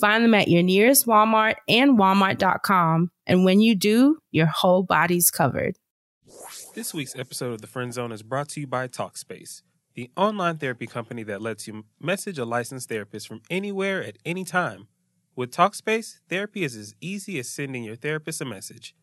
[0.00, 3.10] Find them at your nearest Walmart and walmart.com.
[3.26, 5.78] And when you do, your whole body's covered.
[6.74, 9.62] This week's episode of The Friend Zone is brought to you by Talkspace,
[9.94, 14.44] the online therapy company that lets you message a licensed therapist from anywhere at any
[14.44, 14.88] time.
[15.34, 18.94] With Talkspace, therapy is as easy as sending your therapist a message.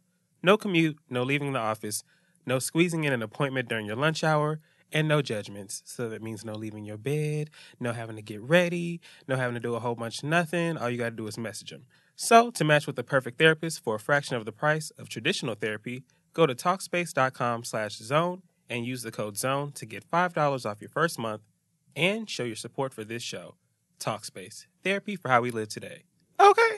[0.44, 2.04] No commute, no leaving the office,
[2.46, 4.60] no squeezing in an appointment during your lunch hour,
[4.94, 5.82] and no judgments.
[5.86, 7.50] So that means no leaving your bed,
[7.80, 10.78] no having to get ready, no having to do a whole bunch of nothing.
[10.78, 11.86] All you got to do is message them.
[12.16, 15.56] So, to match with the perfect therapist for a fraction of the price of traditional
[15.56, 21.18] therapy, go to talkspace.com/zone and use the code ZONE to get $5 off your first
[21.18, 21.42] month
[21.96, 23.56] and show your support for this show.
[24.00, 26.04] Talkspace, therapy for how we live today.
[26.40, 26.78] Okay.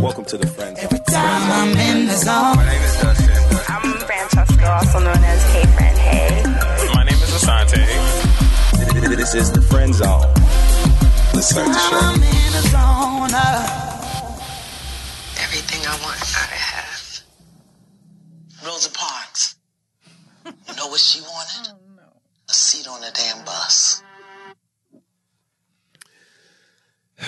[0.00, 0.80] Welcome to the Friends.
[0.80, 2.56] Every time I'm in the zone.
[2.56, 3.33] My name is Dustin.
[4.04, 6.42] I'm Francesca, also known as K Friend Hey.
[6.92, 7.80] My name is Asante.
[9.16, 10.20] This is the Friend Zone.
[11.32, 11.96] Let's start the show.
[11.96, 13.32] I'm in the zone.
[15.40, 17.22] Everything I want, I have.
[18.66, 19.56] Rosa Parks.
[20.44, 21.72] You know what she wanted?
[21.96, 22.02] No.
[22.50, 24.02] A seat on the damn bus.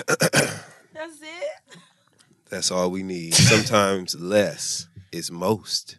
[0.07, 1.79] That's it.
[2.51, 3.33] That's all we need.
[3.33, 5.97] Sometimes less is most.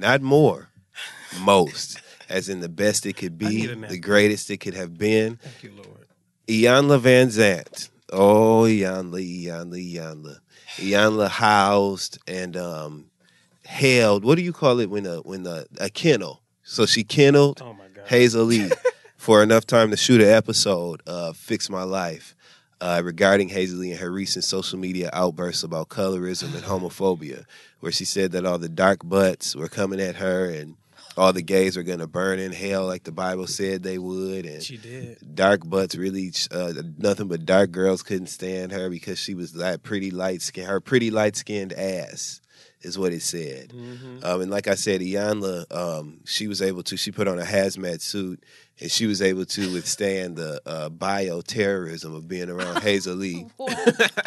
[0.00, 0.68] Not more,
[1.42, 2.00] most.
[2.28, 3.90] As in the best it could be, need a nap.
[3.90, 5.36] the greatest it could have been.
[5.36, 6.06] Thank you, Lord.
[6.46, 7.90] Iyanla Vanzant.
[8.12, 10.36] Oh, Iyanla, Iyanla, Iyanla.
[10.76, 13.10] Iyanla housed and um,
[13.64, 14.24] held.
[14.24, 16.42] What do you call it when a when a, a kennel?
[16.62, 17.76] So she kenneled Oh.
[18.06, 18.70] Hazel Lee
[19.16, 22.34] for enough time to shoot an episode of Fix My Life
[22.80, 27.44] uh, regarding Hazel Lee and her recent social media outbursts about colorism and homophobia,
[27.80, 30.76] where she said that all the dark butts were coming at her and
[31.16, 34.46] all the gays were going to burn in hell like the Bible said they would.
[34.46, 35.34] And She did.
[35.34, 39.82] dark butts really uh, nothing but dark girls couldn't stand her because she was that
[39.82, 42.40] pretty light skin her pretty light skinned ass
[42.82, 44.24] is what it said Mm-hmm.
[44.24, 47.44] um, and like i said iyanla um, she was able to she put on a
[47.44, 48.42] hazmat suit
[48.80, 53.46] and she was able to withstand the uh, bioterrorism of being around hazel lee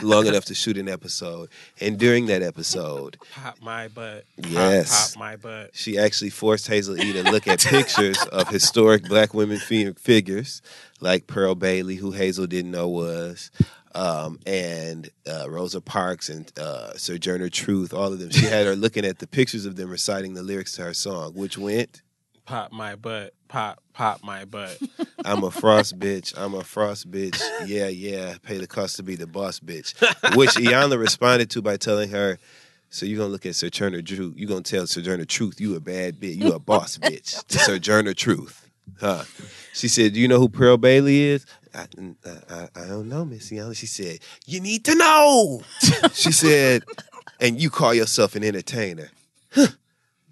[0.02, 1.50] long enough to shoot an episode
[1.82, 4.26] and during that episode Pop my butt.
[4.38, 5.12] Yes.
[5.14, 5.72] Pop my butt.
[5.74, 10.62] she actually forced Hazel E to look at pictures of historic black women fi- figures
[11.02, 13.52] like Pearl Bailey, who Hazel didn't know was,
[13.96, 18.30] um, and uh, Rosa Parks and uh, Sojourner Truth, all of them.
[18.30, 21.34] She had her looking at the pictures of them reciting the lyrics to her song,
[21.34, 22.02] which went,
[22.46, 23.34] Pop my butt.
[23.48, 24.78] Pop, pop my butt.
[25.26, 26.34] I'm a frost bitch.
[26.38, 27.42] I'm a frost bitch.
[27.66, 28.36] Yeah, yeah.
[28.44, 29.94] Pay the cost to be the boss bitch.
[30.36, 32.38] Which Iyanla responded to by telling her,
[32.90, 34.34] so you're gonna look at Sojourner Truth.
[34.38, 36.36] You're gonna tell Sojourner Truth you a bad bitch.
[36.36, 37.46] You a boss bitch.
[37.48, 38.70] To Sojourner Truth.
[39.00, 39.24] Huh.
[39.74, 41.46] She said, Do you know who Pearl Bailey is?
[41.74, 41.88] I,
[42.50, 43.76] I, I don't know, Miss Iyanla.
[43.76, 45.64] She said, You need to know.
[46.14, 46.84] she said,
[47.40, 49.10] and you call yourself an entertainer.
[49.52, 49.68] Huh.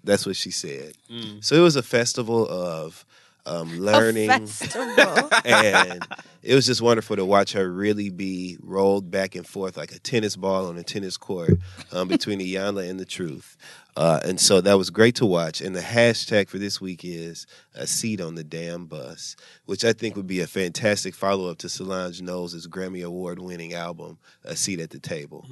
[0.04, 0.92] That's what she said.
[1.40, 3.04] So it was a festival of
[3.46, 5.28] um, learning Festival.
[5.44, 6.06] and
[6.42, 9.98] it was just wonderful to watch her really be rolled back and forth like a
[9.98, 11.58] tennis ball on a tennis court
[11.92, 13.56] um, between Iyanla and the truth.
[13.96, 15.60] Uh, and so that was great to watch.
[15.60, 19.92] And the hashtag for this week is a seat on the damn bus, which I
[19.92, 24.56] think would be a fantastic follow up to Solange Knowles' Grammy Award winning album, A
[24.56, 25.46] Seat at the Table.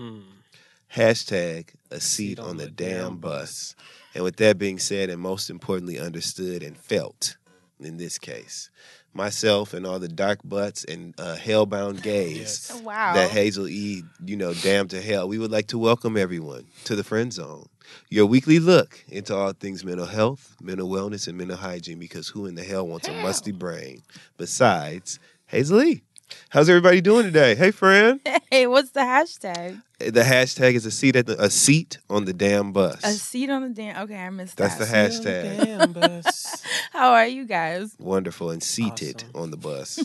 [0.94, 3.75] Hashtag a seat, on, the, damn, bus.
[4.14, 7.37] And with that being said, and most importantly, understood and felt
[7.78, 8.70] in this case,
[9.14, 12.82] myself and all the dark butts and uh, hellbound gays Yes.
[12.82, 13.14] wow.
[13.14, 16.94] that Hazel E, you know, damn to hell, we would like to welcome everyone to
[16.94, 17.66] the Friend Zone,
[18.08, 21.98] your weekly look into all things mental health, mental wellness, and mental hygiene.
[21.98, 24.02] Because who in the hell wants a musty brain
[24.36, 26.02] besides Hazel E?
[26.50, 27.55] How's everybody doing today?
[27.55, 28.21] Hey, friend.
[28.50, 29.81] Hey, what's the hashtag?
[30.00, 33.00] The hashtag is a seat at the, a seat on the damn bus.
[33.05, 34.03] A seat on the damn.
[34.03, 34.77] Okay, I missed that.
[34.77, 35.65] That's the hashtag.
[35.65, 36.65] Damn, bus.
[36.93, 37.94] How are you guys?
[38.00, 39.41] Wonderful and seated Awesome.
[39.43, 40.05] on the bus.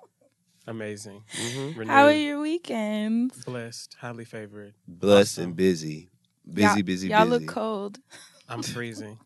[0.66, 1.22] Amazing.
[1.38, 1.76] Mhm.
[1.76, 3.44] Renewed, How are your weekends?
[3.44, 4.72] blessed, highly favored.
[4.88, 5.44] Blessed Awesome.
[5.44, 6.08] and busy.
[6.50, 7.30] Busy, y'all, busy, Y'all busy.
[7.44, 7.98] look cold.
[8.48, 9.18] I'm freezing.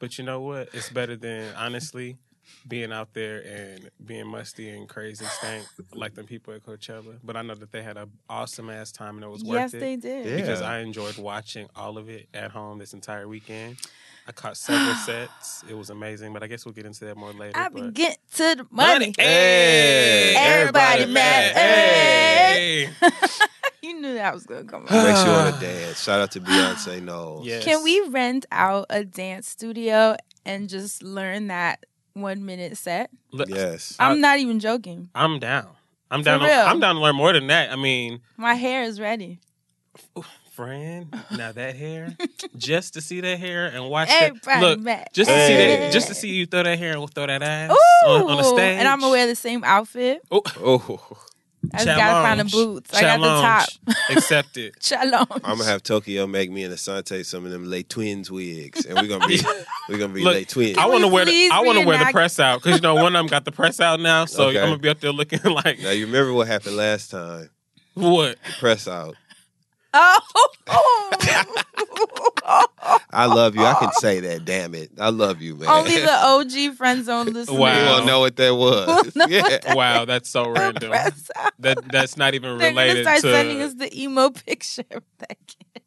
[0.00, 0.70] But you know what?
[0.72, 2.16] It's better than honestly
[2.68, 5.64] being out there and being musty and crazy stank
[5.94, 7.16] like the people at Coachella.
[7.22, 9.74] But I know that they had an awesome ass time and it was worth Yes,
[9.74, 9.76] it.
[9.76, 10.26] Yes, they did.
[10.26, 10.36] Yeah.
[10.36, 13.76] Because I enjoyed watching all of it at home this entire weekend.
[14.28, 15.62] I caught several sets.
[15.68, 17.58] It was amazing, but I guess we'll get into that more later.
[17.58, 19.14] I but- be get to the money.
[19.16, 21.54] Hey, Everybody everybody mad.
[21.54, 21.56] mad.
[21.56, 22.88] Hey.
[23.82, 24.90] You knew that was gonna come up.
[24.90, 26.02] Makes you want to dance.
[26.02, 27.46] Shout out to Beyonce Knowles.
[27.46, 27.62] Yes.
[27.62, 31.86] Can we rent out a dance studio and just learn that
[32.16, 33.10] one minute set?
[33.32, 33.94] Yes.
[33.98, 35.10] I- I'm not even joking.
[35.14, 35.68] I'm down.
[36.10, 36.40] I'm down.
[36.40, 36.60] For To, real?
[36.66, 37.72] I'm down to learn more than that.
[37.72, 39.38] I mean, My hair is ready.
[40.52, 42.16] friend, now that hair,
[42.56, 44.60] just to see that hair and watch Everybody that.
[44.62, 45.08] Look, mad.
[45.12, 47.70] just to see that, just to see you throw that hair and throw that ass
[47.72, 48.78] Ooh, on, on the stage.
[48.78, 50.22] and I'm gonna wear the same outfit.
[50.30, 50.40] Oh,
[51.74, 52.52] I just gotta find the Challenge.
[52.52, 52.94] boots.
[52.94, 53.68] I got the top.
[53.68, 54.18] Challenge.
[54.18, 54.74] Accept it.
[54.80, 55.26] Challenge.
[55.44, 58.94] I'm gonna have Tokyo make me and Asante some of them lay twins wigs, and
[58.96, 59.40] we're gonna be
[59.88, 60.78] we're gonna be Look, lay twins.
[60.78, 62.94] I want to wear the I want to wear the press out because you know
[62.94, 64.60] one of them got the press out now, so Okay.
[64.60, 67.50] I'm gonna be up there looking like now you remember what happened last time?
[67.94, 68.36] what?
[68.46, 69.14] The press out.
[69.98, 71.10] Oh,
[73.10, 73.64] I love you.
[73.64, 74.44] I can say that.
[74.44, 75.68] Damn it, I love you, man.
[75.68, 77.48] only the OG friend zone listeners.
[77.50, 77.94] you Wow.
[77.94, 79.12] won't know what that was.
[79.16, 79.74] No, yeah.
[79.74, 80.90] Wow, that's so random.
[80.90, 81.52] Press out.
[81.60, 83.32] That that's not even They're gonna related start to.
[83.32, 85.82] sending us the emo picture of that kid.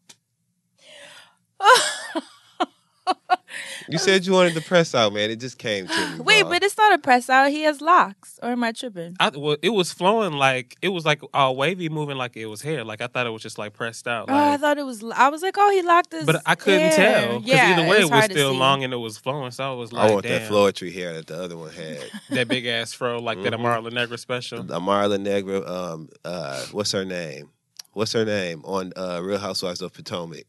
[3.88, 5.32] You said you wanted the press out, man.
[5.32, 6.20] It just came to me.
[6.20, 6.52] Wait, bro.
[6.52, 7.50] but it's not a press out.
[7.50, 8.40] He has locks.
[8.44, 9.16] Or am I tripping?
[9.20, 12.62] I, well, it was flowing like it was like all wavy, moving like it was
[12.62, 12.84] hair.
[12.84, 14.26] Like I thought it was just like pressed out.
[14.30, 15.04] Oh, I thought it was.
[15.16, 16.26] I was like, oh, he locked his.
[16.26, 16.92] but I couldn't hair.
[17.26, 19.50] tell because Yeah, either way it was hard to still long and it was flowing.
[19.52, 22.04] So I was like, I want damn, that floetry hair that the other one had.
[22.30, 23.60] that big ass fro like that Mhm.
[23.60, 24.72] Amara La Negra special.
[24.72, 27.50] Amara La Negra, um, uh, what's her name?
[27.94, 30.44] What's her name on uh, Real Housewives of Potomac?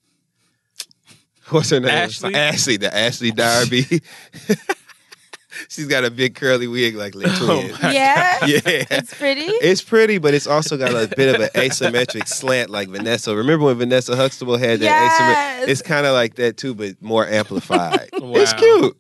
[1.51, 1.91] What's her name?
[1.91, 2.35] Ashley?
[2.35, 3.85] Ashley, the Ashley Darby.
[5.69, 7.73] She's got a big curly wig like Lil Oh Twin.
[7.83, 8.61] my Yeah, yeah.
[8.65, 9.43] it's pretty.
[9.43, 13.35] It's pretty, but it's also got a bit of an asymmetric slant like Vanessa.
[13.37, 15.65] Remember when Vanessa Huxtable had that Yes.
[15.67, 15.69] asymmetric?
[15.73, 18.09] It's kind of like that too, but more amplified.
[18.23, 18.97] It's cute.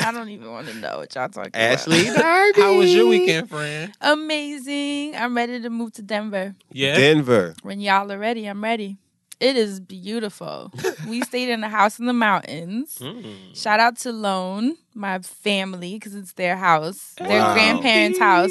[0.00, 2.16] I don't even want to know what y'all talking Ashley about.
[2.16, 2.60] Ashley Darby.
[2.60, 3.92] How was your weekend, friend?
[4.00, 5.16] Amazing.
[5.16, 6.54] I'm ready to move to Denver.
[6.72, 7.54] Yeah, Denver.
[7.62, 8.96] When y'all are ready, I'm ready.
[9.40, 10.72] It is beautiful.
[11.06, 12.98] we stayed in a house in the mountains.
[13.00, 13.56] Mm.
[13.56, 17.54] Shout out to Lone, my family, because it's their house, their Wow.
[17.54, 18.50] grandparents' house,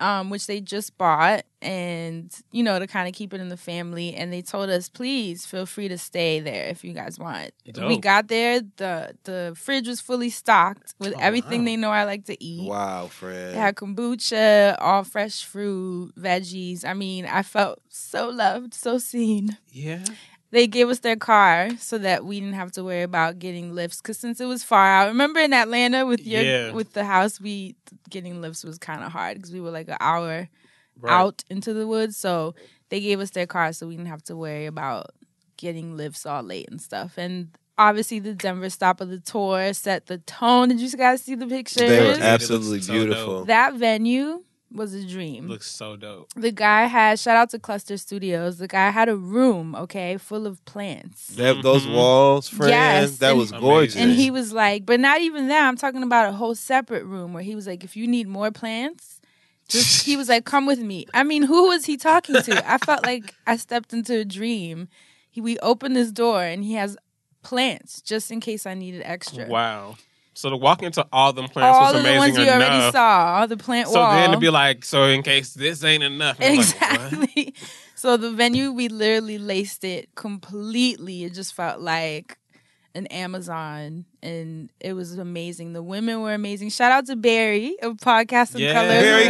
[0.00, 3.56] um, which they just bought, and you know to kind of keep it in the
[3.56, 4.14] family.
[4.14, 7.50] And they told us, please feel free to stay there if you guys want.
[7.76, 11.64] We got there, the the fridge was fully stocked with Oh, everything wow.
[11.66, 12.68] they know I like to eat.
[12.68, 13.54] Wow, friend.
[13.54, 16.84] They had kombucha, all fresh fruit, veggies.
[16.84, 19.58] I mean, I felt so loved, so seen.
[19.70, 20.04] yeah.
[20.52, 23.98] They gave us their car so that we didn't have to worry about getting lifts.
[24.00, 26.72] Because since it was far out, remember in Atlanta with your Yeah.
[26.72, 27.76] with the house, we
[28.08, 30.48] getting lifts was kind of hard because we were like an hour
[30.98, 31.12] Right.
[31.12, 32.16] out into the woods.
[32.16, 32.54] So
[32.88, 35.06] they gave us their car so we didn't have to worry about
[35.56, 37.16] getting lifts all late and stuff.
[37.16, 40.68] And obviously, the Denver stop of the tour set the tone.
[40.70, 41.76] Did you guys see the pictures?
[41.88, 43.44] They were It looks absolutely beautiful.
[43.44, 45.48] that venue was a dream.
[45.48, 46.28] Looks so dope.
[46.36, 48.58] The guy had shout out to Cluster Studios.
[48.58, 51.26] The guy had a room, okay, full of plants.
[51.36, 51.94] That, those Mhm.
[51.94, 53.96] walls, friend, Yes, that and- was gorgeous.
[53.96, 55.66] And he was like, but not even that.
[55.66, 58.50] I'm talking about a whole separate room where he was like, if you need more
[58.52, 59.20] plants,
[59.68, 61.06] just he was like, come with me.
[61.14, 62.70] I mean, who was he talking to?
[62.72, 64.88] I felt like I stepped into a dream.
[65.30, 66.96] He, we opened this door and he has
[67.42, 69.46] plants just in case I needed extra.
[69.46, 69.96] Wow.
[70.40, 72.54] So to walk into all them plants All was of the amazing ones you enough.
[72.70, 74.12] already saw, all the plant So wall.
[74.12, 76.58] then to be like, so in case this ain't enough, I'm like.
[76.58, 77.54] Exactly.
[77.94, 81.24] so the venue, we literally laced it completely.
[81.24, 82.38] It just felt like
[82.94, 85.72] an Amazon, and it was amazing.
[85.74, 86.70] The women were amazing.
[86.70, 88.72] Shout out to Barry of Podcast and Yeah.
[88.72, 88.90] Colors.
[89.02, 89.24] Barry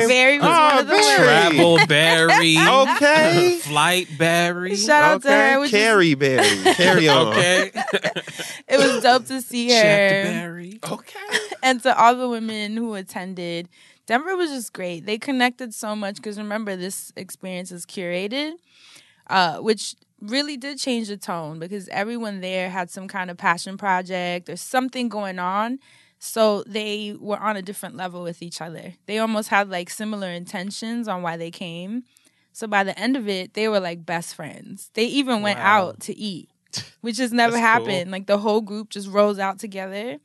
[0.00, 0.08] came.
[0.08, 1.58] Barry was Oh, one of the Barry.
[1.58, 1.86] women.
[1.86, 2.56] Travel Barry.
[2.58, 3.58] Okay.
[3.62, 4.76] Flight Barry.
[4.76, 5.52] Shout out to okay.
[5.52, 5.60] her.
[5.60, 6.62] Which is- Carrie Berry.
[6.74, 7.28] Carry on.
[7.28, 7.70] Okay.
[8.68, 9.80] it was dope to see her.
[9.80, 10.78] Chef Barry.
[10.86, 11.18] Okay.
[11.62, 13.68] and to all the women who attended,
[14.06, 15.06] Denver was just great.
[15.06, 18.52] They connected so much because remember, this experience is curated,
[19.28, 23.76] uh, which really did change the tone because everyone there had some kind of passion
[23.76, 25.78] project or something going on
[26.18, 28.94] So they were on a different level with each other.
[29.04, 32.04] They almost had like similar intentions on why they came.
[32.52, 34.90] So by the end of it, they were like best friends.
[34.94, 35.88] They even went Wow.
[35.88, 36.48] out to eat,
[37.02, 38.04] which has never happened.
[38.06, 38.12] cool.
[38.12, 40.16] Like the whole group just rolls out together.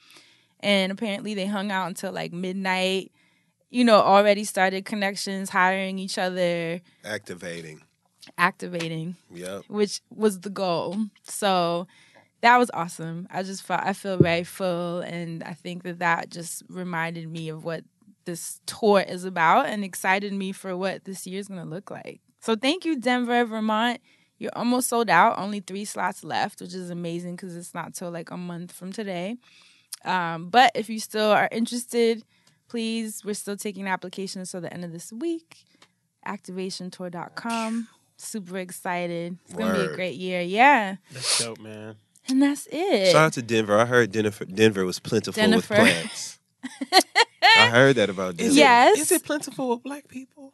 [0.62, 3.12] And apparently they hung out until like midnight.
[3.70, 7.82] You know, already started connections, hiring each other, Activating.
[8.42, 9.64] Activating Yep.
[9.70, 10.98] which was the goal.
[11.24, 11.88] So
[12.42, 13.28] that was awesome.
[13.32, 17.50] I just felt I feel very full, and I think that that just reminded me
[17.50, 17.84] of what
[18.26, 21.92] this tour is about, and excited me for what this year is going to look
[21.92, 22.20] like.
[22.40, 24.02] So thank you, Denver, Vermont.
[24.40, 25.38] You're almost sold out.
[25.38, 28.92] Only three slots left, which is amazing because it's not till like a month from
[28.92, 29.36] today.
[30.04, 32.24] Um, but if you still are interested,
[32.68, 35.66] please, we're still taking applications till the end of this week.
[36.26, 37.88] Activationtour.com.
[38.22, 39.38] Super excited.
[39.46, 40.42] It's gonna be a great year.
[40.42, 40.98] Yeah.
[41.12, 41.96] That's dope, man.
[42.28, 43.12] And that's it.
[43.12, 43.78] Shout out to Denver.
[43.78, 45.58] I heard Denver, Denver was plentiful Denver.
[45.58, 46.40] with plants.
[47.44, 48.54] I heard that about Denver.
[48.54, 49.00] Yes.
[49.00, 50.54] Is it plentiful with black people?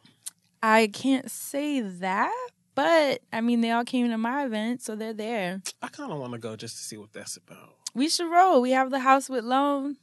[0.64, 5.14] I can't say that, but I mean they all came to my event, so they're
[5.14, 5.62] there.
[5.82, 7.76] I kind of want to go just to see what that's about.
[7.94, 8.62] We should roll.
[8.62, 9.98] We have the house with Lone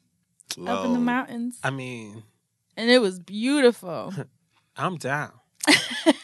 [0.67, 1.59] up in the mountains.
[1.65, 2.23] I mean,
[2.77, 4.13] And it was beautiful.
[4.77, 5.33] I'm down.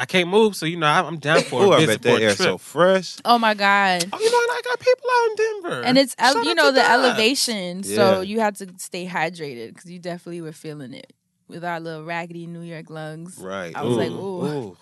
[0.00, 2.12] I can't move, so you know I'm I'm down for Oh, a I visit bet
[2.14, 2.48] for that air trip.
[2.48, 3.16] so fresh.
[3.24, 4.04] Oh my God.
[4.12, 6.54] Oh, you know, and I got people out in Denver, And it's ele- Shout you
[6.54, 6.90] know the Doc.
[6.90, 8.20] elevation, so Yeah.
[8.22, 11.12] you had to stay hydrated because you definitely were feeling it
[11.50, 13.38] with our little raggedy New York lungs.
[13.38, 13.74] Right.
[13.76, 14.44] I was like, Ooh.
[14.46, 14.76] ooh.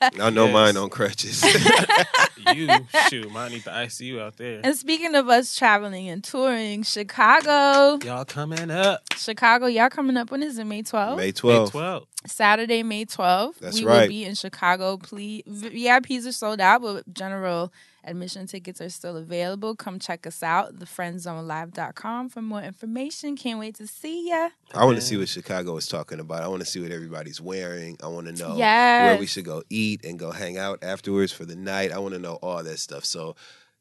[0.00, 0.52] I know Yes.
[0.52, 1.42] mine on crutches.
[2.54, 2.68] you
[3.08, 4.60] shoot, might need the ICU out there.
[4.64, 10.30] And speaking of us traveling and touring, Chicago, Y'all coming up Chicago, y'all coming up.
[10.30, 10.64] When is it?
[10.64, 11.16] May 12th?
[11.16, 11.70] May May 12th.
[11.72, 12.06] 12th.
[12.26, 13.58] Saturday, May 12th.
[13.58, 14.02] That's we right.
[14.02, 14.96] will be in Chicago.
[14.96, 17.72] Please, VIPs are sold out, but general
[18.06, 19.74] admission tickets are still available.
[19.74, 23.36] Come check us out, thefriendzonelive.com for more information.
[23.36, 24.50] Can't wait to see ya.
[24.74, 26.42] I want to see what Chicago is talking about.
[26.42, 27.96] I want to see what everybody's wearing.
[28.02, 31.44] I want to know where we should go eat and go hang out afterwards for
[31.44, 31.92] the night.
[31.92, 33.04] I want to know all that stuff.
[33.04, 33.36] So,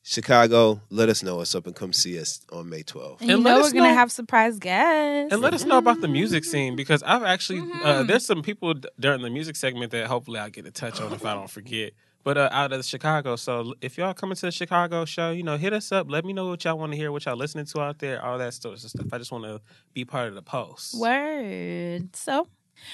[0.05, 3.21] Chicago, let us know what's up and come see us on May 12th.
[3.21, 5.31] And, And you let know us we're gonna know- have surprise guests.
[5.31, 7.85] And let us know about the music scene because I've actually Mm-hmm.
[7.85, 10.99] uh, there's some people d- during the music segment that hopefully I'll get a touch
[10.99, 11.93] on if I don't forget.
[12.23, 15.57] But uh, out of Chicago, so if y'all coming to the Chicago show, you know,
[15.57, 16.09] hit us up.
[16.09, 18.37] Let me know what y'all want to hear, what y'all listening to out there, all
[18.37, 19.07] that sort of stuff.
[19.11, 19.59] I just want to
[19.93, 20.97] be part of the post.
[20.97, 22.15] Word.
[22.15, 22.47] So,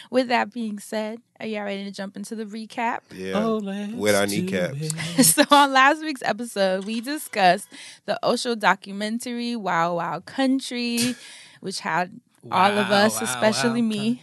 [0.09, 2.99] with that being said, are y'all ready to jump into the recap?
[3.11, 3.33] Yeah.
[3.43, 5.27] Oh, let's With our do kneecaps.
[5.35, 7.67] so on last week's episode, we discussed
[8.05, 11.15] the Osho documentary Wow Wow Country,
[11.61, 12.19] which had
[12.51, 14.21] all of us, wow, especially wow, me,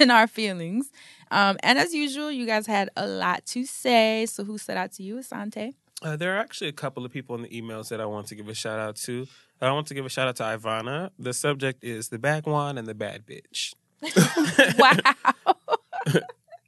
[0.00, 0.90] and our feelings.
[1.32, 4.26] Um, and as usual, you guys had a lot to say.
[4.26, 5.74] So who stood out to you, Asante?
[6.02, 8.34] Uh, there are actually a couple of people in the emails that I want to
[8.34, 9.26] give a shout out to.
[9.60, 11.10] I want to give a shout out to Ivana.
[11.18, 13.74] The subject is the bad one and the bad bitch.
[14.78, 16.16] Wow.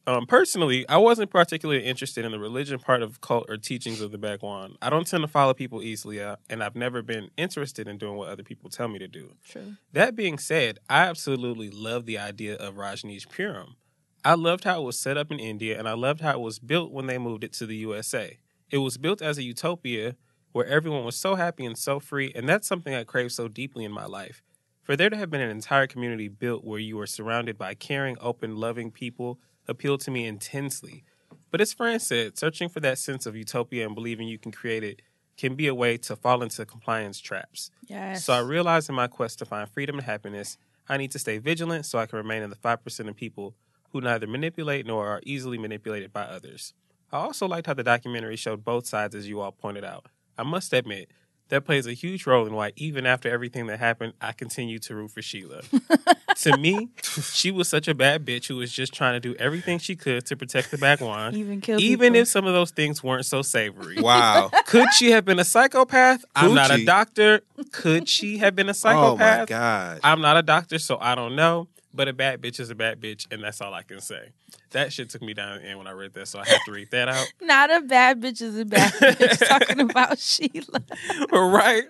[0.06, 4.12] Um, personally, I wasn't particularly interested in the religion part of cult or teachings of
[4.12, 4.76] the Bhagwan.
[4.83, 8.16] I don't tend to follow people easily, uh, and I've never been interested in doing
[8.16, 9.33] what other people tell me to do.
[9.49, 9.76] True.
[9.92, 13.76] That being said, I absolutely love the idea of Rajneeshpuram.
[14.25, 16.59] I loved how it was set up in India, and I loved how it was
[16.59, 18.38] built when they moved it to the USA.
[18.71, 20.16] It was built as a utopia
[20.52, 23.85] where everyone was so happy and so free, and that's something I crave so deeply
[23.85, 24.43] in my life.
[24.83, 28.16] For there to have been an entire community built where you are surrounded by caring,
[28.21, 31.04] open, loving people appealed to me intensely.
[31.50, 34.85] But as Fran said, searching for that sense of utopia and believing you can create
[34.85, 35.02] it
[35.37, 37.71] can be a way to fall into compliance traps.
[37.87, 38.25] Yes.
[38.25, 40.57] So I realized in my quest to find freedom and happiness,
[40.88, 43.54] I need to stay vigilant so I can remain in the 5% of people
[43.95, 46.75] who neither manipulate nor are easily manipulated by others.
[47.13, 50.07] I also liked how the documentary showed both sides, as you all pointed out.
[50.37, 51.11] I must admit,
[51.51, 54.95] that plays a huge role in why, even after everything that happened, I continue to
[54.97, 55.63] root for Sheila.
[56.39, 59.79] to me, she was such a bad bitch who was just trying to do everything
[59.79, 62.23] she could to protect the Bhagwan, Even kill even people.
[62.23, 63.99] if some of those things weren't so savory.
[64.01, 64.51] Wow.
[64.67, 66.25] Could she have been a psychopath?
[66.35, 67.43] I'm not a doctor.
[67.71, 69.39] Could she have been a psychopath?
[69.39, 70.01] oh, my God.
[70.03, 71.69] I'm not a doctor, so I don't know.
[71.95, 74.31] But a bad bitch is a bad bitch, and that's all I can say.
[74.73, 76.73] That shit took me down the end when I read that, so I have to
[76.73, 77.33] read that out.
[77.41, 79.49] Not a bad bitch is a bad bitch.
[79.49, 80.83] Talking about Sheila.
[81.31, 81.85] right?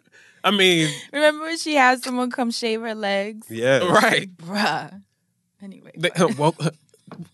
[0.45, 3.47] I mean, Remember when she had someone come shave her legs?
[3.51, 4.29] Yeah, right.
[4.37, 5.01] Bruh.
[5.63, 5.93] Anyway.
[5.97, 6.71] They, uh, woke, uh,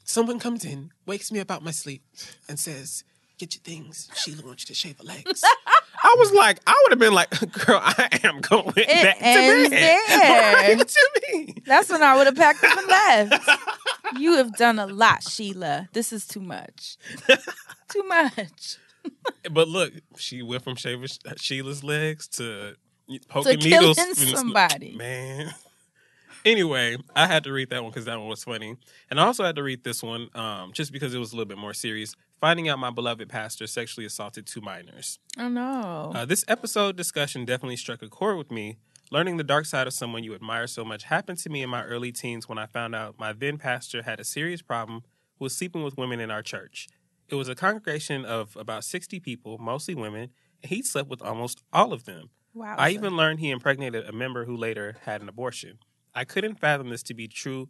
[0.05, 2.05] someone comes in, wakes me up out my sleep,
[2.49, 3.03] and says,
[3.40, 5.42] "Get your things." Sheila wants you to shave her legs.
[6.02, 7.30] I was like, I would have been like,
[7.66, 10.76] "Girl, I am going back ends to bed." there.
[10.76, 11.62] What you mean?
[11.66, 13.50] That's when I would have packed up and left.
[14.18, 15.88] You have done a lot, Sheila.
[15.92, 16.97] This is too much.
[17.88, 18.76] too much.
[19.50, 22.75] But look, she went from shaving Sheila's legs to
[23.28, 23.97] poking to needles.
[23.97, 24.94] killing somebody.
[24.97, 25.54] Man.
[26.44, 28.76] Anyway, I had to read that one because that one was funny,
[29.11, 31.49] and I also had to read this one um, just because it was a little
[31.49, 32.14] bit more serious.
[32.40, 35.18] Finding out my beloved pastor sexually assaulted two minors.
[35.38, 36.12] Oh no.
[36.14, 38.78] Uh, this episode discussion definitely struck a chord with me.
[39.11, 41.82] Learning the dark side of someone you admire so much happened to me in my
[41.85, 45.02] early teens when I found out my then pastor had a serious problem
[45.38, 46.88] with sleeping with women in our church.
[47.28, 50.30] It was a congregation of about 60 people, mostly women,
[50.62, 52.30] and he slept with almost all of them.
[52.54, 52.75] wow.
[52.78, 55.78] I even learned he impregnated a member who later had an abortion.
[56.14, 57.68] I couldn't fathom this to be true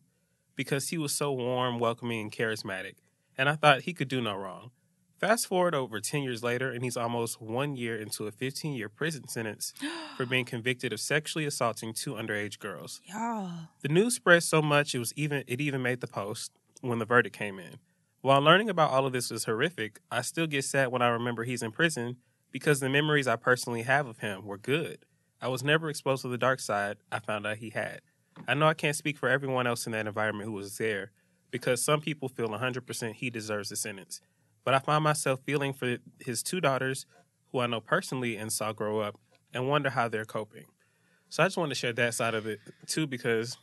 [0.54, 2.94] because he was so warm, welcoming, and charismatic,
[3.37, 4.70] and I thought he could do no wrong.
[5.20, 8.88] Fast forward over 10 years later, and he's almost one year into a 15 year
[8.88, 9.75] prison sentence
[10.16, 13.02] for being convicted of sexually assaulting two underage girls.
[13.04, 13.50] Y'all.
[13.82, 17.04] The news spread so much it was even it even made the post when the
[17.04, 17.76] verdict came in.
[18.22, 21.44] While learning about all of this was horrific, I still get sad when I remember
[21.44, 22.16] he's in prison
[22.50, 25.04] because the memories I personally have of him were good.
[25.42, 28.00] I was never exposed to the dark side I found out he had.
[28.49, 31.12] I know I can't speak for everyone else in that environment who was there
[31.50, 34.21] because some people feel 100% he deserves the sentence.
[34.64, 37.07] But I find myself feeling for his two daughters
[37.50, 39.19] who I know personally and saw grow up
[39.52, 40.66] and wonder how they're coping.
[41.28, 43.57] So I just want to share that side of it too because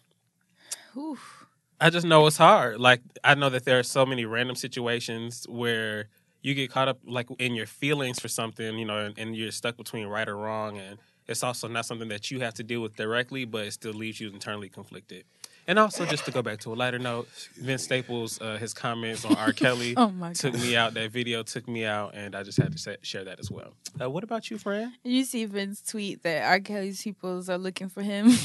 [0.95, 1.45] Oof.
[1.79, 2.79] I just know it's hard.
[2.79, 6.09] Like I know that there are so many random situations where
[6.41, 9.51] you get caught up like in your feelings for something, you know, and, and you're
[9.51, 12.81] stuck between right or wrong, and it's also not something that you have to deal
[12.81, 15.25] with directly, but it still leaves you internally conflicted.
[15.67, 19.25] And also, just to go back to a lighter note, Vince Staples, uh, his comments
[19.25, 19.51] on R.
[19.51, 20.93] Kelly Oh took me out.
[20.93, 23.73] That video took me out, and I just had to say, share that as well.
[24.01, 24.93] Uh, what about you, Fran?
[25.03, 26.61] You see Vince tweet that R.
[26.61, 28.31] Kelly's peoples are looking for him.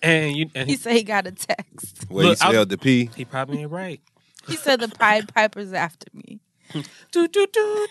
[0.00, 2.04] And you, and he he, said he got a text.
[2.08, 3.10] Where you Look, I'll- spelled the P.
[3.16, 4.00] he probably ain't right.
[4.46, 6.40] He said the Pied Piper's after me.
[6.72, 7.46] Do, do, do,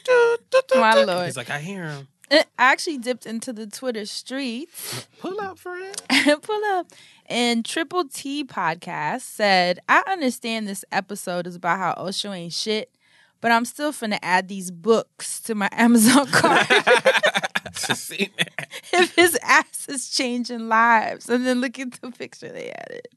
[0.06, 1.06] do, do, do, My do.
[1.06, 1.26] lord.
[1.26, 2.08] He's like, I hear him.
[2.30, 5.08] Eh, I actually dipped into the Twitter streets.
[5.20, 5.94] Pull up, Fran.
[6.42, 6.88] Pull up.
[7.28, 12.90] And Triple T podcast said, I understand this episode is about how Osho ain't shit,
[13.42, 16.68] but I'm still finna add these books to my Amazon cart
[18.94, 21.30] if his ass is changing lives.
[21.30, 23.08] And then look at the picture they added.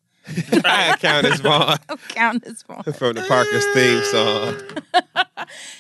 [0.65, 2.83] I count as Vaughn Count this one.
[2.83, 4.55] from the Parker's theme song.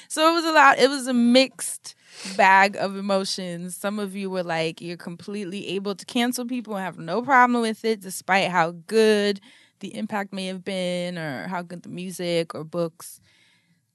[0.08, 0.78] So it was a lot.
[0.78, 1.94] It was a mixed
[2.36, 3.76] bag of emotions.
[3.76, 7.62] Some of you were like, you're completely able to cancel people and have no problem
[7.62, 9.40] with it, despite how good
[9.80, 13.20] the impact may have been, or how good the music or books,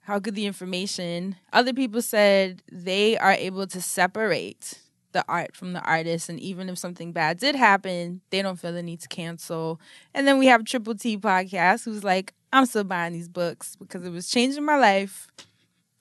[0.02, 1.36] how good the information.
[1.54, 4.80] Other people said they are able to separate
[5.12, 8.74] the art from the artist, and even if something bad did happen, they don't feel
[8.74, 9.80] the need to cancel.
[10.14, 14.04] And then we have Triple T podcast, who's like, I'm still buying these books because
[14.06, 15.28] it was changing my life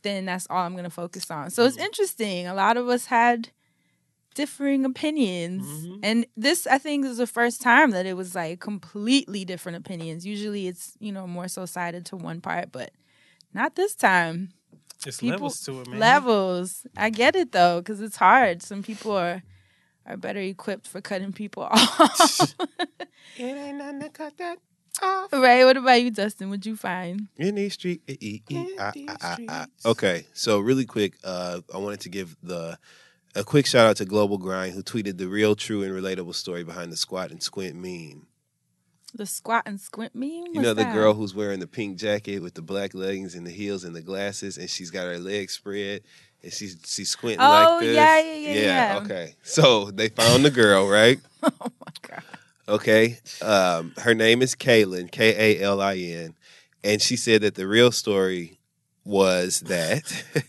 [0.04, 1.50] then that's all I'm going to focus on.
[1.50, 1.86] So it's mm-hmm.
[1.86, 2.46] interesting.
[2.46, 3.48] A lot of us had
[4.34, 5.66] differing opinions.
[5.66, 6.00] Mm-hmm.
[6.04, 10.24] And this, I think, is the first time that it was like completely different opinions.
[10.24, 12.92] Usually it's, you know, more so sided to one part, but
[13.52, 14.50] not this time.
[15.04, 15.98] It's People- levels to it, man.
[15.98, 16.86] Levels.
[16.96, 18.62] I get it though, because it's hard.
[18.62, 19.42] Some people are.
[20.06, 22.54] Are better equipped for cutting people off.
[23.36, 24.58] It ain't nothing to cut that
[25.02, 25.32] off.
[25.32, 25.64] right?
[25.64, 26.50] What about you, Dustin?
[26.50, 27.28] What'd you find?
[27.36, 29.52] In these street, e, e, In these streets.
[29.84, 32.78] Okay, so really quick, uh, I wanted to give the
[33.36, 36.62] a quick shout out to Global Grind who tweeted the real, true, and relatable story
[36.62, 38.26] behind the squat and squint meme.
[39.16, 40.46] The squat and squint meme?
[40.52, 40.92] You know the that?
[40.94, 44.02] girl who's wearing the pink jacket with the black leggings and the heels and the
[44.02, 46.02] glasses, and she's got her legs spread
[46.42, 47.94] and she's she's squinting Oh, like this.
[47.96, 48.60] yeah, yeah, yeah,
[48.94, 49.00] yeah.
[49.04, 51.18] Okay, so they found the girl, right?
[51.44, 52.22] Oh my god.
[52.68, 53.18] Okay.
[53.42, 56.34] Um, her name is Kaylin, K A L I N.
[56.82, 58.58] And she said that the real story
[59.04, 60.24] was that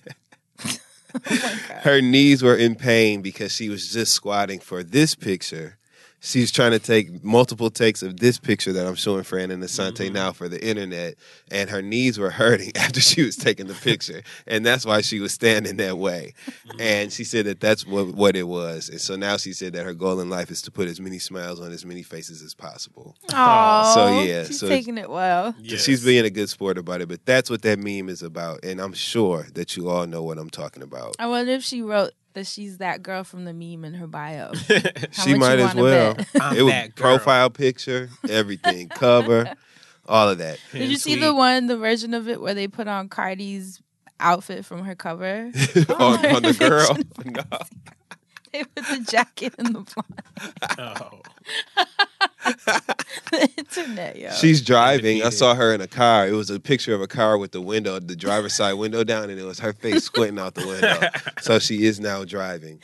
[0.65, 0.79] Oh
[1.83, 5.77] her knees were in pain because she was just squatting for this picture.
[6.25, 10.05] She's trying to take multiple takes of this picture that I'm showing Fran and Asante
[10.05, 10.13] mm-hmm.
[10.13, 11.17] now for the internet,
[11.51, 15.19] and her knees were hurting after she was taking the picture, and that's why she
[15.19, 16.33] was standing that way.
[16.47, 16.81] Mm-hmm.
[16.81, 19.85] And she said that that's what what it was, and so now she said that
[19.85, 22.55] her goal in life is to put as many smiles on as many faces as
[22.55, 23.15] possible.
[23.31, 25.53] Oh, So, yeah, she's so- taking it well.
[25.67, 28.65] So She's being a good sport about it, but that's what that meme is about,
[28.65, 31.15] and I'm sure that you all know what I'm talking about.
[31.19, 34.51] I wonder if she wrote that she's that girl from the meme in her bio.
[34.67, 36.15] How she might as well.
[36.39, 37.17] I'm it was that girl.
[37.17, 39.53] profile picture, everything, cover,
[40.07, 40.59] all of that.
[40.71, 43.81] Did you see the one, the version of it where they put on Cardi's
[44.19, 45.51] outfit from her cover?
[45.97, 46.97] on, on the girl?
[47.25, 47.43] No.
[48.75, 50.21] They put the jacket and the blonde.
[50.77, 51.19] Oh.
[53.31, 54.31] the internet, yo.
[54.31, 55.23] She's driving.
[55.23, 56.27] I saw her in a car.
[56.27, 59.29] It was a picture of a car with the window, the driver's side window down,
[59.29, 61.09] and it was her face squinting out the window.
[61.41, 62.79] so she is now driving.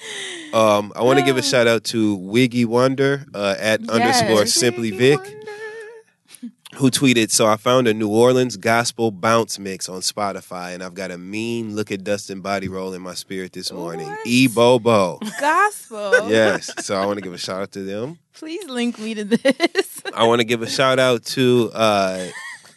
[0.54, 4.54] Um, I want to give a shout out to Wiggy Wonder uh, at underscore Yes.
[4.54, 5.20] Simply Vic,
[6.76, 10.94] who tweeted, "So I found a New Orleans gospel bounce mix on Spotify, and I've
[10.94, 14.08] got a mean look at Dustin body roll in my spirit this morning.
[14.08, 14.20] What?
[14.26, 16.12] E Bobo." Gospel.
[16.32, 18.18] Yes, so I want to give a shout out to them.
[18.34, 20.02] Please link me to this.
[20.16, 22.28] I want to give a shout out to uh,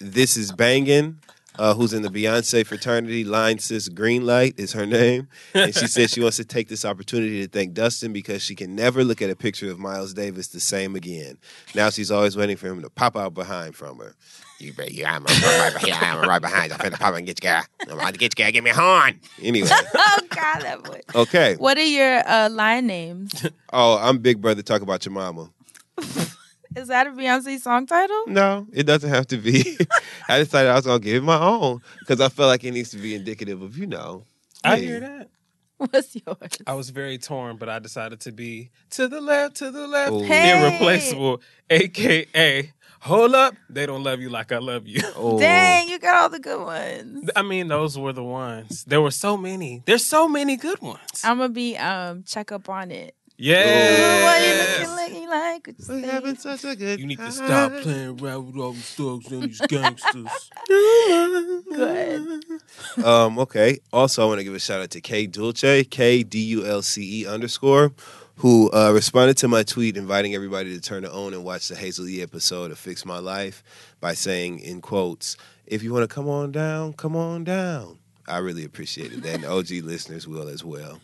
[0.00, 1.18] This Is Bangin',
[1.58, 3.24] uh, who's in the Beyonce fraternity.
[3.24, 5.28] Line Sis Greenlight is her name.
[5.54, 8.74] And she said she wants to take this opportunity to thank Dustin because she can
[8.74, 11.38] never look at a picture of Miles Davis the same again.
[11.74, 14.14] Now she's always waiting for him to pop out behind from her.
[14.60, 16.18] You bet you, I'm, I'm right behind.
[16.18, 16.72] I'm right behind.
[16.72, 17.62] I'm finna pop and get you, girl.
[17.82, 18.52] I'm about to get you, girl.
[18.52, 19.20] Give me a horn.
[19.42, 21.00] Anyway, oh God, that boy.
[21.14, 21.56] okay.
[21.56, 23.46] What are your uh, line names?
[23.76, 24.62] Oh, I'm Big Brother.
[24.62, 25.50] Talk about your mama.
[26.76, 28.24] Is that a Beyonce song title?
[28.26, 29.78] No, it doesn't have to be.
[30.28, 32.90] I decided I was gonna give it my own because I felt like it needs
[32.90, 34.24] to be indicative of you know.
[34.62, 35.30] I hey, hear that.
[35.76, 36.58] What's yours?
[36.66, 40.24] I was very torn, but I decided to be to the left, to the left,
[40.24, 40.50] Hey.
[40.50, 42.72] irreplaceable, aka
[43.04, 45.02] hold up, they don't love you like I love you.
[45.14, 47.30] Oh, Dang, you got all the good ones.
[47.36, 48.84] I mean, those were the ones.
[48.84, 49.82] There were so many.
[49.84, 51.22] There's so many good ones.
[51.22, 53.14] I'm gonna be um check up on it.
[53.36, 54.24] Yeah.
[54.24, 55.66] What you looking, looking like?
[55.66, 57.32] You We're having such a good You need to time.
[57.32, 60.50] stop playing around with all these thugs and these gangsters.
[60.68, 62.44] Good.
[63.04, 63.80] Um, okay.
[63.92, 66.82] Also, I want to give a shout out to K Dulce, K D U L
[66.82, 67.92] C E underscore,
[68.36, 71.74] who uh, responded to my tweet inviting everybody to turn to OWN and watch the
[71.76, 73.64] Hazel E episode of Fix My Life
[74.00, 77.98] by saying, in quotes, if you want to come on down, come on down.
[78.28, 79.34] I really appreciated that.
[79.34, 81.00] And OG listeners will as well.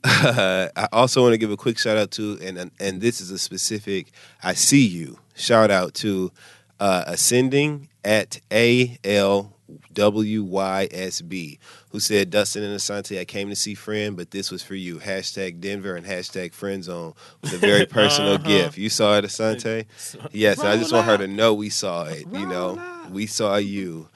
[0.04, 3.38] I also want to give a quick shout out to, and and this is a
[3.38, 6.32] specific, I see you shout out to
[6.80, 9.52] uh, Ascending at A L
[9.94, 11.58] W Y S B,
[11.90, 14.98] who said, Dustin and Asante, I came to see friend, but this was for you.
[14.98, 18.46] Hashtag Denver and hashtag friend zone with a very personal Uh-huh.
[18.46, 18.78] gift.
[18.78, 19.86] You saw it, Asante?
[20.32, 22.26] Yes, I just want her to know we saw it.
[22.32, 22.80] You know,
[23.10, 24.08] we saw you.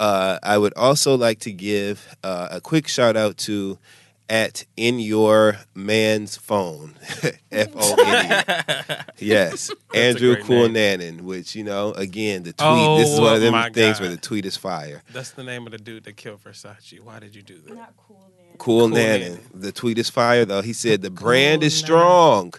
[0.00, 3.78] Uh, I would also like to give uh, a quick shout out to
[4.28, 6.94] at in your man's phone,
[7.52, 8.46] F O N
[8.88, 8.94] E.
[9.18, 11.24] Yes, Andrew great Cool name.
[11.24, 12.68] Which you know, again, the tweet.
[12.68, 14.00] Oh this is one of them things God.
[14.00, 15.02] where the tweet is fire.
[15.12, 17.00] That's the name of the dude that killed Versace.
[17.00, 17.74] Why did you do that?
[17.74, 18.56] Not cool, man.
[18.58, 19.38] Cool, Cunanan.
[19.38, 19.40] Nannen.
[19.54, 20.62] The tweet is fire though.
[20.62, 21.84] He said the brand is Nannen.
[21.84, 22.54] strong.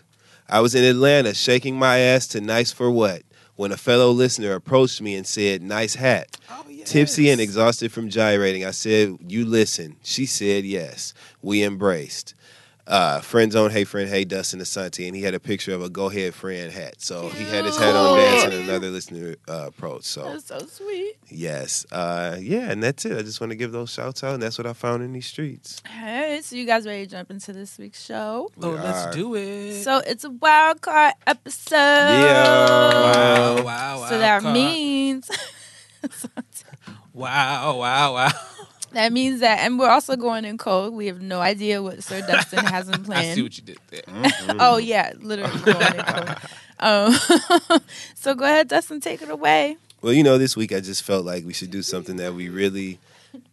[0.49, 3.21] I was in Atlanta shaking my ass to nice for what
[3.59, 6.89] when a fellow listener approached me and said, "Nice hat." Oh, yes.
[6.89, 9.97] Tipsy and exhausted from gyrating, I said, You listen.
[10.01, 11.13] She said yes.
[11.41, 12.35] We embraced.
[12.89, 15.89] Uh, friend zone, hey friend, hey Dustin Asante, and he had a picture of a
[15.91, 16.95] go ahead friend hat.
[16.97, 20.05] So he had his hat on dancing, and another listener uh, approached.
[20.05, 21.13] So That's so sweet.
[21.29, 23.15] yes, uh, yeah, and that's it.
[23.15, 25.27] I just want to give those shouts out, and that's what I found in these
[25.27, 25.83] streets.
[25.87, 28.49] Hey, so you guys ready to jump into this week's show?
[28.59, 28.83] Oh, are.
[28.83, 29.83] let's do it.
[29.83, 31.75] So it's a wild card episode.
[31.75, 32.43] Yeah.
[33.03, 34.09] wow, wow, wow.
[34.09, 34.53] So that Carl.
[34.53, 35.29] means
[37.13, 38.31] Wow, wow, wow.
[38.91, 40.93] That means that, and we're also going in cold.
[40.93, 43.19] We have no idea what Sir Dustin has in plan.
[43.19, 44.01] I see what you did there.
[44.59, 46.35] Oh yeah, literally going in cold.
[46.81, 47.13] Um,
[48.15, 49.75] so go ahead, Dustin, take it away.
[50.01, 52.47] Well, you know, this week I just felt like we should do something that we
[52.47, 52.99] really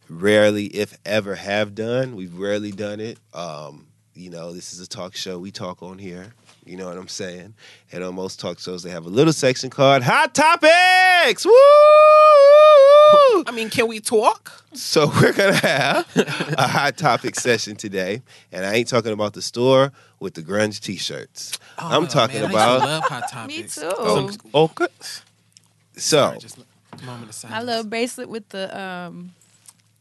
[0.09, 2.15] rarely, if ever, have done.
[2.15, 3.19] We've rarely done it.
[3.35, 5.41] Um, you know, this is a talk show.
[5.41, 6.35] We talk on here.
[6.65, 7.55] You know what I'm saying?
[7.93, 11.45] And on most talk shows, they have a little section called Hot Topics.
[11.45, 11.53] Woo!
[13.47, 14.65] I mean, can we talk?
[14.75, 16.07] So we're gonna have
[16.59, 20.81] a hot topic session today, and I ain't talking about the store with the grunge
[20.81, 21.59] T-shirts.
[21.79, 22.73] I'm talking Oh, man, about.
[22.73, 23.75] used to love hot Me topics.
[23.77, 23.91] too.
[24.55, 24.87] Oh, okay.
[25.97, 27.53] So Sorry, just a moment of silence.
[27.59, 29.33] My little bracelet with the um,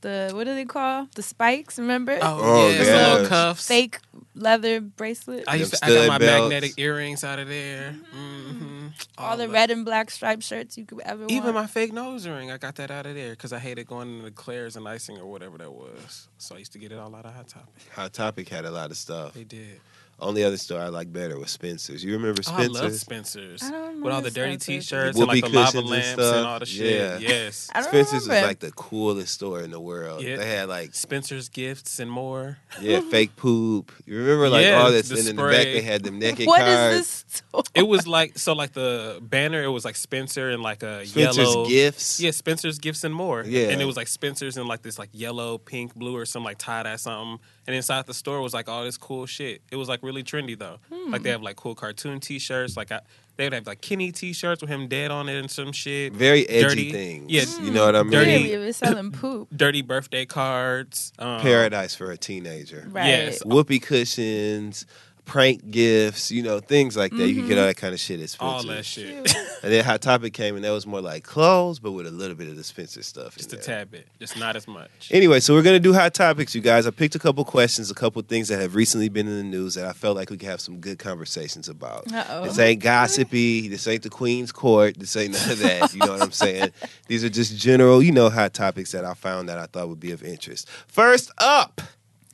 [0.06, 1.80] the what do they call the spikes?
[1.80, 2.18] Remember?
[2.22, 3.12] Oh, Oh, yeah, the yeah.
[3.14, 3.68] little cuffs.
[3.68, 4.00] Fake
[4.36, 5.46] leather bracelet.
[5.48, 5.86] I used to.
[5.86, 6.42] I got my belts.
[6.52, 7.94] magnetic earrings out of there.
[8.14, 8.88] hmm
[9.18, 11.56] all the red and black striped shirts you could ever Even want.
[11.56, 14.32] my fake nose ring, I got that out of there because I hated going into
[14.32, 16.30] Claire's and icing or whatever that was.
[16.38, 17.74] So I used to get it all out of Hot Topic.
[17.94, 19.34] Hot Topic had a lot of stuff.
[19.34, 19.82] They did.
[20.18, 22.02] Only other store I like better was Spencer's.
[22.04, 23.02] You remember Oh, I love Spencer's?
[23.02, 23.64] Spencer's.
[23.64, 26.48] I don't With all the dirty t-shirts and like the lava cushions and lamps and,
[26.48, 27.22] all the shit.
[27.22, 27.28] Yeah.
[27.30, 27.70] Yes.
[27.76, 30.24] I don't Spencer's was like the coolest store in the world.
[30.24, 30.38] Yeah.
[30.38, 32.58] They had like Spencer's gifts and more.
[32.80, 33.92] yeah, fake poop.
[34.06, 36.48] You remember like Yeah, all this, the and in the back they had them naked
[36.48, 36.96] What is cards.
[36.98, 37.64] this store?
[37.76, 39.64] It was like so like the banner.
[39.64, 42.22] It was like Spencer and like a Spencer's yellow gifts.
[42.22, 43.44] Yeah, Spencer's gifts and more.
[43.46, 43.68] Yeah.
[43.68, 46.58] and it was like Spencer's and like this like yellow, pink, blue, or some like
[46.58, 47.40] tie dye something.
[47.68, 49.62] And inside the store was like all this cool shit.
[49.72, 50.78] It was like really trendy though.
[50.94, 51.12] Hmm.
[51.12, 52.78] Like they have like cool cartoon T-shirts.
[52.78, 53.00] Like I,
[53.38, 56.14] they would have like Kenny T-shirts with him dead on it and some shit.
[56.14, 57.32] Very edgy Dirty- things.
[57.32, 58.12] Yeah, You know what I mean?
[58.12, 59.48] Dirty- Maybe if it's selling poop.
[59.56, 61.12] dirty birthday cards.
[61.18, 62.88] Um, Paradise for a teenager.
[62.92, 63.08] Right.
[63.08, 63.44] Yes.
[63.44, 64.86] Whoopee cushions,
[65.26, 67.28] prank gifts, you know, things like that.
[67.28, 67.60] You can get Mm-hmm.
[67.62, 68.66] all that kind of shit at Spencer's.
[68.66, 69.36] all that shit.
[69.66, 72.36] And then Hot Topic came and that was more like clothes, but with a little
[72.36, 73.36] bit of the Spencer stuff.
[73.36, 73.78] Just in a there.
[73.80, 75.10] tad bit, just not as much.
[75.10, 76.86] Anyway, so we're gonna do hot topics, you guys.
[76.86, 79.74] I picked a couple questions, a couple things that have recently been in the news
[79.74, 82.12] that I felt like we could have some good conversations about.
[82.14, 82.44] Uh-oh.
[82.46, 83.68] This ain't gossipy.
[83.68, 85.00] This ain't the Queen's Court.
[85.00, 85.94] This ain't none of that.
[85.94, 86.70] You know what I'm saying?
[87.08, 90.00] These are just general, you know, hot topics that I found that I thought would
[90.00, 90.70] be of interest.
[90.88, 91.82] First up.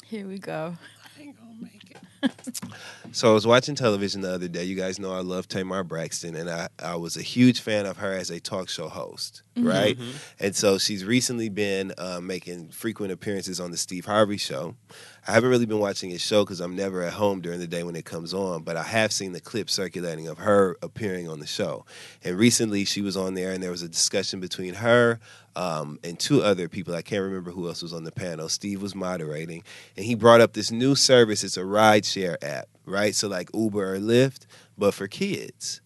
[0.06, 0.76] Here we go.
[3.12, 4.64] So I was watching television the other day.
[4.64, 7.98] You guys know I love Tamar Braxton, and I, I was a huge fan of
[7.98, 9.98] her as a talk show host, right?
[10.40, 14.76] And so she's recently been uh, making frequent appearances on the Steve Harvey show.
[15.28, 17.84] I haven't really been watching his show because I'm never at home during the day
[17.84, 21.40] when it comes on, but I have seen the clip circulating of her appearing on
[21.40, 21.86] the show.
[22.24, 25.20] And recently she was on there, and there was a discussion between her
[25.56, 26.96] um, and two other people.
[26.96, 28.50] I can't remember who else was on the panel.
[28.50, 29.64] Steve was moderating,
[29.96, 31.44] and he brought up this new service.
[31.44, 33.14] It's a rideshare app, right?
[33.14, 34.46] So like Uber or Lyft,
[34.78, 35.81] but for kids.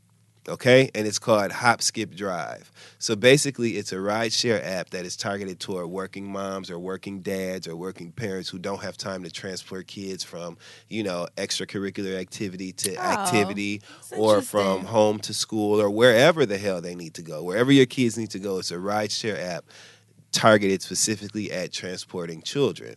[0.47, 2.71] Okay, and it's called Hop Skip Drive.
[2.99, 7.67] So basically, it's a rideshare app that is targeted toward working moms or working dads
[7.67, 12.71] or working parents who don't have time to transport kids from, you know, extracurricular activity
[12.73, 13.81] to Oh, activity
[14.15, 17.41] or from home to school or wherever the hell they need to go.
[17.43, 19.65] Wherever your kids need to go, it's a rideshare app
[20.31, 22.95] targeted specifically at transporting children.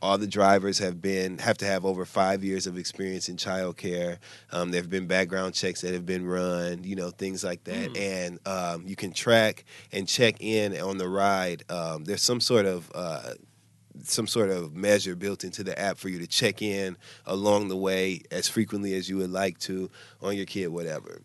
[0.00, 4.18] All the drivers have been have to have over five years of experience in childcare.
[4.52, 7.96] Um, there have been background checks that have been run, you know, things like that,
[7.96, 11.64] and um, you can track and check in on the ride.
[11.68, 13.34] Um, there's some sort of uh,
[14.04, 17.76] some sort of measure built into the app for you to check in along the
[17.76, 19.90] way as frequently as you would like to
[20.22, 21.22] on your kid, whatever.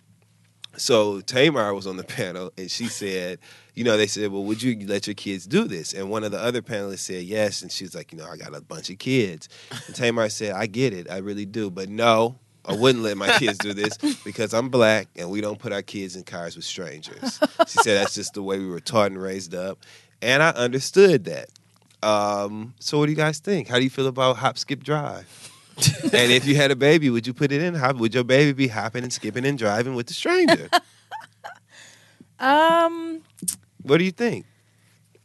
[0.78, 3.40] So Tamar was on the panel and she said,
[3.74, 5.94] you know, they said, well, would you let your kids do this?
[5.94, 7.62] And one of the other panelists said yes.
[7.62, 9.50] And she was like, you know, I got a bunch of kids.
[9.88, 11.10] And Tamar said, I get it.
[11.10, 11.72] I really do.
[11.72, 15.58] But no, I wouldn't let my kids do this because I'm black and we don't
[15.58, 17.40] put our kids in cars with strangers.
[17.68, 19.80] She said that's just the way we were taught and raised up.
[20.22, 21.50] And I understood that.
[22.04, 23.68] Um, so what do you guys think?
[23.68, 25.52] How do you feel about hop, skip, drive?
[26.04, 27.74] and if you had a baby, would you put it in?
[27.74, 30.70] How would your baby be hopping and skipping and driving with the stranger?
[32.44, 33.22] Um,
[33.84, 34.46] what do you think?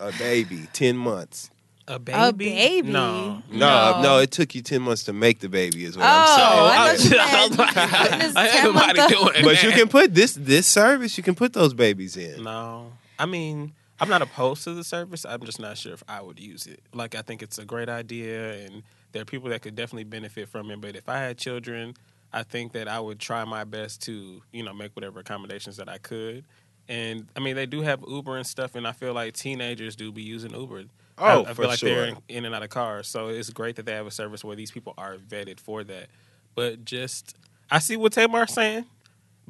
[0.01, 1.51] A baby, ten months.
[1.89, 2.19] A baby?
[2.19, 2.89] a baby.
[2.93, 3.43] No.
[3.51, 5.85] No, no, it took you ten months to make the baby.
[5.85, 7.15] Is what Oh, I'm saying.
[7.19, 9.11] I thought you meant putting this Ain't 10 nobody up.
[9.11, 9.79] doing But you that.
[9.79, 11.17] can put this this service.
[11.17, 12.43] You can put those babies in.
[12.45, 12.93] No.
[13.19, 15.25] I mean, I'm not opposed to the service.
[15.25, 16.81] I'm just not sure if I would use it.
[16.93, 20.49] Like, I think it's a great idea, and there are people that could definitely benefit
[20.49, 20.81] from it.
[20.81, 21.95] But if I had children,
[22.33, 25.89] I think that I would try my best to, you know, make whatever accommodations that
[25.89, 26.45] I could.
[26.89, 30.11] And I mean, they do have Uber and stuff, and I feel like teenagers do
[30.11, 30.85] be using Uber.
[31.19, 33.51] Oh, I, I for feel like they're in, in and out of cars, so it's
[33.51, 36.07] great that they have a service where these people are vetted for that.
[36.55, 37.37] But just,
[37.71, 38.87] I see what Tamar's saying.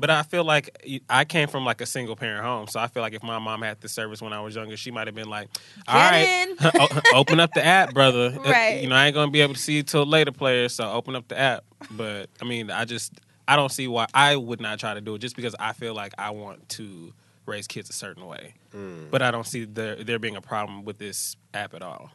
[0.01, 0.70] But I feel like
[1.11, 3.62] I came from like a single parent home, so I feel like if my mom
[3.62, 5.48] had the service when I was younger, she might have been like,
[5.88, 8.38] "All Get right, in." open up the app, brother.
[8.44, 8.81] Uh, Right.
[8.81, 10.72] You know, I ain't gonna be able to see you till later, players.
[10.72, 13.12] So open up the app." But I mean, I just
[13.48, 15.94] I don't see why I would not try to do it just because I feel
[15.94, 17.12] like I want to
[17.49, 18.55] raise kids a certain way.
[18.75, 19.11] Mm.
[19.11, 22.13] But I don't see there there being a problem with this app at all.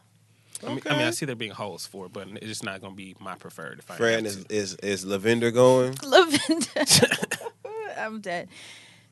[0.62, 2.80] I, mean, I mean, I see there being holes for it, but it's just not
[2.80, 3.80] gonna be my preferred.
[3.80, 5.96] If Fran, have is, is is Lavender going?
[6.02, 6.66] Lavender.
[7.98, 8.48] I'm dead.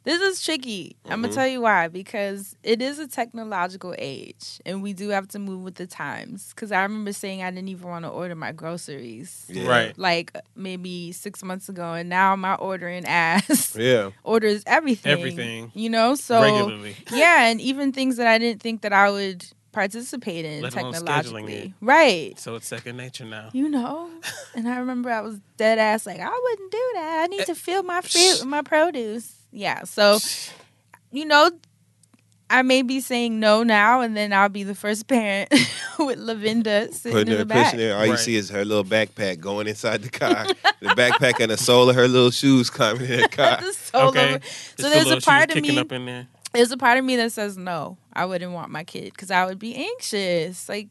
[0.04, 0.96] This is tricky.
[1.04, 1.22] I'm Mm-hmm.
[1.22, 1.88] gonna tell you why.
[1.88, 6.52] Because it is a technological age, and we do have to move with the times.
[6.54, 9.68] Because I remember saying I didn't even want to order my groceries, Yeah.
[9.68, 9.98] Right.
[9.98, 14.10] like maybe six months ago, and now my ordering ass Yeah.
[14.24, 15.12] orders everything.
[15.12, 15.70] Everything.
[15.74, 16.96] You know, so Regularly.
[17.12, 21.54] yeah, and even things that I didn't think that I would participate in Let technologically.
[21.54, 21.70] it.
[21.80, 22.38] Right.
[22.38, 23.48] So it's second nature now.
[23.52, 24.10] You know,
[24.54, 27.20] and I remember I was dead ass like I wouldn't do that.
[27.22, 29.34] I need to feel my fruit and my produce.
[29.52, 30.18] Yeah, so
[31.10, 31.50] you know,
[32.50, 35.50] I may be saying no now, and then I'll be the first parent
[35.98, 37.64] with Lavinda sitting Putting in her the back.
[37.66, 37.96] pushing there.
[37.96, 40.46] All you see is her little backpack going inside the car.
[40.80, 43.58] the backpack and the sole of her little shoes climbing in the car.
[43.60, 44.38] The solo- Okay.
[44.78, 45.78] So there's little a part of me.
[45.78, 46.26] up in there.
[46.52, 47.96] There's a part of me that says no.
[48.12, 50.68] I wouldn't want my kid because I would be anxious.
[50.68, 50.88] Like.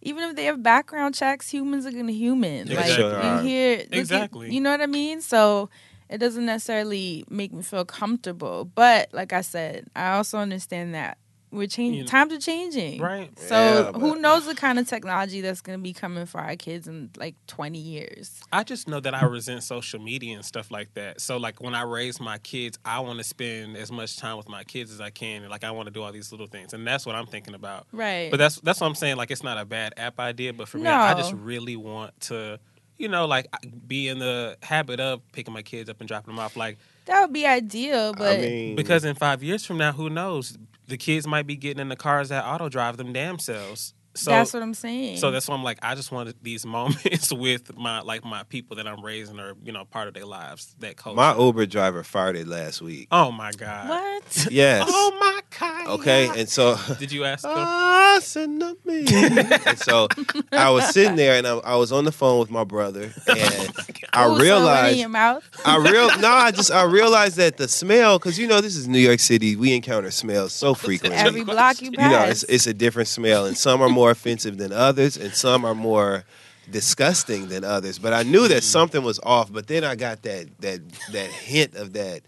[0.00, 2.68] Even if they have background checks, humans are gonna human.
[2.68, 3.04] Like you
[3.48, 4.54] hear, look at- Exactly.
[4.54, 5.20] you know what I mean.
[5.20, 5.70] So
[6.08, 8.64] it doesn't necessarily make me feel comfortable.
[8.64, 11.18] But like I said, I also understand that
[11.50, 11.98] we're changing.
[11.98, 12.08] You know.
[12.08, 13.30] Times are changing, Right.
[13.38, 16.40] So Yeah, who uh, knows the kind of technology that's going to be coming for
[16.40, 18.40] our kids in like twenty years?
[18.52, 21.20] I just know that I resent social media and stuff like that.
[21.20, 24.48] So like when I raise my kids, I want to spend as much time with
[24.48, 26.74] my kids as I can, and like I want to do all these little things,
[26.74, 27.86] and that's what I'm thinking about.
[27.92, 28.30] Right.
[28.30, 29.16] But that's that's what I'm saying.
[29.16, 32.60] Like it's not a bad app idea, but for me, I just really want to,
[32.98, 33.46] you know, like
[33.86, 36.56] be in the habit of picking my kids up and dropping them off.
[36.56, 40.10] Like that would be ideal, but I mean, because in five years from now, who
[40.10, 40.58] knows?
[40.88, 43.94] The kids might be getting in the cars that auto drive them damn selves.
[44.18, 45.18] So that's what I'm saying.
[45.18, 48.76] so that's why I'm like, I just wanted these moments with my like my people
[48.76, 50.74] that I'm raising or you know part of their lives.
[50.80, 51.16] That culture.
[51.16, 53.08] my Uber driver farted last week.
[53.12, 53.88] oh my god.
[53.88, 54.46] what?
[54.50, 54.84] Yes.
[54.88, 55.86] Oh my god.
[56.00, 57.52] Okay, and so Did you ask them?
[57.54, 59.04] Ah, send them me.
[59.08, 60.08] and so
[60.52, 63.72] I was sitting there and I, I was on the phone with my brother and
[64.12, 65.48] I Ooh, so in realized your mouth.
[65.64, 68.88] I real no, I just I realized that the smell because you know this is
[68.88, 69.54] New York City.
[69.56, 71.18] We encounter smells so frequently.
[71.18, 74.07] Every block you pass, you know, it's it's a different smell, and some are more
[74.10, 76.24] offensive than others, and some are more
[76.70, 77.98] disgusting than others.
[77.98, 79.52] But I knew that something was off.
[79.52, 80.80] But then I got that that
[81.12, 82.22] that hint of that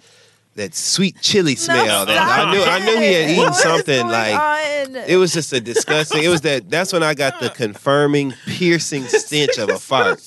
[0.57, 2.07] that sweet chili smell.
[2.07, 4.35] that I knew I knew he had eaten What is something like.
[4.35, 4.97] on?
[5.09, 6.25] It was just a disgusting.
[6.25, 6.69] It was that.
[6.71, 10.21] That's when I got the confirming, piercing stench of a fart.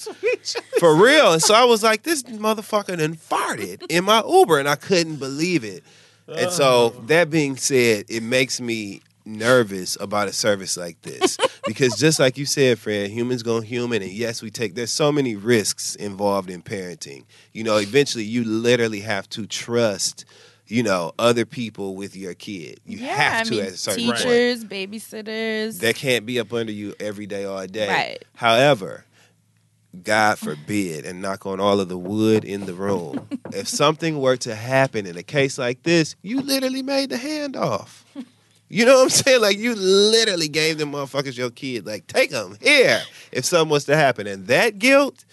[0.79, 1.33] For real.
[1.33, 5.17] And so I was like, this motherfucker done farted in my Uber, and I couldn't
[5.17, 5.83] believe it.
[6.27, 7.01] And so oh.
[7.07, 12.37] that being said, it makes me nervous about a service like this because just like
[12.37, 16.49] you said fred humans go human and yes we take there's so many risks involved
[16.49, 20.25] in parenting you know eventually you literally have to trust
[20.67, 23.77] you know other people with your kid you yeah, have I to mean, at a
[23.77, 25.79] certain point teachers, babysitters.
[25.79, 27.87] that can't be up under you every day all day.
[27.87, 28.25] Right.
[28.35, 29.05] However,
[30.01, 34.37] God forbid, and knock on all of the wood in the room, if something were
[34.37, 38.03] to happen in a case like this, you literally made the handoff.
[38.69, 39.41] You know what I'm saying?
[39.41, 41.85] Like you literally gave them motherfuckers your kid.
[41.85, 43.01] Like take them here.
[43.31, 45.25] If something was to happen, and that guilt,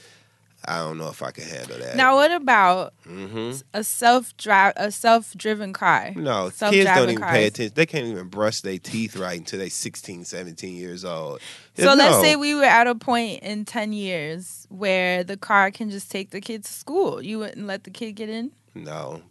[0.64, 1.97] I don't know if I can handle that.
[1.97, 6.12] now, what about hmm a self drive, a self driven car?
[6.14, 7.73] No, kids don't even pay attention.
[7.75, 11.40] They can't even brush their teeth right until they're 16, 17 years old.
[11.77, 15.90] So let's say we were at a point in ten years where the car can
[15.90, 17.23] just take the kid to school.
[17.23, 18.51] You wouldn't let the kid get in.
[18.75, 19.23] No,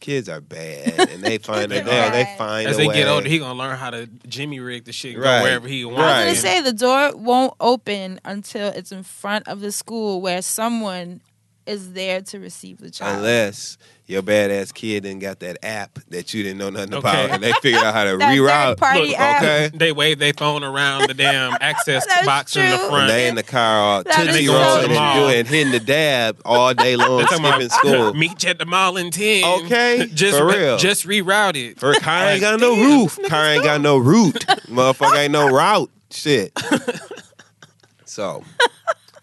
[0.00, 2.38] kids are bad, and they find a They're they, they bad.
[2.38, 2.94] find As a they way.
[2.94, 5.38] get older, he gonna learn how to Jimmy rig the shit Right.
[5.38, 6.00] go wherever he wants.
[6.00, 10.20] I was gonna say the door won't open until it's in front of the school
[10.20, 11.20] where someone
[11.66, 13.18] is there to receive the child.
[13.18, 13.76] Unless
[14.06, 16.98] your badass kid didn't got that app that you didn't know nothing Okay.
[17.24, 18.68] about, and they figured out how to That reroute.
[18.78, 19.42] third-party Look, app.
[19.42, 19.70] Okay.
[19.76, 22.84] They wave their phone around the damn access That's box in the true.
[22.86, 23.08] And front.
[23.08, 26.40] they in the car all That tootsie is rolling so and doing hitting the dab
[26.44, 28.14] all day long, They're talking skipping school.
[28.14, 29.44] Meet you at the mall in ten.
[29.64, 30.76] Okay, just for real.
[30.78, 31.80] just reroute it.
[31.80, 33.16] For car ain't got no roof.
[33.16, 34.34] this Car ain't got no route.
[34.68, 35.90] Motherfucker ain't no route.
[36.12, 36.56] Shit.
[38.04, 38.44] so,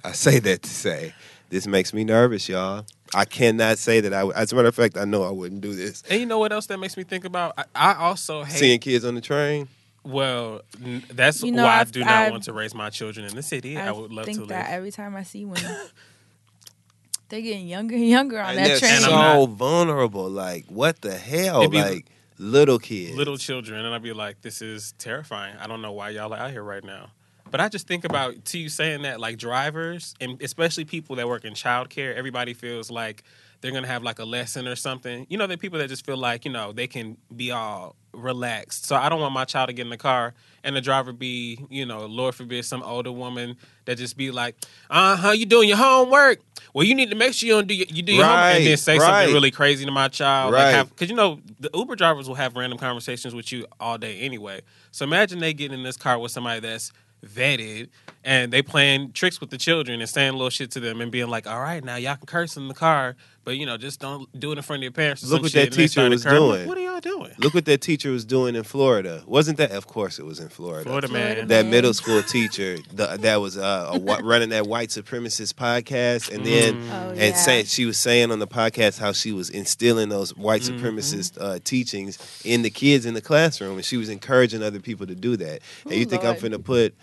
[0.03, 1.13] I say that to say
[1.53, 2.85] this makes me nervous, y'all.
[3.13, 4.27] I cannot say that I.
[4.31, 6.01] As a matter of fact, I know I wouldn't do this.
[6.09, 7.53] And you know what else that makes me think about?
[7.57, 8.57] I, I also hate.
[8.57, 9.67] Seeing kids on the train.
[10.03, 12.89] Well, n- that's You know, why I I've- do not I've- want to raise my
[12.89, 13.77] children in the city.
[13.77, 14.73] I, I, would love think to that live.
[14.73, 15.61] every time I see one.
[17.29, 18.91] They're getting younger and younger on and that they're train.
[18.93, 20.29] And so I'm vulnerable.
[20.29, 21.61] Like, what the hell?
[21.61, 22.05] It'd be Like,
[22.37, 23.15] little kids.
[23.15, 25.55] Little children, and I'd be like, "This is terrifying.
[25.57, 27.11] I don't know why y'all are out here right now."
[27.53, 31.27] But I just think about to you saying that, like drivers, and especially people that
[31.27, 33.21] work in childcare, everybody feels like
[33.61, 35.27] they're gonna have like a lesson or something.
[35.29, 38.87] You know, the people that just feel like you know they can be all relaxed.
[38.87, 41.63] So I don't want my child to get in the car and the driver be,
[41.69, 44.55] you know, Lord forbid, some older woman that just be like,
[44.89, 46.39] "Uh huh, you doing your homework?
[46.73, 48.65] Well, you need to make sure you don't do your, you do your homework," and
[48.65, 49.25] then say right.
[49.25, 50.53] something really crazy to my child.
[50.53, 50.77] Right.
[50.77, 54.21] Like because you know the Uber drivers will have random conversations with you all day
[54.21, 54.61] anyway.
[54.91, 56.91] So imagine they get in this car with somebody that's
[57.23, 57.89] vetted
[58.25, 61.27] and they playing tricks with the children and saying little shit to them and being
[61.27, 64.27] like, "All right, now y'all can curse in the car, but you know just don't
[64.39, 65.71] do it in front of your parents." Or Look some what shit.
[65.71, 66.41] that teacher was occurring.
[66.43, 66.67] I'm like, doing.
[66.69, 67.31] What are y'all doing?
[67.39, 69.23] Look what that teacher was doing in Florida.
[69.27, 69.71] Wasn't that?
[69.71, 70.85] Of course, it was in Florida.
[70.85, 71.47] Florida man.
[71.49, 76.45] that middle school teacher the, that was uh, a, running that white supremacist podcast, and
[76.45, 76.89] then Mm.
[76.91, 77.33] Oh, and yeah.
[77.33, 80.85] saying she was saying on the podcast how she was instilling those white Mm-hmm.
[80.85, 85.05] supremacist uh, teachings in the kids in the classroom, and she was encouraging other people
[85.07, 85.61] to do that.
[85.83, 86.37] And Ooh, you think Lord.
[86.37, 86.95] I'm finna put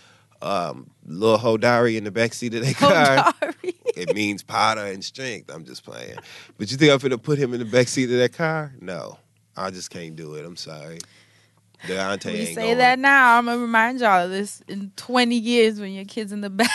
[0.42, 2.74] um, little Hodari in the backseat of their
[3.24, 3.32] car?
[3.32, 3.74] Hodari.
[3.96, 5.50] it means powder and strength.
[5.52, 6.16] I'm just playing.
[6.58, 8.72] But you think I'm gonna put him in the backseat of that car?
[8.80, 9.18] No,
[9.56, 10.44] I just can't do it.
[10.44, 10.98] I'm sorry.
[11.86, 12.78] Deontay We ain't say going.
[12.78, 13.38] that now.
[13.38, 16.68] I'm gonna remind y'all of this in 20 years when your kids in the back.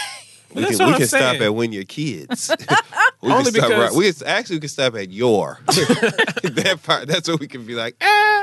[0.54, 2.50] We That's can, we can stop at when your kids.
[3.22, 3.92] we Only can stop because- right.
[3.94, 5.60] We can, actually we can stop at your.
[5.68, 7.08] that part.
[7.08, 7.98] That's what we can be like.
[8.02, 8.35] Ah.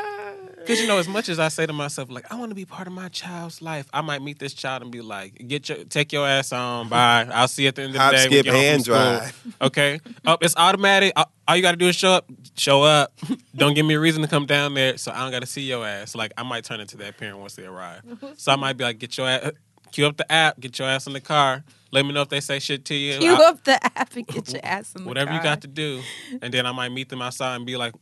[0.62, 2.64] Because you know, as much as I say to myself, like I want to be
[2.64, 5.84] part of my child's life, I might meet this child and be like, "Get your,
[5.84, 7.28] take your ass on, bye.
[7.32, 8.94] I'll see you at the end of Hop, the day." skip, get home hand from
[8.94, 9.46] drive.
[9.62, 11.12] Okay, oh, it's automatic.
[11.16, 12.30] All all you got to do is show up.
[12.56, 13.12] Show up.
[13.56, 15.62] don't give me a reason to come down there, so I don't got to see
[15.62, 16.14] your ass.
[16.14, 18.02] Like I might turn into that parent once they arrive.
[18.36, 19.52] So I might be like, "Get your ass,
[19.90, 21.64] cue up the app, get your ass in the car.
[21.90, 23.18] Let me know if they say shit to you.
[23.18, 25.68] Cue I- up the app and get your ass in the whatever you got to
[25.68, 26.00] do,
[26.40, 27.94] and then I might meet them outside and be like,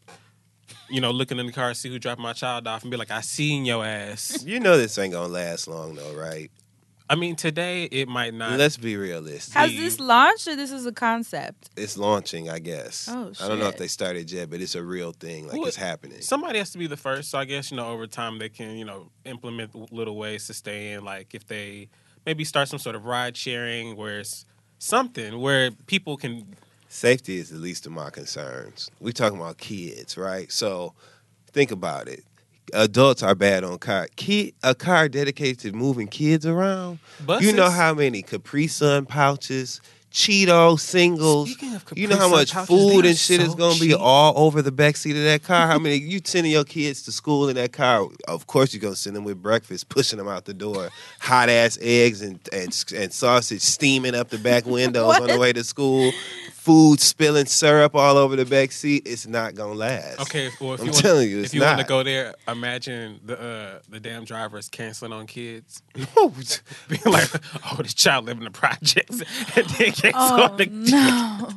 [0.89, 3.11] you know, looking in the car, see who dropped my child off, and be like,
[3.11, 4.45] I seen your ass.
[4.45, 6.51] You know this ain't gonna last long though, right?
[7.11, 8.57] I mean, today it might not.
[8.57, 9.55] Let's be realistic.
[9.55, 11.71] Has this launched or this is a concept?
[11.77, 13.09] It's launching, I guess.
[13.11, 13.43] Oh, shit.
[13.43, 15.49] I don't know if they started yet, but it's a real thing.
[15.49, 16.21] Like Well, it's happening.
[16.21, 18.77] Somebody has to be the first, so I guess you know over time they can
[18.79, 21.05] you know implement little ways to stay in.
[21.05, 21.89] Like if they
[22.25, 24.47] maybe start some sort of ride sharing, where it's
[24.79, 26.55] something where people can.
[26.93, 28.91] Safety is the least of my concerns.
[28.99, 30.51] We're talking about kids, right?
[30.51, 30.93] So
[31.53, 32.24] think about it.
[32.74, 34.09] Adults are bad on car.
[34.16, 36.99] Kid, a car dedicated to moving kids around.
[37.38, 39.80] You know how many Capri Sun pouches,
[40.11, 41.53] Cheeto singles.
[41.53, 44.32] Speaking of you know how much pouches, food and shit is going to be all
[44.36, 45.68] over the back seat of that car.
[45.68, 48.09] How many you sending your kids to school in that car?
[48.26, 51.78] Of course you're gonna send them with breakfast, pushing them out the door, hot ass
[51.80, 56.11] eggs and and, and sausage steaming up the back windows on the way to school.
[56.61, 59.05] Food spilling syrup all over the back seat.
[59.07, 60.21] It's not gonna last.
[60.21, 62.35] Okay, well, if I'm you want, telling you, it's if you want to go there,
[62.47, 65.83] imagine the uh, the damn driver is canceling on kids.
[66.19, 66.29] Oh,
[66.89, 67.31] being like,
[67.65, 69.23] "Oh, this child living in the projects,"
[69.57, 71.49] and then cancel Oh on the no!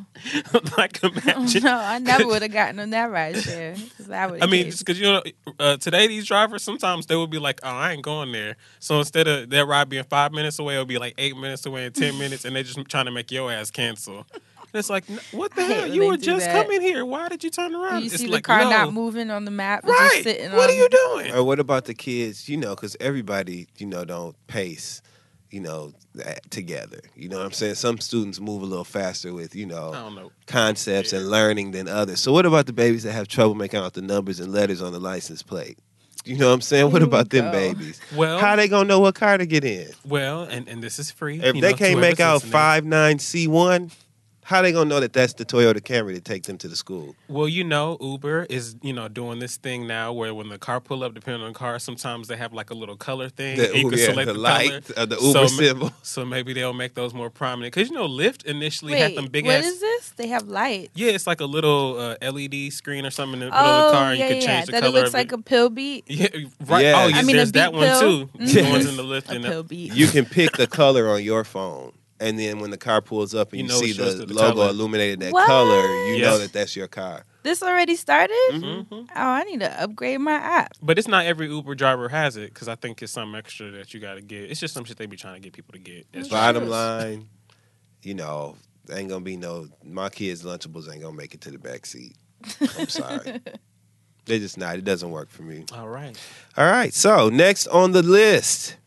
[0.78, 1.64] like imagine.
[1.64, 3.76] no, I never would have gotten on that ride share.
[3.98, 5.22] 'cause I, I mean, just because you know,
[5.60, 9.00] uh, today these drivers sometimes they would be like, "Oh, I ain't going there." So
[9.00, 11.94] instead of their ride being five minutes away, it'll be like eight minutes away and
[11.94, 14.26] ten minutes, and they're just trying to make your ass cancel.
[14.74, 15.88] And it's like, what the I hell?
[15.88, 16.64] You were just that.
[16.66, 17.06] coming here.
[17.06, 18.00] Why did you turn around?
[18.02, 18.70] you it's see the car no.
[18.72, 20.10] not moving on the map, Right.
[20.14, 20.70] just sitting What on.
[20.70, 21.32] are you doing?
[21.36, 22.50] Or what about the kids?
[22.50, 25.02] You know, because everybody, you know, don't pace,
[25.52, 27.02] you know, that together.
[27.16, 27.76] You know what I'm saying?
[27.76, 30.32] Some students move a little faster with, you know, I don't know.
[30.48, 32.20] concepts and learning than others.
[32.20, 34.92] So what about the babies that have trouble making out the numbers and letters on
[34.94, 35.78] the license plate?
[36.26, 36.86] You know what I'm saying?
[36.86, 38.00] What Here we about them babies?
[38.16, 39.90] Well, How they gonna know what car to get in?
[40.06, 41.42] well, and, and this is free.
[41.44, 43.92] If you they know, can't make out five nine C one,
[44.44, 47.16] how they gonna know that that's the Toyota Camry to take them to the school?
[47.28, 50.80] Well, you know, Uber is you know doing this thing now where when the car
[50.82, 53.58] pull up, depending on the car, sometimes they have like a little color thing.
[53.58, 54.82] The- you can yeah, select the the, light, color.
[54.98, 55.92] uh, the Uber ma- symbol.
[56.04, 59.28] So maybe they'll make those more prominent because you know Lyft initially had Wait, them
[59.28, 59.66] big what ass.
[59.66, 60.10] is this?
[60.12, 60.92] They have light.
[60.96, 63.92] Yeah, it's like a little uh, LED screen or something in the middle Oh, of
[63.92, 64.48] the car, and yeah, you can yeah.
[64.48, 64.92] change the that color.
[64.92, 65.40] it looks of like it.
[65.40, 66.04] a pill beat.
[66.14, 66.28] Yeah,
[66.66, 66.84] right.
[66.86, 66.94] Yeah.
[66.96, 68.00] Oh, I yes, mean, a there's that beat one pill.
[68.28, 68.30] too.
[68.38, 68.54] Mhm.
[68.54, 69.94] The ones in the Lyft A and pill beat.
[69.94, 71.94] You can pick the color on your phone.
[72.20, 74.54] And then when the car pulls up and You you, know see the the logo
[74.56, 74.70] color.
[74.70, 75.46] illuminated that What?
[75.48, 77.26] color, you know that that's your car.
[77.44, 78.38] This already started?
[78.52, 78.86] Mhm.
[78.92, 80.74] Oh, I need to upgrade my app.
[80.82, 83.94] But it's not every Uber driver has it because I think it's some extra that
[83.94, 84.50] you got to get.
[84.50, 86.08] It's just some shit they be trying to get people to get.
[86.14, 86.70] It's Bottom drivers.
[86.70, 87.30] line,
[88.02, 88.56] you know,
[88.90, 92.16] ain't gonna be no my kids' Lunchables ain't gonna make it to the back seat.
[92.78, 93.42] I'm sorry.
[94.26, 94.78] They're just not.
[94.78, 95.66] It doesn't work for me.
[95.74, 96.18] All right.
[96.56, 96.94] All right.
[96.94, 98.78] So next on the list,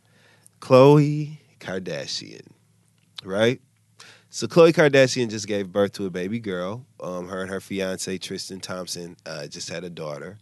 [0.61, 2.47] Khloe Kardashian.
[3.27, 3.61] Right?
[4.31, 6.85] So Khloe Kardashian just gave birth to a baby girl.
[7.01, 10.39] Um, her and her fiance Tristan Thompson uh, just had a daughter.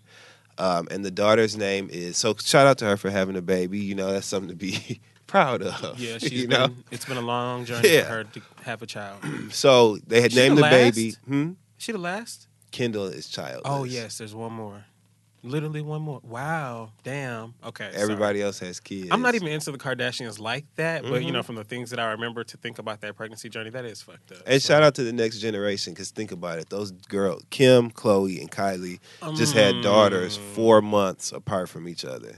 [0.59, 3.79] Um, and the daughter's name is so shout out to her for having a baby.
[3.79, 5.99] You know, that's something to be proud of.
[5.99, 6.61] Yeah, she's you been.
[6.61, 6.75] know.
[6.91, 8.03] It's been a long journey Yeah.
[8.03, 9.19] for her to have a child.
[9.53, 11.15] So they had She named the the baby.
[11.27, 11.53] Hmm?
[11.77, 12.47] She the last?
[12.71, 13.63] Kendall is child.
[13.65, 14.85] Oh yes, there's one more.
[15.45, 16.21] Literally one more.
[16.23, 16.91] Wow.
[17.03, 17.53] Damn.
[17.63, 17.91] Okay.
[17.91, 18.03] sorry.
[18.03, 19.09] Everybody else has kids.
[19.11, 21.33] I'm not even into the Kardashians like that, but you Mhm.
[21.35, 24.01] know, from the things that I remember to think about that pregnancy journey, that is
[24.01, 24.39] fucked up.
[24.47, 26.71] And So, shout out to the next generation because think about it.
[26.71, 29.01] Those girls, Kim, Khloe, and Kylie,
[29.37, 30.55] just had daughters Mm.
[30.55, 32.37] four months apart from each other.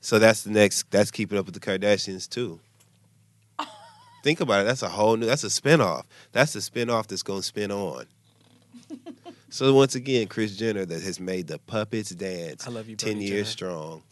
[0.00, 0.90] So that's the next.
[0.90, 2.58] That's keeping up with the Kardashians too.
[4.24, 4.64] think about it.
[4.64, 5.26] That's a whole new.
[5.26, 6.04] That's a spinoff.
[6.32, 8.06] That's the spinoff that's going to spin on.
[9.50, 12.66] So once again, Kris Jenner that has made the puppets dance.
[12.66, 13.72] I love you, Ten Brody years Jenner.
[13.72, 14.02] strong.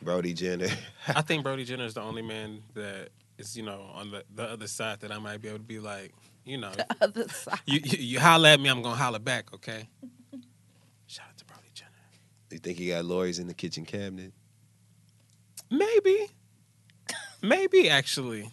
[0.00, 0.68] Brody Jenner.
[1.08, 3.08] I think Brody Jenner is the only man that
[3.38, 5.80] is, you know, on the, the other side that I might be able to be
[5.80, 6.12] like,
[6.44, 7.60] you know, the Other side.
[7.66, 9.88] you, you you holler at me, I'm gonna holler back, okay?
[11.06, 11.90] Shout out to Brody Jenner.
[12.50, 14.32] you think he got lawyers in the kitchen cabinet?
[15.70, 16.26] Maybe,
[17.42, 18.50] maybe actually.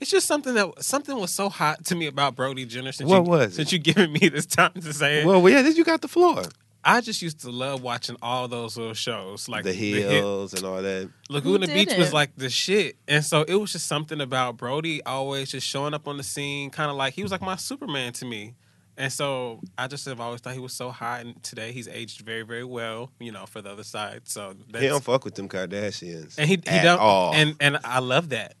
[0.00, 3.24] It's just something that something was so hot to me about Brody Jenner since What
[3.24, 3.54] you, was it?
[3.54, 5.26] since you giving me this time to say it.
[5.26, 6.42] Well, well, yeah, you got the floor.
[6.88, 10.64] I just used to love watching all those little shows, like the Hit- hills and
[10.64, 11.10] all that.
[11.28, 12.96] Laguna Who Beach did was like the shit.
[13.08, 16.70] And so it was just something about Brody always just showing up on the scene,
[16.70, 18.54] kind of like he was like my Superman to me.
[18.98, 22.20] And so I just have always thought he was so hot, and today he's aged
[22.20, 23.10] very, very well.
[23.18, 24.22] You know, for the other side.
[24.24, 26.36] So that's, He don't fuck with them Kardashians.
[26.38, 27.00] and he he at don't.
[27.00, 27.34] all.
[27.34, 28.54] And and I love that.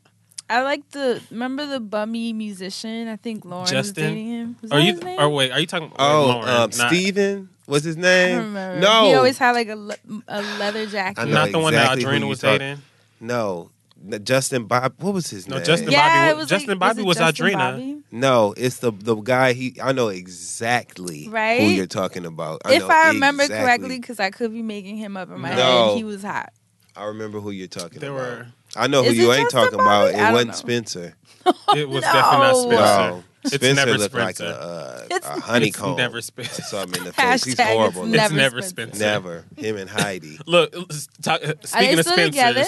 [0.48, 3.08] I like the remember the bummy musician.
[3.08, 4.56] I think Lauren was dating him.
[4.62, 4.94] Was Are you?
[4.94, 5.18] his?
[5.18, 5.92] Or wait, are you talking?
[5.98, 8.54] oh, Lauren, um, not, Steven was his I name.
[8.54, 8.80] don't.
[8.80, 9.96] No, he always had like a, le-
[10.28, 11.20] a leather jacket.
[11.20, 12.82] I know not the one exactly that who Adrena you was talk- dating.
[13.20, 13.70] no.
[14.12, 14.92] N- Justin Bob.
[15.00, 15.64] What was his No, name?
[15.64, 17.56] Justin yeah, Bobby it was Justin like, Bobby it was Justin Adrena.
[17.72, 18.02] Bobby?
[18.12, 19.52] No, it's the the guy.
[19.54, 19.74] He.
[19.82, 21.60] I know exactly who Right?
[21.62, 22.60] you're talking about.
[22.66, 23.64] I if know I remember exactly.
[23.64, 25.88] correctly, because I could be making him up in my No.
[25.88, 26.52] head, he was hot.
[26.94, 28.20] I remember who you're talking There about.
[28.22, 28.46] were.
[28.74, 30.08] I know who Is you it ain't Justin talking about.
[30.08, 30.54] It don't wasn't know.
[30.56, 31.14] Spencer.
[31.76, 32.12] It was No.
[32.12, 33.10] definitely not Spencer.
[33.10, 34.52] No, It's Spencer never looked like Spencer.
[34.52, 35.90] a, uh, It's- a honeycomb.
[35.92, 36.62] It's never or Spencer.
[36.62, 37.44] something in the face.
[37.44, 38.02] He's Hashtag it's horrible.
[38.04, 38.96] It's Never never Spencer.
[38.96, 39.04] Spencer.
[39.04, 39.44] Never.
[39.56, 40.38] Him and Heidi.
[40.46, 42.64] Look, let's talk, uh, Are speaking they of still Spencers, together?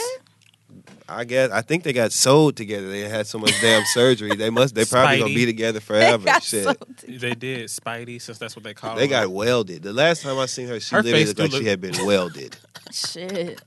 [1.10, 2.88] I guess I think they got sold together.
[2.88, 4.36] They had so much damn surgery.
[4.36, 4.74] They must.
[4.74, 5.34] They probably gonna Speidi.
[5.36, 6.22] be together forever.
[6.24, 6.64] Got Shit.
[6.64, 6.76] sold.
[7.08, 8.92] they did Speidi, since that's what they call.
[8.92, 8.96] It.
[8.98, 9.10] They him.
[9.10, 9.82] got welded.
[9.82, 11.68] The last time I seen her, she Her literally face looked do like look- she
[11.68, 12.56] had been welded.
[12.92, 13.62] Shit.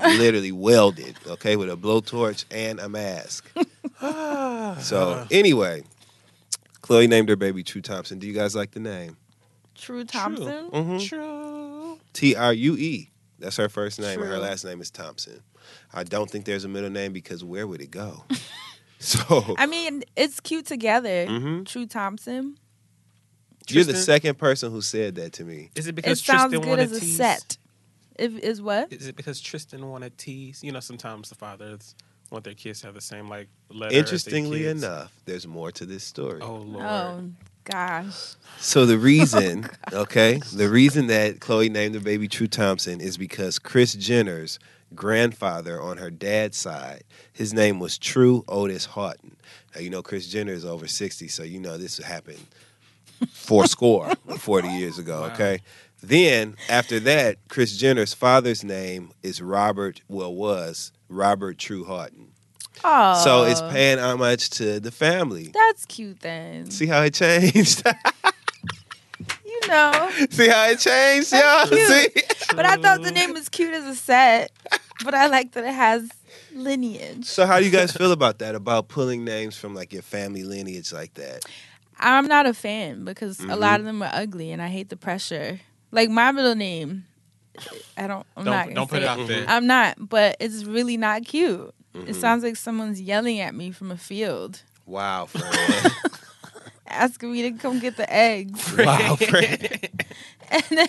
[0.00, 1.16] Literally welded.
[1.26, 3.50] Okay, with a blowtorch and a mask.
[4.80, 5.82] so anyway,
[6.82, 8.18] Khloe named her baby True Thompson.
[8.18, 9.16] Do you guys like the name?
[9.74, 10.70] True Thompson.
[10.70, 10.98] Mm-hmm.
[10.98, 11.98] True.
[12.12, 13.10] T R U E.
[13.38, 15.42] That's her first name, and her last name is Thompson.
[15.92, 18.24] I don't think there's a middle name because where would it go?
[18.98, 21.26] so I mean, it's cute together.
[21.26, 21.66] Mhm.
[21.66, 22.56] True Thompson.
[23.68, 25.70] you're the second person who said that to me.
[25.74, 27.16] Is it It because sounds Tristan good wanted as a tease?
[27.16, 27.56] set.
[28.18, 28.92] If is what?
[28.92, 30.62] Is it because Tristan wanted tease?
[30.62, 31.94] You know, sometimes the fathers
[32.32, 33.86] want their kids to have the same like letter.
[33.86, 34.82] as their Interestingly kids.
[34.82, 36.40] enough, there's more to this story.
[36.40, 36.84] Oh lord.
[36.84, 37.24] Oh
[37.64, 38.34] gosh.
[38.58, 43.16] So the oh, reason, okay, the reason that Khloe named the baby True Thompson is
[43.16, 44.58] because Kris Jenner's
[44.94, 49.36] grandfather on her dad's side, his name was True Otis Houghton.
[49.74, 52.46] Now you know Kris Jenner is over sixty, so you know this happened
[53.32, 55.24] four score forty years ago.
[55.32, 55.60] Okay.
[56.02, 60.00] Then after that, Kris Jenner's father's name is Robert.
[60.08, 62.28] Well, was Robert True Houghton.
[62.84, 63.22] Oh.
[63.22, 65.52] So it's paying homage to the family.
[65.54, 66.70] That's cute then.
[66.70, 67.82] See how it changed?
[69.44, 70.10] You know.
[70.30, 71.66] See how it changed, y'all?
[71.68, 71.86] cute.
[71.88, 72.08] See?
[72.56, 74.50] But I thought the name was cute as a set.
[75.04, 76.10] But I like that it has
[76.52, 77.26] lineage.
[77.26, 78.54] So how do you guys feel about that?
[78.56, 81.44] About pulling names from like your family lineage like that?
[82.00, 83.60] I'm not a fan because a Mm-hmm.
[83.60, 85.60] lot of them are ugly and I hate the pressure.
[85.92, 87.04] Like my middle name,
[87.96, 88.26] I don't.
[88.36, 88.50] I'm not.
[88.52, 89.44] Don't gonna don't put it out there.
[89.46, 91.72] I'm not, but it's really not cute.
[91.94, 92.08] Mm-hmm.
[92.08, 95.92] It sounds like someone's yelling at me from a field, Wow, friend.
[96.86, 99.88] asking me to come get the eggs, wow, friend.
[100.50, 100.88] and then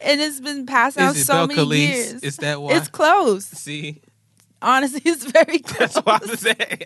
[0.00, 1.88] and it's been passed out so Bel many Calise?
[1.88, 2.22] years.
[2.22, 2.76] Is that why?
[2.76, 3.44] It's close.
[3.44, 4.00] See,
[4.62, 5.94] Honestly, it's very close.
[5.94, 6.84] that's what I'm saying.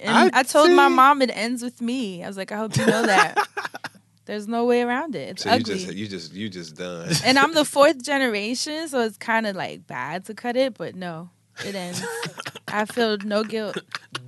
[0.00, 2.24] And I I, told my mom it ends with me.
[2.24, 3.36] I was like, I hope you know that.
[4.30, 5.30] There's no way around it.
[5.30, 7.10] It's So you just you just you just done.
[7.24, 10.94] and I'm the fourth generation, so it's kind of like bad to cut it, but
[10.94, 11.30] no,
[11.66, 12.00] it ends.
[12.68, 13.78] I feel no guilt,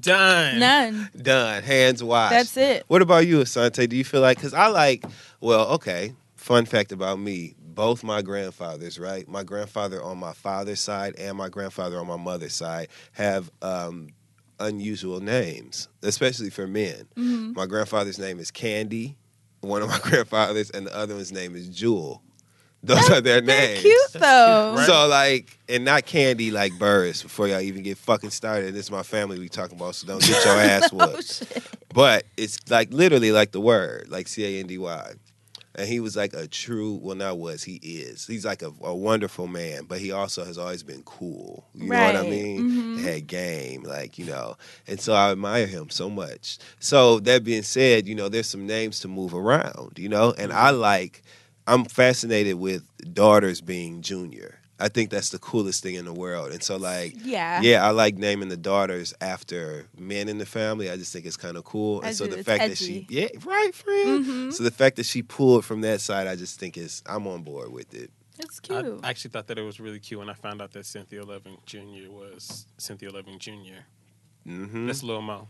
[0.01, 0.59] Done.
[0.59, 1.09] none.
[1.17, 1.63] done.
[1.63, 2.33] Hands washed.
[2.33, 2.83] That's it.
[2.89, 3.89] What about you, Asante?
[3.89, 5.05] Do you feel like because I like
[5.41, 6.15] well, okay.
[6.35, 9.29] Fun fact about me: both my grandfathers, right?
[9.29, 14.09] My grandfather on my father's side and my grandfather on my mother's side have um,
[14.59, 17.07] unusual names, especially for men.
[17.17, 17.53] Mm-hmm.
[17.53, 19.17] My grandfather's name is Candy,
[19.63, 22.23] one of my grandfathers, and the other one's name is Jewel.
[22.85, 23.81] Those are their names.
[23.81, 24.75] cute though.
[24.77, 24.87] right?
[24.87, 27.23] So like, and not candy like birds.
[27.23, 30.07] Before y'all even get fucking started, And this is my family we talking about, so
[30.09, 31.17] don't get your ass oh, whooped.
[31.17, 31.63] Oh shit.
[31.95, 35.13] But it's like literally like the word, like C A N D Y.
[35.75, 38.27] And he was like a true, well, not was, he is.
[38.27, 41.65] He's like a, a wonderful man, but he also has always been cool.
[41.75, 42.29] You know what I Right.
[42.29, 42.63] mean?
[42.97, 42.99] Mhm.
[43.03, 44.57] Had game, like, you know.
[44.87, 46.59] And so I admire him so much.
[46.79, 50.35] So that being said, you know, there's some names to move around, you know?
[50.37, 51.23] And I like,
[51.67, 54.59] I'm fascinated with daughters being junior.
[54.83, 56.53] I think that's the coolest thing in the world.
[56.53, 57.61] And so, like, Yeah.
[57.63, 60.91] yeah, I like naming the daughters after men in the family.
[60.91, 62.01] I just think it's kind of cool.
[62.03, 62.33] I and so do.
[62.33, 64.27] the It's fact that she, yeah, right, friend.
[64.27, 64.53] Mhm.
[64.53, 67.43] So the fact that she pulled from that side, I just think is I'm on
[67.43, 68.11] board with it.
[68.39, 69.01] That's cute.
[69.05, 71.59] I actually thought that it was really cute when I found out that Cynthia Loving
[71.67, 72.11] Jr.
[72.11, 73.85] was Cynthia Loving Jr.
[74.45, 75.49] hmm That's Lil Mo.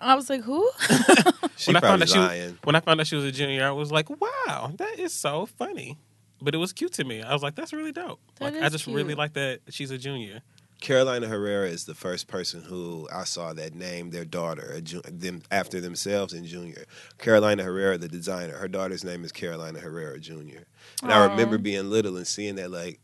[0.00, 0.68] I was like, who?
[1.56, 2.58] She when I found probably out she was, lying.
[2.64, 5.46] when I found out she was a junior, I was like, "Wow, that is so
[5.46, 5.98] funny."
[6.42, 7.22] But it was cute to me.
[7.22, 9.90] I was like, "That's really dope." That like, I is just really like that she's
[9.90, 10.42] a junior.
[10.82, 15.00] Carolina Herrera is the first person who I saw that named their daughter a ju-
[15.04, 16.86] them after themselves in junior.
[17.18, 20.64] Carolina Herrera, the designer, her daughter's name is Carolina Herrera Jr.
[21.04, 22.98] And I remember being little and seeing that, like,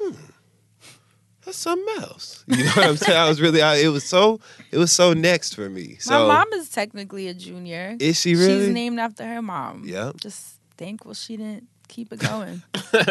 [0.00, 0.12] hmm,
[1.44, 2.44] that's something else.
[2.46, 3.18] You know what I'm saying?
[3.18, 4.38] I was really, I, it was so,
[4.70, 5.96] it was so next for me.
[5.98, 7.96] So my mom is technically a junior.
[7.98, 8.66] is she really?
[8.66, 9.82] She's named after her mom.
[9.84, 10.12] Yeah.
[10.16, 12.60] Just thankful she didn't keep it going.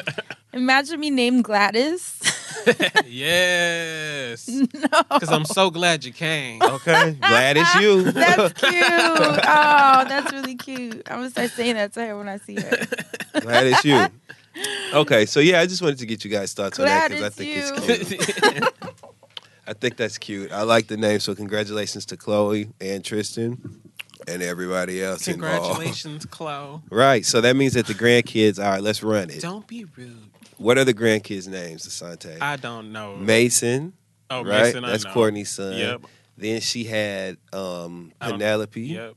[0.54, 2.20] Imagine me named Gladys.
[3.06, 4.48] yes.
[4.50, 4.68] no.
[5.10, 6.62] Because I'm so glad you came.
[6.62, 8.12] Okay, glad it's you.
[8.12, 8.74] That's cute.
[8.76, 11.02] Oh, that's really cute.
[11.10, 12.88] I'm gonna start saying that to her when I see her.
[13.40, 14.06] glad it's you.
[14.94, 17.24] Okay, so yeah, I just wanted to get you guys' thoughts on that Glad because
[17.24, 18.74] I it's think it's cute.
[19.66, 20.52] I think that's cute.
[20.52, 21.22] I like the name.
[21.22, 23.83] So congratulations to Khloe and Tristan
[24.28, 25.64] and everybody else involved.
[25.66, 26.82] Congratulations, Khloe.
[26.90, 27.26] Right.
[27.26, 28.64] So that means that the grandkids.
[28.64, 29.42] All right, let's run it.
[29.42, 30.30] Don't be rude.
[30.58, 32.40] What are the grandkids' names, Asante?
[32.42, 33.16] I don't know.
[33.18, 33.94] Mason.
[34.30, 34.64] Oh, right.
[34.66, 35.12] Mason, I That's know.
[35.12, 35.78] Kourtney's son.
[35.78, 36.02] Yep.
[36.38, 39.14] Then she had um, Penelope, Yep.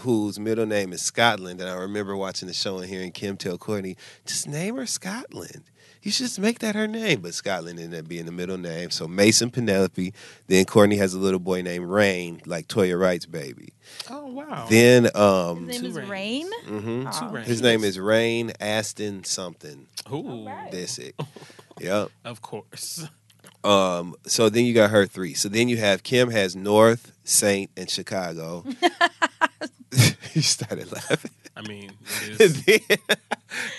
[0.00, 1.60] whose middle name is Scotland.
[1.60, 3.96] And I remember watching the show and hearing Kim tell Kourtney,
[4.26, 5.64] just name her Scotland.
[6.02, 7.20] You should just make that her name.
[7.20, 8.90] But Scotland ended up being the middle name.
[8.90, 10.12] So Mason, Penelope.
[10.48, 13.72] Then Kourtney has a little boy named Reign, like Toya Wright's baby.
[14.10, 14.66] Oh wow.
[14.68, 16.50] Then um, His name is Two Reign.
[16.66, 17.18] mhm.
[17.18, 17.40] Two Oh.
[17.42, 19.86] his name is Reign Aston something.
[20.12, 21.12] Ooh, Disick.
[21.80, 22.10] Yep.
[22.24, 23.06] of course.
[23.64, 25.34] Um, so then you got her three.
[25.34, 28.64] So then you have Kim has North, Saint, and Chicago.
[30.32, 31.30] you started laughing.
[31.54, 31.92] I mean,
[32.22, 32.64] it is.
[32.64, 32.80] then,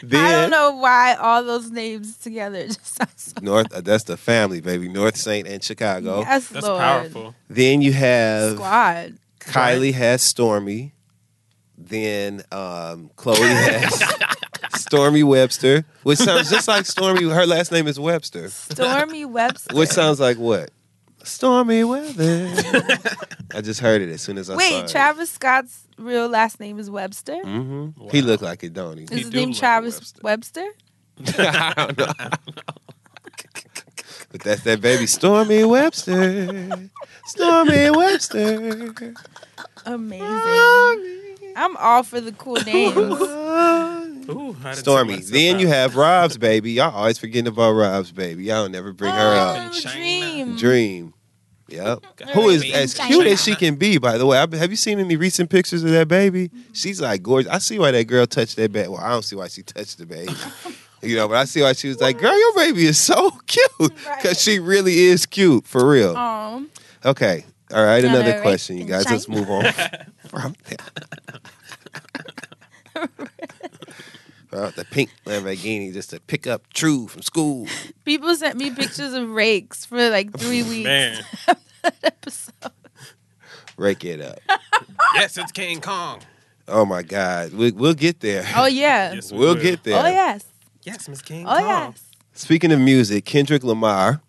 [0.03, 3.33] then I don't know why all those names together just sound so.
[3.41, 3.73] North.
[3.73, 4.87] Uh, that's the family, baby.
[4.89, 6.19] North, Saint, and Chicago.
[6.19, 6.79] Yes, That's Lord.
[6.79, 7.35] powerful.
[7.49, 9.17] Then you have Squad.
[9.39, 10.91] Kylie has Stormi.
[11.77, 13.99] Then um, Khloe has
[14.73, 17.23] Stormi Webster, which sounds just like Stormy.
[17.29, 19.75] Her last name is Webster, Stormi Webster.
[19.75, 20.71] which sounds like what?
[21.23, 22.49] Stormy weather.
[23.53, 24.89] I just heard it as soon as I saw Wait, it.
[24.89, 27.39] Travis Scott's real last name is Webster.
[27.43, 28.27] hmm He Wow.
[28.27, 29.03] looked like it, don't he?
[29.05, 30.65] Is He his do name look like Travis Webster?
[31.37, 32.11] I don't know.
[34.31, 36.89] but that's that baby Stormi Webster.
[37.25, 39.15] Stormi Webster.
[39.85, 41.53] Amazing.
[41.55, 42.95] I'm all for the cool names.
[44.29, 45.17] Ooh, I Stormy.
[45.17, 46.71] Then you have Rob's baby.
[46.73, 48.45] Y'all always forgetting about Rob's baby.
[48.45, 49.71] Y'all never bring her up.
[49.73, 50.55] oh, Dream.
[50.57, 51.13] Dream.
[51.69, 52.03] Yep.
[52.33, 54.37] Who is as cute as she can be, by the way.
[54.37, 56.51] I- Have you seen any recent pictures of that baby?
[56.73, 57.51] She's like gorgeous.
[57.51, 58.89] I see why that girl touched that baby.
[58.89, 60.33] Well, I don't see why she touched the baby.
[61.05, 63.69] You know, but I see why she was like, girl, your baby is so cute.
[63.77, 64.37] Because Right.
[64.37, 66.15] she really is cute, for real.
[66.15, 66.69] Um,
[67.03, 67.43] Okay.
[67.73, 69.03] All right, Another another question, you guys.
[69.11, 69.65] Let's move on
[70.29, 70.55] from
[74.53, 77.67] Uh, the pink Lamborghini just to pick up True from school.
[78.05, 80.83] people sent me pictures of rakes for like three weeks.
[80.85, 81.23] Man,
[82.03, 82.53] Episode.
[83.75, 84.39] Rake it up.
[85.15, 86.21] yes, it's King Kong.
[86.67, 87.53] Oh my God.
[87.53, 88.45] We, we'll get there.
[88.55, 89.13] Oh yeah.
[89.13, 89.61] Yes, we we'll will.
[89.61, 89.99] get there.
[90.01, 90.45] Oh yes.
[90.83, 91.67] Yes, Miss King Oh Kong.
[91.67, 92.03] yes.
[92.33, 94.21] Speaking of music, Kendrick Lamar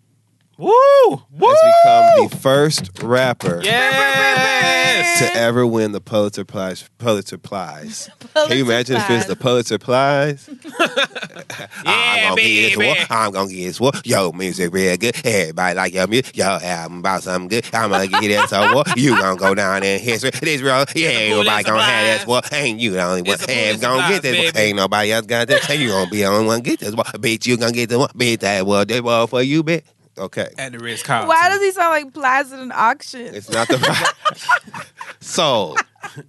[0.57, 0.71] Woo!
[1.09, 1.21] Woo!
[1.53, 5.19] has become the first rapper Yes.
[5.19, 6.89] to ever win the Pulitzer Prize.
[6.97, 8.09] Pulitzer Prize.
[8.33, 10.49] Can you imagine if it's the Pulitzer Prize?
[11.85, 12.97] I'm gonna get this one.
[13.09, 13.93] I'm gonna get this one.
[14.05, 15.15] Yo, music real good.
[15.25, 16.37] Everybody like your music.
[16.37, 17.65] Yo, album about something good.
[17.73, 18.95] I'm gonna get it so what?
[18.97, 20.31] You gonna go down in history.
[20.31, 20.85] This real.
[20.95, 22.43] Yeah, everybody gonna have this one.
[22.53, 23.33] Ain't you the only one?
[23.33, 24.61] It's a Hey, gonna get Prize, this one.
[24.63, 25.65] Ain't nobody else got this.
[25.65, 27.05] Hey, you gonna be the only one get this one.
[27.05, 28.09] Bitch, you gonna get this one.
[28.09, 28.87] Bitch, that one.
[28.87, 29.83] This one for you, bitch.
[30.17, 30.47] Okay.
[30.57, 31.27] At the Ritz Carlton.
[31.27, 33.21] Why does he sound like Plaza and auction?
[33.35, 33.77] It's not the
[35.19, 35.75] so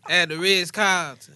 [0.08, 1.34] At the Ritz Carlton.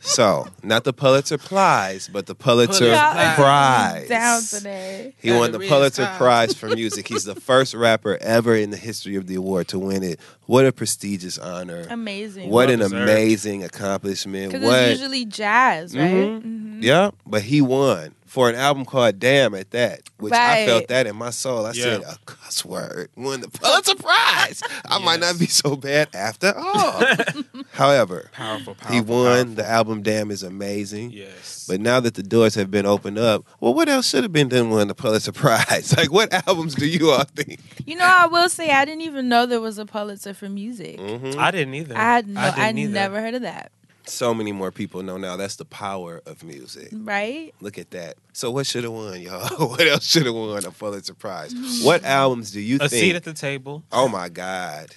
[0.00, 4.02] so not the Pulitzer Prize, but the Pulitzer Pulitzer Y'all Prize.
[4.04, 5.14] is Down today.
[5.20, 6.18] He At won the the Pulitzer Carlton.
[6.18, 7.08] Prize for music.
[7.08, 10.18] He's the first rapper ever in the history of the award to win it.
[10.46, 11.86] What a prestigious honor!
[11.90, 12.50] Amazing.
[12.50, 13.10] What an Well-deserved.
[13.10, 14.52] amazing accomplishment!
[14.52, 14.78] Because What?
[14.82, 16.04] it's usually jazz, right?
[16.12, 16.42] Mhm.
[16.42, 16.82] Mhm.
[16.82, 21.06] Yeah, but he won for an album called "Damn" at that, which I felt that
[21.06, 21.66] in my soul.
[21.66, 22.12] I said Yeah.
[22.14, 24.62] a cuss word won the Pulitzer Prize.
[24.86, 27.02] I might not be so bad after all.
[27.72, 28.94] However, Powerful, powerful.
[28.94, 29.26] he won.
[29.26, 29.54] powerful.
[29.56, 31.10] The album "Damn" is amazing.
[31.10, 31.66] Yes.
[31.68, 34.48] But now that the doors have been opened up, well, what else should have been
[34.48, 35.94] done won the Pulitzer Prize?
[35.96, 37.60] Like, what albums do you all think?
[37.86, 40.98] You know, I will say I didn't even know there was a Pulitzer for music.
[40.98, 41.36] Mhm.
[41.36, 41.96] I didn't either.
[41.96, 42.92] I had no, I, didn't either.
[42.94, 43.72] never heard of that.
[44.06, 45.36] So many more people know now.
[45.36, 46.88] That's the power of music.
[46.92, 47.54] Right?
[47.60, 48.16] Look at that.
[48.32, 49.48] So, what should have won, y'all?
[49.68, 51.54] what else should have won a Pulitzer Prize?
[51.82, 52.86] What albums do you think?
[52.86, 53.00] A think?
[53.00, 53.82] seat at the table.
[53.92, 54.88] oh my God!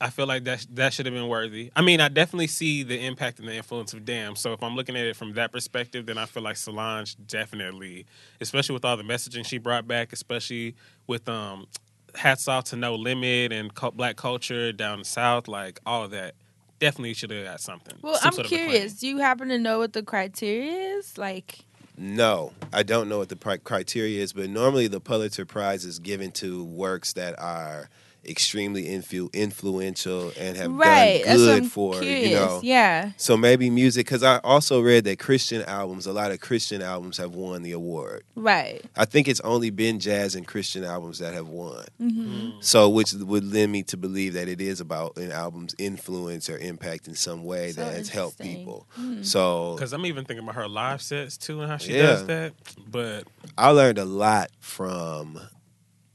[0.00, 1.70] I feel like that that should have been worthy.
[1.74, 4.36] I mean, I definitely see the impact and the influence of Damn.
[4.36, 8.06] So if I'm looking at it from that perspective, then I feel like Solange definitely,
[8.40, 10.74] especially with all the messaging she brought back, especially
[11.06, 11.66] with um,
[12.14, 16.34] hats off to No Limit and cu- Black culture down South, like all of that,
[16.78, 17.94] definitely should have got something.
[18.02, 18.94] Well, some I'm sort of curious.
[18.94, 21.16] Do you happen to know what the criteria is?
[21.18, 21.60] Like,
[21.96, 25.98] No, I don't know what the pri- criteria is, but normally the Pulitzer Prize is
[25.98, 27.88] given to works that are
[28.28, 31.22] extremely influ- influential and have right.
[31.24, 32.28] done good for curious.
[32.30, 32.60] you know.
[32.62, 33.12] Yeah.
[33.16, 37.16] So maybe music, because I also read that Christian albums, a lot of Christian albums
[37.18, 38.24] have won the award.
[38.34, 38.84] Right.
[38.96, 41.84] I think it's only been jazz and Christian albums that have won.
[41.98, 46.48] hmm So, which would lend me to believe that it is about an album's influence
[46.50, 48.86] or impact in some way So that has helped people.
[48.92, 49.22] Hmm.
[49.22, 52.02] So, Because I'm even thinking about her live sets too and how she Yeah.
[52.02, 52.52] does that.
[52.90, 53.24] But
[53.56, 55.40] I learned a lot from.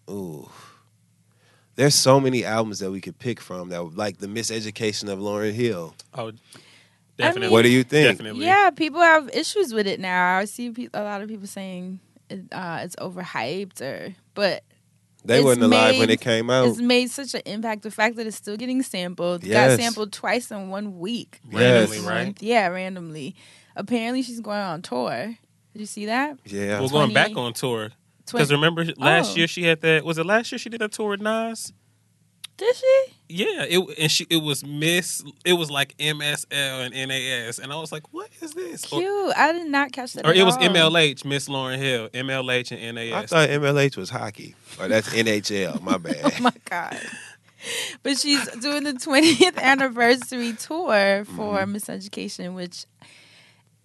[0.10, 0.50] Ooh,
[1.82, 5.54] there's so many albums that we could pick from that, like the Miseducation of Lauryn
[5.54, 5.96] Hill.
[6.14, 6.32] oh,
[7.18, 7.50] definitely.
[7.50, 8.18] What do you think?
[8.18, 8.46] Definitely.
[8.46, 10.38] Yeah, people have issues with it now.
[10.38, 14.64] I see pe- a lot of people saying it, uh, it's overhyped, or but
[15.24, 16.68] They It's wasn't alive when it came out.
[16.68, 17.84] it's made such an impact.
[17.84, 19.78] The fact that it's still getting sampled, Yes.
[19.78, 21.40] got sampled twice in one week.
[21.52, 22.06] Randomly, Yes.
[22.08, 22.36] right?
[22.42, 23.36] Yeah, randomly.
[23.76, 25.36] Apparently, she's going on tour.
[25.74, 26.38] Did you see that?
[26.46, 27.92] Yeah, We're going back on tour.
[28.26, 29.36] Twen- Because remember last Oh.
[29.38, 30.04] year she had that.
[30.06, 31.74] Was it last year she did a tour with Nas?
[32.58, 33.06] Did she?
[33.30, 35.24] Yeah, it and she it was Miss.
[35.44, 36.46] It was like MSL
[36.86, 39.34] and NAS, and I was like, "What is this?" Or, Cute.
[39.36, 40.26] I did not catch that.
[40.26, 40.58] or at it was.
[40.58, 43.30] MLH, Miss Lauryn Hill, MLH and I NAS.
[43.32, 45.82] thought MLH was hockey, or that's NHL.
[45.82, 46.18] My bad.
[46.24, 47.00] Oh my god.
[48.04, 51.76] But she's doing the 20th anniversary tour for Mm-hmm.
[51.76, 52.86] Miseducation, which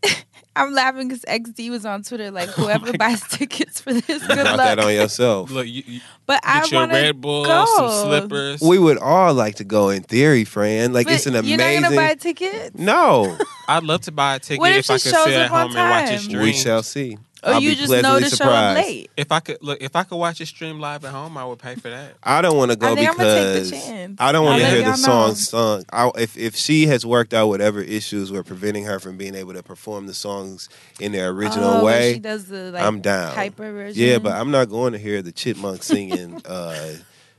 [0.57, 4.27] I'm laughing because XD was on Twitter like, Oh whoever buys tickets for this, You
[4.29, 4.57] good luck.
[4.57, 5.51] that on yourself.
[5.51, 7.67] Look, you, you But I your want to Red Bull, go.
[7.77, 8.63] some slippers.
[8.63, 10.95] We would all like to go in theory, Fran.
[10.95, 11.83] Like But it's an You're not amazing.
[11.83, 13.37] gonna buy a ticket, no,
[13.69, 15.53] I'd love to buy a ticket What if if, I could shows sit at up
[15.53, 16.19] on and watch it time?
[16.21, 16.43] stream.
[16.43, 17.19] we shall see.
[17.47, 18.89] Or I'll you be just know pleasantly to show up surprised.
[18.89, 19.11] late.
[19.17, 21.59] If I could look, if I could watch it stream live at home, I would
[21.59, 22.15] pay for that.
[22.23, 24.21] I don't want to go I think I'm gonna take the because chance.
[24.21, 25.35] I don't want to I'll let hear the y'all song know.
[25.35, 25.85] sung.
[25.93, 29.55] I, if if she has worked out whatever issues were preventing her from being able
[29.55, 30.69] to perform the songs
[31.01, 33.35] in their original oh, way, she does the like I'm down.
[33.35, 34.03] hyper version.
[34.03, 36.97] Yeah, but I'm not going to hear the chipmunk singing uh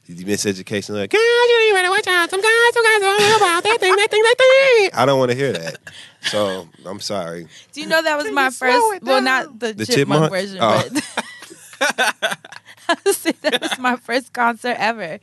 [0.07, 2.29] the miseducation like girl, you ain't ready to watch out.
[2.29, 4.89] Some guys, some guys don't know about that thing, that thing, that thing.
[4.93, 5.77] I don't want to hear that.
[6.21, 7.47] So I'm sorry.
[7.73, 9.03] Do you know that was my first?
[9.03, 10.31] Well, not the, The chipmunk, chipmunk?
[10.31, 10.87] version, Oh.
[10.91, 11.03] but
[12.89, 15.19] I would say that was my first concert ever.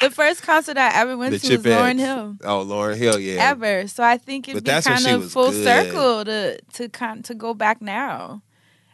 [0.00, 2.36] The first concert I ever went The to was Lauryn Hill.
[2.42, 3.50] Oh, Lauryn Hill, yeah.
[3.50, 3.86] Ever.
[3.86, 5.64] So I think it'd But be kind of full good.
[5.64, 8.42] circle to to kind to go back now,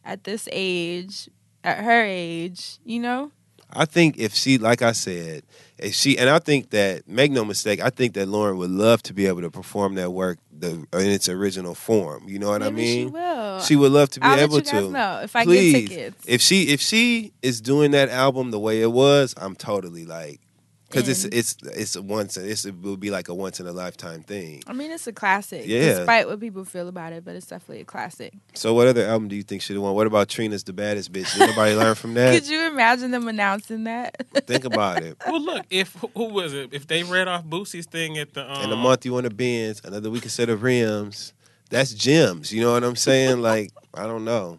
[0.05, 1.31] at this age,
[1.65, 3.31] at her age, you know.
[3.73, 5.43] I think if she, like I said,
[5.77, 9.03] if she, and I think that, make no mistake, I think that Lauryn would love
[9.05, 12.29] to be able to perform that work the, in its original form.
[12.29, 13.09] You know what I mean?
[13.09, 13.61] she will.
[13.61, 14.91] She would love to be I'll able let you guys to.
[14.91, 16.25] know if I Please, get tickets.
[16.27, 20.41] if she if she is doing that album the way it was, I'm totally like,
[20.89, 21.31] because it's In.
[21.33, 24.63] it's it's a once it's it will be like a once in a lifetime thing.
[24.67, 25.99] I mean, it's a classic, Yeah.
[25.99, 28.33] despite what people feel about it, but it's definitely a classic.
[28.55, 29.95] So what other album do you think should have won?
[29.95, 31.33] What about Trina's the baddest bitch?
[31.35, 32.35] Did anybody learn from that?
[32.35, 34.17] Could you imagine them announcing that?
[34.47, 35.17] Think about it.
[35.29, 36.71] Well, look, if who was it?
[36.73, 39.35] If they read off Boosie's thing at the um, In a month you want to
[39.35, 41.35] Benz, another week instead of rims.
[41.71, 42.51] That's gems.
[42.51, 43.43] You know what I'm saying?
[43.43, 44.59] Like I don't know.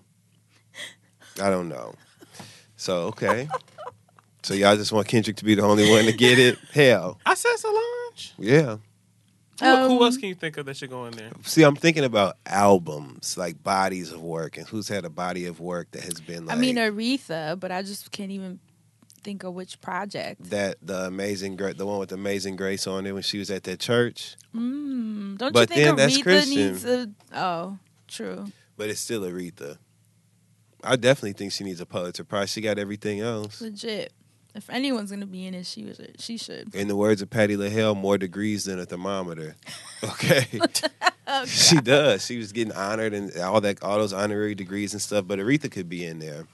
[1.41, 1.95] I don't know.
[2.77, 3.47] So okay.
[4.49, 6.57] So y'all just want Kendrick to be the only one to get it?
[6.73, 8.33] Hell, I said Solange.
[8.39, 8.77] yeah.
[9.59, 11.29] Who, who Um, else can you think of that should go in there?
[11.43, 15.59] See, I'm thinking about albums, like bodies of work, and who's had a body of
[15.59, 18.59] work that has been like I mean, Aretha, but I just can't even
[19.23, 20.49] think of which project.
[20.49, 23.65] that the amazing Gra- the one with Amazing Grace on it when she was at
[23.65, 24.35] that church.
[24.55, 26.55] Mm, don't But you think then that's Aretha Christian.
[26.55, 27.09] needs a?
[27.35, 27.77] Oh,
[28.07, 28.47] true.
[28.77, 29.77] But it's still Aretha.
[30.83, 32.49] I definitely think she needs a Pulitzer Prize.
[32.49, 33.61] She got everything else.
[33.61, 34.11] Legit.
[34.55, 36.01] If anyone's gonna be in it, she was.
[36.17, 36.73] She should.
[36.73, 39.55] In the words of Patti LaBelle, more degrees than a thermometer.
[40.03, 40.47] Okay.
[41.31, 42.25] Oh, she does.
[42.25, 45.69] She was getting honored and all that all those honorary degrees and stuff, but Aretha
[45.69, 46.47] could be in there.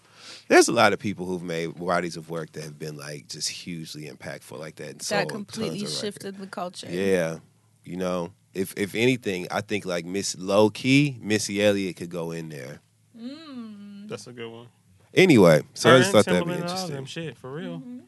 [0.50, 3.48] There's a lot of people who've made bodies of work that have been like just
[3.50, 4.90] hugely impactful like that.
[4.90, 6.02] And that completely tons of records.
[6.02, 6.88] shifted the culture.
[6.90, 7.38] Yeah.
[7.86, 12.32] You know, if if anything, I think like Miss Low Key, Missy Elliott could go
[12.32, 12.82] in there.
[13.18, 14.10] Mm.
[14.10, 14.68] That's a good one.
[15.16, 17.06] Anyway, so I just thought that'd be and all interesting.
[17.06, 17.80] shit for real.
[17.80, 18.00] Mm-hmm.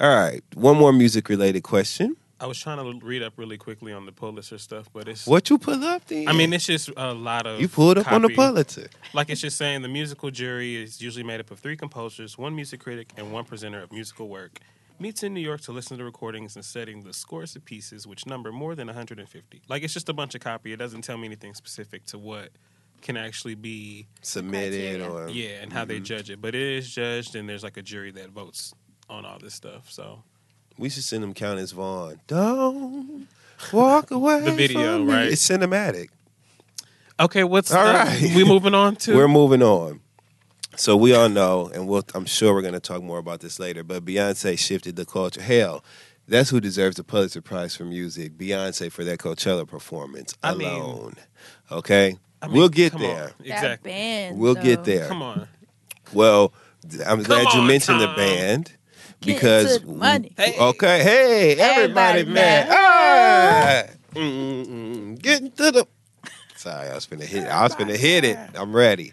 [0.00, 2.16] All right, one more music related question.
[2.40, 5.26] I was trying to read up really quickly on the Pulitzer stuff, but it's.
[5.26, 6.28] What you pull up then?
[6.28, 7.60] I mean, it's just a lot of.
[7.60, 8.36] you pulled up on the copy.
[8.36, 8.90] Pulitzer.
[9.12, 12.54] Like it's just saying the musical jury is usually made up of three composers, one
[12.54, 14.60] music critic, and one presenter of musical work.
[15.00, 18.26] Meets in New York to listen to recordings and setting the scores of pieces, which
[18.26, 19.62] number more than 150.
[19.68, 20.72] Like it's just a bunch of copy.
[20.72, 22.50] It doesn't tell me anything specific to what
[23.02, 25.88] can actually be Submitted or yeah and how Mm-hmm.
[25.88, 26.40] they judge it.
[26.40, 28.74] But it is judged, and there's like a jury that votes
[29.08, 29.90] on all this stuff.
[29.90, 30.22] So
[30.76, 32.20] we should send them Countess Vaughn.
[32.26, 33.26] Don't
[33.72, 34.40] walk away.
[34.40, 35.12] The video, from me.
[35.12, 35.26] right?
[35.32, 36.08] It's cinematic.
[37.20, 38.20] okay, what's All uh, right.
[38.34, 39.14] we moving on to?
[39.16, 40.00] We're moving on.
[40.76, 43.58] So we all know, and we'll, I'm sure we're going to talk more about this
[43.58, 43.82] later.
[43.82, 45.42] But Beyonce shifted the culture.
[45.42, 45.82] Hell,
[46.28, 48.38] That's who deserves the Pulitzer Prize for music.
[48.38, 51.14] Beyonce for that Coachella performance I mean- alone.
[51.72, 53.08] okay, I mean, we'll get come on.
[53.08, 53.32] there.
[53.40, 53.90] Exactly.
[53.90, 54.62] band, We'll though.
[54.62, 55.08] get there.
[55.08, 55.48] Come on.
[56.12, 56.52] Well,
[57.06, 58.72] I'm glad you on, mentioned the band
[59.24, 60.32] because to the money.
[60.38, 63.88] okay, hey, everybody, Everybody man, mad.
[63.90, 65.86] ah, mm, mm, mm, getting to the.
[66.56, 67.46] Sorry, I was finna hit.
[67.46, 68.38] I was finna hit it.
[68.54, 69.12] I'm ready.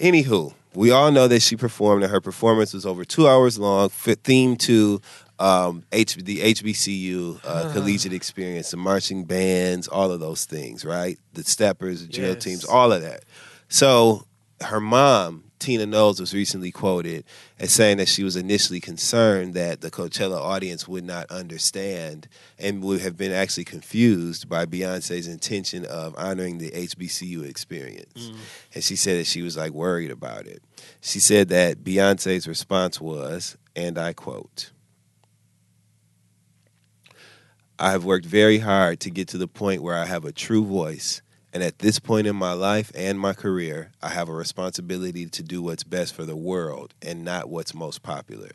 [0.00, 3.88] Anywho, we all know that she performed, and her performance was over two hours long,
[3.90, 5.00] fit, themed to
[5.44, 11.18] um, H, the HBCU uh, collegiate experience, the marching bands, all of those things, right?
[11.34, 12.42] The steppers, the drill Yes.
[12.44, 13.24] teams, all of that.
[13.68, 14.24] So
[14.60, 17.24] her mom, Tina Knowles, was recently quoted
[17.58, 22.28] as saying that she was initially concerned that the Coachella audience would not understand
[22.58, 28.30] and would have been actually confused by Beyonce's intention of honoring the HBCU experience.
[28.74, 30.62] And she said that she was like worried about it.
[31.00, 34.70] She said that Beyonce's response was, and I quote,
[37.76, 40.64] I have worked very hard to get to the point where I have a true
[40.64, 41.22] voice.
[41.52, 45.42] And at this point in my life and my career, I have a responsibility to
[45.42, 48.52] do what's best for the world and not what's most popular.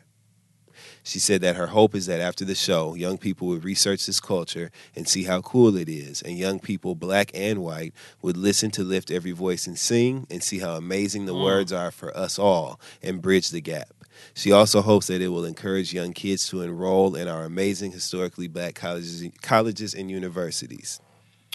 [1.02, 4.20] She said that her hope is that after the show, young people would research this
[4.20, 7.92] culture and see how cool it is, and young people, black and white,
[8.22, 11.44] would listen to Lift Every Voice and Sing and see how amazing the mm.
[11.44, 13.99] words are for us all and bridge the gap.
[14.34, 18.48] She also hopes that it will encourage young kids to enroll in our amazing historically
[18.48, 21.00] black colleges, colleges and universities.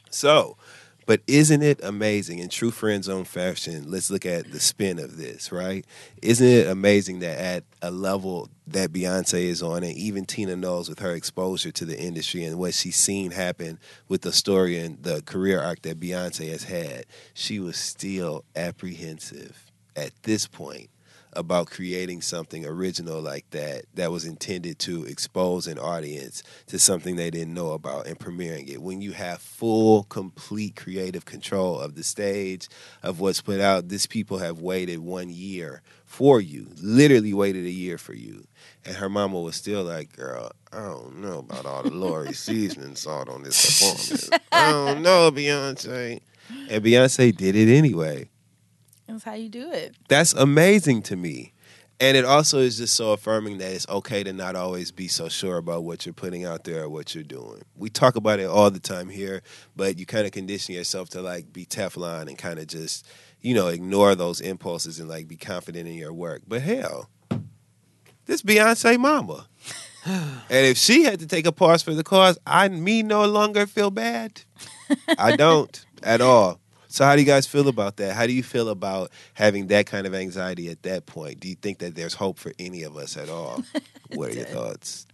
[0.09, 0.57] So,
[1.05, 3.91] but isn't it amazing in true friend zone fashion?
[3.91, 5.86] Let's look at the spin of this, right?
[6.22, 10.89] Isn't it amazing that at a level that Beyonce is on, and even Tina Knowles
[10.89, 15.01] with her exposure to the industry and what she's seen happen with the story and
[15.03, 17.05] the career arc that Beyonce has had,
[17.36, 20.89] she was still apprehensive at this point
[21.36, 27.15] about creating something original like that that was intended to expose an audience to something
[27.15, 28.81] they didn't know about and premiering it.
[28.81, 32.67] When you have full, complete creative control of the stage,
[33.03, 37.71] of what's put out, these people have waited one year for you, literally waited a
[37.71, 38.45] year for you.
[38.86, 42.95] And her mama was still like, girl, I don't know about all the Lawry's seasoning
[42.95, 44.29] salt on this performance.
[44.51, 46.21] I don't know, Beyonce.
[46.69, 48.29] And Beyonce did it anyway
[49.08, 49.95] That's how you do it.
[50.08, 51.53] that's amazing to me.
[51.99, 55.30] And it also is just so affirming that it's okay to not always be so
[55.30, 57.62] sure about what you're putting out there or what you're doing.
[57.78, 59.41] We talk about it all the time here,
[59.78, 63.08] but you kind of condition yourself to like be Teflon and kind of just,
[63.39, 66.41] you know, ignore those impulses and like be confident in your work.
[66.45, 67.10] But hell,
[68.26, 69.47] this Beyonce mama.
[70.06, 73.66] and if she had to take a pause for the cause, I me no longer
[73.66, 74.41] feel bad.
[75.18, 76.60] I don't at all.
[76.96, 78.16] So how do you guys feel about that?
[78.16, 81.41] How do you feel about having that kind of anxiety at that point?
[81.41, 83.62] Do you think that there's hope for any of us at all?
[84.14, 85.06] what are your thoughts?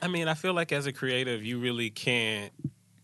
[0.00, 2.52] I mean, I feel like as a creative, you really can't.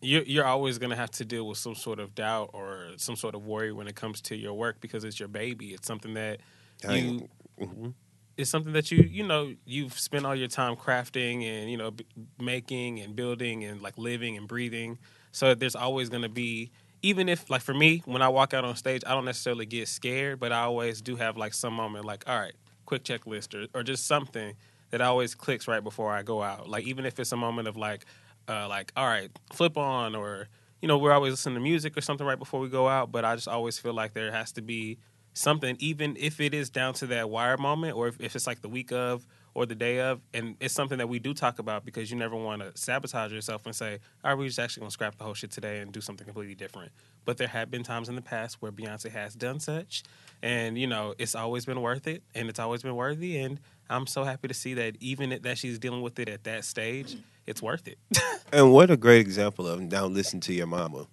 [0.00, 3.16] You're, you're always going to have to deal with some sort of doubt or some
[3.16, 5.74] sort of worry when it comes to your work because it's your baby.
[5.74, 6.38] It's something that
[6.84, 6.88] you.
[6.90, 7.30] ain't-
[7.60, 7.94] mhm.
[8.36, 11.90] It's something that you you know you've spent all your time crafting and you know
[11.90, 12.06] b-
[12.38, 14.98] making and building and like living and breathing.
[15.32, 16.70] So there's always going to be
[17.02, 19.88] even if like for me when I walk out on stage, I don't necessarily get
[19.88, 23.78] scared, but I always do have like some moment like all right, quick checklist or
[23.78, 24.54] or just something
[24.90, 26.68] that always clicks right before I go out.
[26.68, 28.04] Like even if it's a moment of like
[28.48, 30.48] uh like all right, flip on or
[30.82, 33.24] you know, we're always listening to music or something right before we go out, but
[33.24, 34.98] I just always feel like there has to be
[35.32, 38.60] something, even if it is down to that wire moment or if, if it's like
[38.62, 39.26] the week of
[39.56, 40.20] or the day of.
[40.34, 43.64] And it's something that we do talk about because you never want to sabotage yourself
[43.64, 45.90] and say, all right, we're just actually going to scrap the whole shit today and
[45.92, 46.92] do something completely different.
[47.24, 50.02] But there have been times in the past where Beyonce has done such.
[50.42, 53.38] And, you know, it's always been worth it and it's always been worthy.
[53.38, 56.66] And I'm so happy to see that even that she's dealing with it at that
[56.66, 57.98] stage, it's worth it.
[58.52, 61.08] And what a great example of now listen to your mama.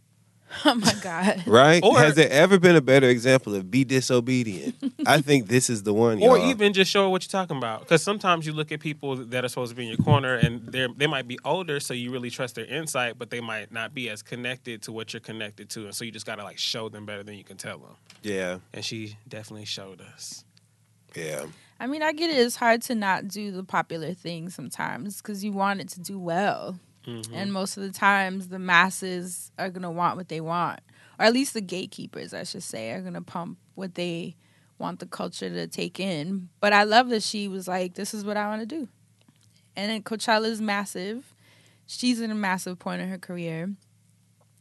[0.66, 1.44] Oh my God.
[1.48, 1.84] Right?
[1.84, 4.76] Or- Has there ever been a better example of be disobedient?
[5.06, 6.22] I think this is the one.
[6.22, 6.50] or y'all.
[6.50, 7.82] even just show what you're talking about.
[7.82, 10.66] Because sometimes you look at people that are supposed to be in your corner, and
[10.68, 13.94] they they might be older, so you really trust their insight, but they might not
[13.94, 16.88] be as connected to what you're connected to, and so you just gotta like show
[16.90, 17.96] them better than you can tell them.
[18.22, 20.46] Yeah, And she definitely showed us.
[21.16, 21.46] yeah.
[21.80, 22.36] I mean, I get it.
[22.38, 26.18] It's hard to not do the popular thing sometimes because you want it to do
[26.18, 26.80] well.
[27.08, 27.34] Mm-hmm.
[27.34, 30.80] And most of the times, the masses are going to want what they want.
[31.20, 34.36] Or at least the gatekeepers, I should say, are going to pump what they
[34.78, 36.50] want the culture to take in.
[36.60, 38.88] But I love that she was like, this is what I want to do.
[39.76, 41.34] And then Coachella is massive.
[41.86, 43.74] She's in a massive point in her career.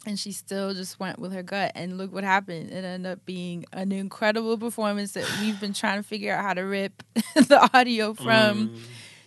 [0.04, 1.72] And she still just went with her gut.
[1.76, 2.70] And look what happened.
[2.72, 6.54] It ended up being an incredible performance that we've been trying to figure out how
[6.54, 7.02] to rip
[7.34, 8.74] the audio from.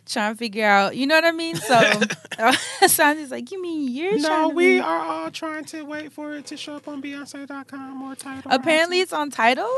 [0.06, 0.96] Trying to figure out.
[0.96, 1.56] You know what I mean?
[1.56, 1.80] So
[2.88, 6.12] Sandy's like, you mean you're No, trying to we be- are all trying to wait
[6.14, 8.52] for it to show up on Beyonce.com or Tidal.
[8.52, 9.70] Apparently, it's on Tidal.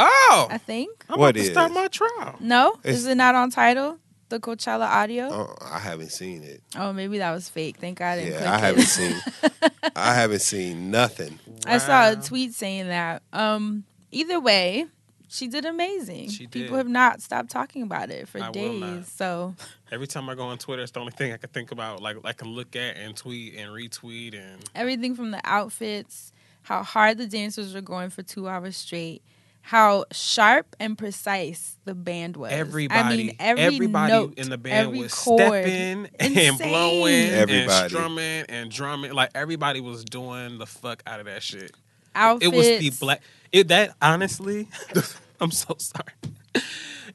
[0.00, 1.04] Oh, I think.
[1.08, 2.36] I'm What about to start my trial.
[2.40, 3.98] No, It's- is it not on Tidal?
[4.28, 5.24] The Coachella audio.
[5.30, 6.62] Oh, I haven't seen it.
[6.76, 7.78] Oh, maybe that was fake.
[7.78, 8.32] Thank God I didn't.
[8.34, 9.16] Yeah, click I haven't seen.
[9.96, 11.38] I haven't seen nothing.
[11.66, 13.22] I saw a tweet saying that.
[13.32, 14.84] Um, either way,
[15.28, 16.30] she did amazing.
[16.30, 18.80] She People have not stopped talking about it for I will days.
[18.80, 19.06] not.
[19.06, 19.54] So
[19.92, 22.02] Every time I go on Twitter, it's the only thing I can think about.
[22.02, 26.82] Like I can look at and tweet and retweet and everything from the outfits, how
[26.82, 29.22] hard the dancers were going for two hours straight,
[29.62, 32.50] how sharp and precise the band was.
[32.52, 33.00] everybody.
[33.00, 35.40] I mean, every everybody note, in the band every was chord.
[35.40, 36.68] stepping and Insane.
[36.68, 37.88] blowing and Everybody.
[37.88, 39.12] strumming and drumming.
[39.12, 41.72] Like everybody was doing the fuck out of that shit.
[42.18, 42.52] Outfits.
[42.52, 43.22] It was the black.
[43.52, 44.68] It that honestly,
[45.40, 46.12] I'm so sorry.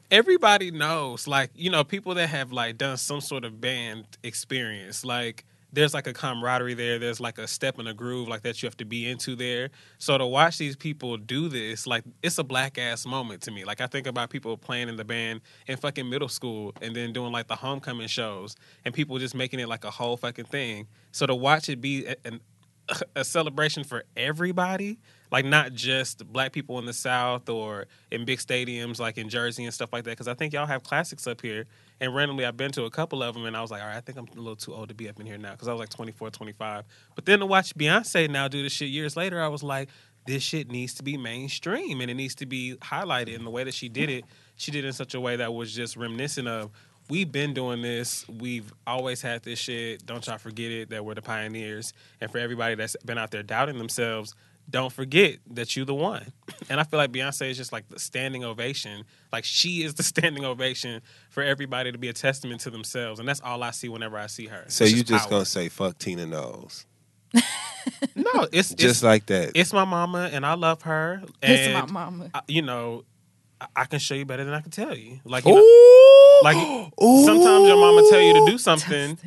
[0.10, 5.04] Everybody knows, like you know, people that have like done some sort of band experience,
[5.04, 7.00] like there's like a camaraderie there.
[7.00, 9.72] There's like a step in a groove like that you have to be into there.
[9.98, 13.66] So to watch these people do this, like it's a black ass moment to me.
[13.66, 17.12] Like I think about people playing in the band in fucking middle school and then
[17.12, 20.88] doing like the homecoming shows and people just making it like a whole fucking thing.
[21.12, 22.40] So to watch it be an
[23.16, 25.00] a celebration for everybody,
[25.32, 29.64] like not just black people in the South or in big stadiums like in Jersey
[29.64, 30.12] and stuff like that.
[30.12, 31.66] Because I think y'all have classics up here.
[32.02, 33.96] And randomly, I've been to a couple of them, and I was like, all right,
[33.96, 35.72] I think I'm a little too old to be up in here now because I
[35.72, 36.84] was like 24, 25.
[37.16, 39.90] But then to watch Beyonce now do this shit years later, I was like,
[40.26, 43.36] this shit needs to be mainstream and it needs to be highlighted.
[43.36, 44.26] And the way that she did it,
[44.56, 46.72] she did it in such a way that was just reminiscent of
[47.10, 48.28] we've been doing this.
[48.28, 50.06] We've always had this shit.
[50.06, 51.94] Don't y'all forget it that we're the pioneers.
[52.22, 54.34] And for everybody that's been out there doubting themselves,
[54.70, 56.32] don't forget that you the one.
[56.70, 59.04] And I feel like Beyonce is just like the standing ovation.
[59.34, 63.20] Like she is the standing ovation for everybody to be a testament to themselves.
[63.20, 64.64] And that's all I see whenever I see her.
[64.70, 65.30] So It's you just power.
[65.40, 66.86] gonna say fuck Tina Knowles?
[68.16, 69.52] No, it's Just it's, like that.
[69.56, 71.22] it's my mama and I love her.
[71.42, 72.30] It's my mama.
[72.34, 73.04] I- you know,
[73.76, 75.20] I, I can show you better than I can tell you.
[75.26, 76.58] Like, you know, like
[77.04, 77.26] Ooh.
[77.26, 79.18] sometimes your mama tell you to do something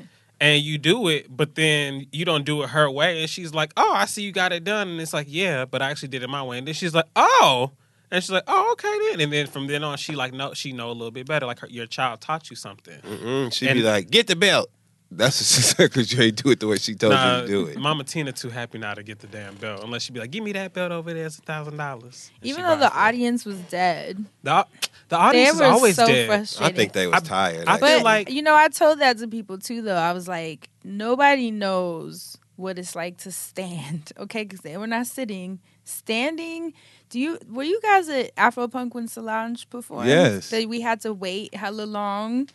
[0.40, 3.72] and you do it, but then you don't do it her way, and she's like,
[3.76, 6.22] "Oh, I see you got it done," and it's like, "Yeah, but I actually did
[6.22, 7.70] it my way," and then she's like, "Oh."
[8.10, 10.72] And she's like, "Oh, okay then." And then from then on, she like know she
[10.72, 11.46] know a little bit better.
[11.46, 13.00] Like her, your child taught you something.
[13.00, 14.70] Mm-mm, she'd And- be like, "Get the belt."
[15.10, 17.42] That's what she said because you ain't do it the way she told Nah, you
[17.42, 17.78] to do it.
[17.78, 20.42] Mama Tina too happy now to get the damn belt, unless she be like, "Give
[20.42, 21.26] me that belt over there.
[21.26, 22.92] It's a thousand dollars." Even though the it.
[22.94, 24.66] audience was dead, the,
[25.08, 26.30] the audience they is were always so dead.
[26.60, 27.68] I think they was I- tired.
[27.68, 27.88] I actually.
[27.90, 29.80] feel like- you know, I told that to people too.
[29.82, 34.12] Though I was like, nobody knows what it's like to stand.
[34.18, 36.72] Okay, because they were not sitting, standing.
[37.10, 40.08] Do you were you guys at Afropunk when Solange performed?
[40.08, 40.50] Yes.
[40.50, 42.48] That we had to wait hella long,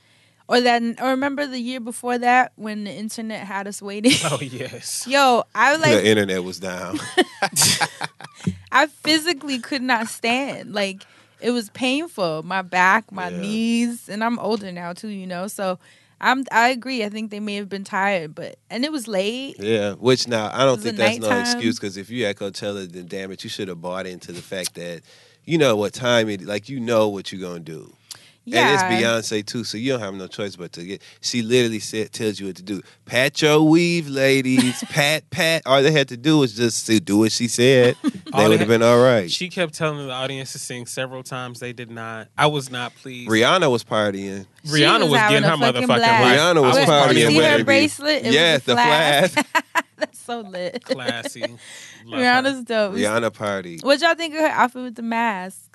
[0.51, 4.11] or that or remember the year before that when the internet had us waiting.
[4.25, 5.07] Oh yes.
[5.07, 6.99] Yo, I like the internet was down.
[8.71, 10.73] I physically could not stand.
[10.73, 11.03] Like
[11.39, 12.43] it was painful.
[12.43, 13.37] My back, my Yeah.
[13.37, 15.47] knees, and I'm older now too, you know.
[15.47, 15.79] So
[16.19, 17.03] I'm I agree.
[17.03, 19.55] I think they may have been tired, but and it was late.
[19.59, 22.91] yeah, which now I don't think it that's no excuse because if you at Coachella,
[22.91, 25.01] then damn it, you should have bought into the fact that
[25.45, 26.41] you know what time it.
[26.41, 27.95] Like you know what you're gonna do.
[28.43, 28.67] Yeah.
[28.67, 31.01] And it's Beyonce too, so you don't have no choice but to get.
[31.21, 32.81] She literally said, tells you what to do.
[33.05, 34.83] Pat your weave, ladies.
[34.89, 35.61] pat, pat.
[35.65, 37.95] All they had to do was just to do what she said.
[38.03, 39.29] They they would have been all right.
[39.29, 41.59] She kept telling the audience to sing several times.
[41.59, 42.29] They did not.
[42.37, 43.29] I was not pleased.
[43.29, 44.47] Rihanna was partying.
[44.63, 46.39] She Rihanna was, having getting her motherfucking blast.
[46.39, 47.63] Rihanna was I Wait, partying you see with her her.
[47.63, 48.25] bracelet?
[48.25, 49.33] It yes, a the flask.
[49.33, 49.45] flash.
[49.97, 50.83] That's so lit.
[50.83, 51.41] classy.
[51.41, 51.59] Love
[52.05, 52.17] her.
[52.17, 52.95] Rihanna's dope.
[52.95, 53.79] Rihanna party.
[53.81, 55.70] What y'all think of her outfit with the mask?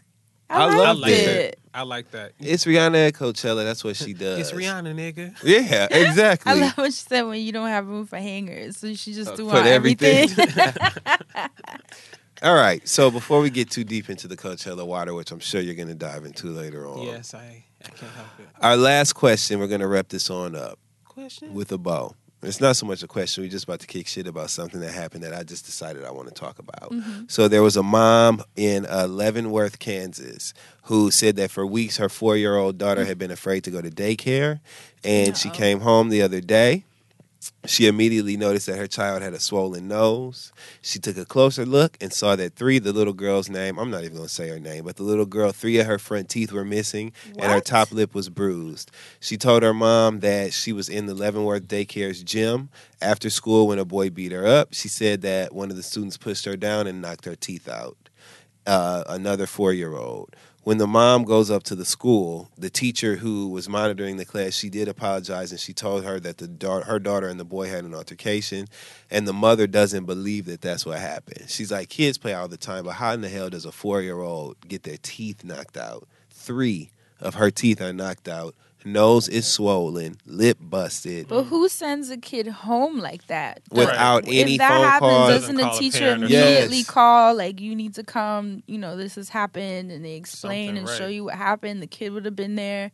[0.48, 1.26] I, I liked loved like it.
[1.72, 1.78] that.
[1.78, 2.32] I like that.
[2.38, 3.64] It's Rihanna at Coachella.
[3.64, 4.38] That's what she does.
[4.38, 5.36] It's Rihanna, nigga.
[5.42, 6.52] Yeah, exactly.
[6.52, 9.32] I love what she said when you don't have room for hangers, so she just
[9.32, 10.30] Uh, threw put on everything.
[10.30, 10.72] everything.
[12.42, 12.86] All right.
[12.88, 15.88] So before we get too deep into the Coachella water, which I'm sure you're going
[15.88, 17.64] to dive into later on, Yes, I.
[17.84, 18.48] I can't help it.
[18.60, 21.54] our last question, we're going to wrap this on up Question.
[21.54, 22.14] with a bow.
[22.46, 23.44] It's not so much a question.
[23.44, 26.10] We're just about to kick shit about something that happened that I just decided I
[26.12, 26.94] want to talk about.
[27.28, 32.08] So there was a mom in uh, Leavenworth, Kansas, who said that for weeks her
[32.08, 34.60] four year old daughter had been afraid to go to daycare,
[35.04, 36.85] and she came home the other day.
[37.66, 40.52] She immediately noticed that her child had a swollen nose.
[40.82, 44.04] She took a closer look and saw that three, the little girl's name, I'm not
[44.04, 46.52] even going to say her name, but the little girl, three of her front teeth
[46.52, 48.90] were missing and her top lip was bruised.
[49.20, 52.70] She told her mom that she was in the Leavenworth daycare's gym
[53.02, 54.74] after school when a boy beat her up.
[54.74, 57.96] She said that one of the students pushed her down and knocked her teeth out.
[58.66, 60.34] uh, another four year old.
[60.66, 64.52] When the mom goes up to the school, the teacher who was monitoring the class,
[64.52, 67.68] she did apologize and she told her that the da- her daughter and the boy
[67.68, 68.66] had an altercation,
[69.08, 71.48] and the mother doesn't believe that that's what happened.
[71.48, 74.02] She's like, kids play all the time, but how in the hell does a four
[74.02, 76.08] year old get their teeth knocked out?
[76.30, 76.90] Three
[77.20, 78.56] of her teeth are knocked out.
[78.86, 81.26] Nose is swollen, lip busted.
[81.26, 83.60] But who sends a kid home like that?
[83.72, 85.28] Without any if that phone happens, calls.
[85.28, 86.86] doesn't the Doesn't call a teacher immediately Yes.
[86.86, 88.62] call like you need to come?
[88.66, 91.82] You know this has happened, and they explain Something, and show you what happened.
[91.82, 92.92] The kid would have been there.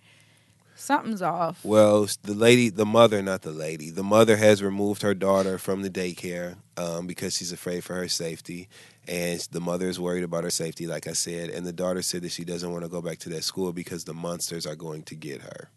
[0.74, 1.62] Something's off.
[1.62, 5.82] Well, the lady, the mother, not the lady, the mother has removed her daughter from
[5.82, 8.70] the daycare um, because she's afraid for her safety.
[9.06, 11.50] And the mother is worried about her safety, like I said.
[11.50, 14.04] And the daughter said that she doesn't want to go back to that school because
[14.04, 15.68] the monsters are going to get her.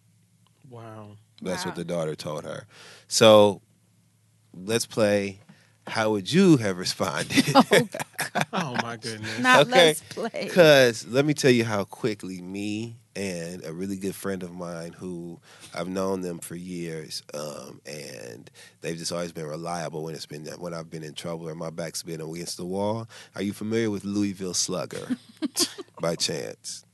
[0.76, 1.18] Wow.
[1.42, 2.66] That's what the daughter told her.
[3.08, 3.62] So
[4.54, 5.40] let's play.
[5.88, 7.46] How would you have responded?
[8.54, 9.40] Oh my goodness.
[9.40, 9.72] Not Okay.
[9.72, 10.30] let's play.
[10.46, 14.94] Because let me tell you how quickly me and a really good friend of mine
[14.94, 15.40] who
[15.74, 18.50] I've known them for years, um, and
[18.82, 21.70] they've just always been reliable when it's been when I've been in trouble or my
[21.70, 23.08] back's been against the wall.
[23.36, 25.18] Are you familiar with Louisville Slugger
[26.02, 26.85] by chance?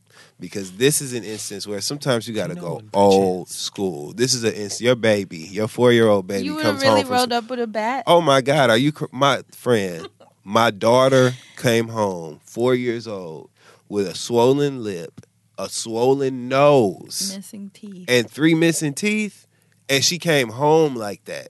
[0.41, 3.55] Because this is an instance where sometimes you got to No go old chance.
[3.55, 4.11] school.
[4.11, 4.81] This is an instance.
[4.81, 7.59] Your baby, your four year old baby, you comes really home from rolled up with
[7.59, 8.03] a bat.
[8.07, 10.09] Oh my God, are you cr- my friend?
[10.43, 13.51] My daughter came home, four years old,
[13.87, 15.21] with a swollen lip,
[15.59, 18.05] a swollen nose, Missing teeth.
[18.09, 19.45] and three missing teeth,
[19.87, 21.49] and she came home like that.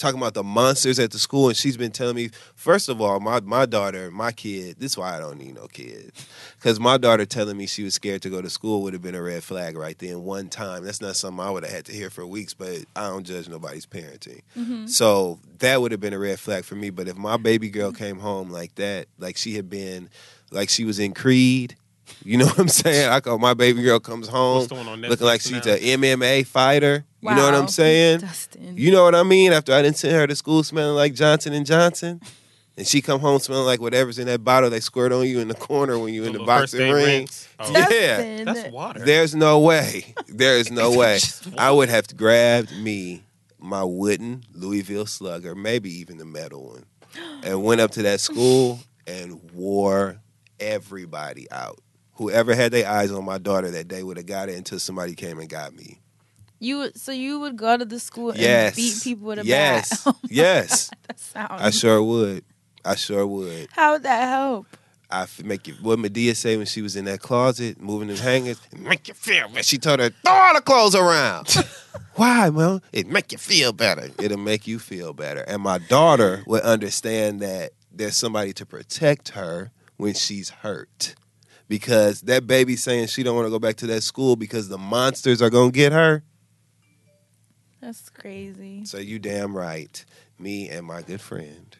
[0.00, 2.30] Talking about the monsters at the school, and she's been telling me.
[2.54, 4.76] First of all, my my daughter, my kid.
[4.78, 6.26] This is why I don't need no kids,
[6.56, 9.14] because my daughter telling me she was scared to go to school would have been
[9.14, 10.24] a red flag right then.
[10.24, 12.54] One time, that's not something I would have had to hear for weeks.
[12.54, 14.40] But I don't judge nobody's parenting.
[14.56, 14.86] Mm-hmm.
[14.86, 16.88] So that would have been a red flag for me.
[16.88, 20.08] But if my baby girl came home like that, like she had been,
[20.50, 21.76] like she was in Creed,
[22.24, 23.08] you know what I'm saying?
[23.10, 25.72] I call my baby girl comes home What's the one on looking like she's now?
[25.72, 27.04] an MMA fighter.
[27.22, 28.20] You know what I'm saying?
[28.20, 28.76] Dustin.
[28.76, 29.52] You know what I mean?
[29.52, 32.20] After I didn't send her to school smelling like Johnson and Johnson.
[32.76, 35.48] And she come home smelling like whatever's in that bottle they squirt on you in
[35.48, 37.28] the corner when you in the little boxing ring.
[37.62, 37.70] Oh.
[37.70, 38.44] Yeah.
[38.44, 39.00] That's water.
[39.04, 40.14] There's no way.
[40.28, 41.18] There is no way.
[41.58, 43.22] I would have grabbed me
[43.58, 46.86] my wooden Louisville Slugger, maybe even the metal one,
[47.42, 50.16] and went up to that school and wore
[50.58, 51.78] everybody out.
[52.20, 55.14] Whoever had their eyes on my daughter that day would have got it until somebody
[55.14, 56.00] came and got me.
[56.58, 58.66] You would, so you would go to the school Yes.
[58.68, 60.04] and beat people with a yes.
[60.04, 60.14] bat.
[60.22, 60.90] Oh yes.
[61.08, 61.50] that sounds.
[61.62, 62.44] I sure would.
[62.84, 63.68] I sure would.
[63.72, 64.66] How would that help?
[65.10, 68.60] I make you what Madea say when she was in that closet moving them hangers.
[68.70, 69.62] It make you feel better.
[69.62, 71.48] She told her throw all the clothes around.
[72.16, 72.82] Why, man?
[72.92, 74.10] It make you feel better.
[74.20, 75.40] It'll make you feel better.
[75.40, 81.14] And my daughter would understand that there's somebody to protect her when she's hurt.
[81.70, 84.76] Because that baby saying she don't want to go back to that school because the
[84.76, 86.24] monsters are gonna get her.
[87.80, 88.84] That's crazy.
[88.84, 90.04] So you damn right.
[90.36, 91.76] Me and my good friend,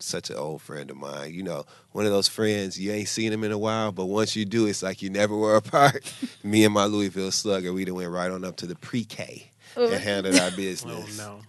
[0.00, 1.32] such an old friend of mine.
[1.32, 4.36] You know, one of those friends you ain't seen him in a while, but once
[4.36, 6.12] you do, it's like you never were apart.
[6.44, 9.94] Me and my Louisville Slugger, we done went right on up to the pre-K and
[9.94, 11.18] handled our oh, business.
[11.18, 11.40] Oh no.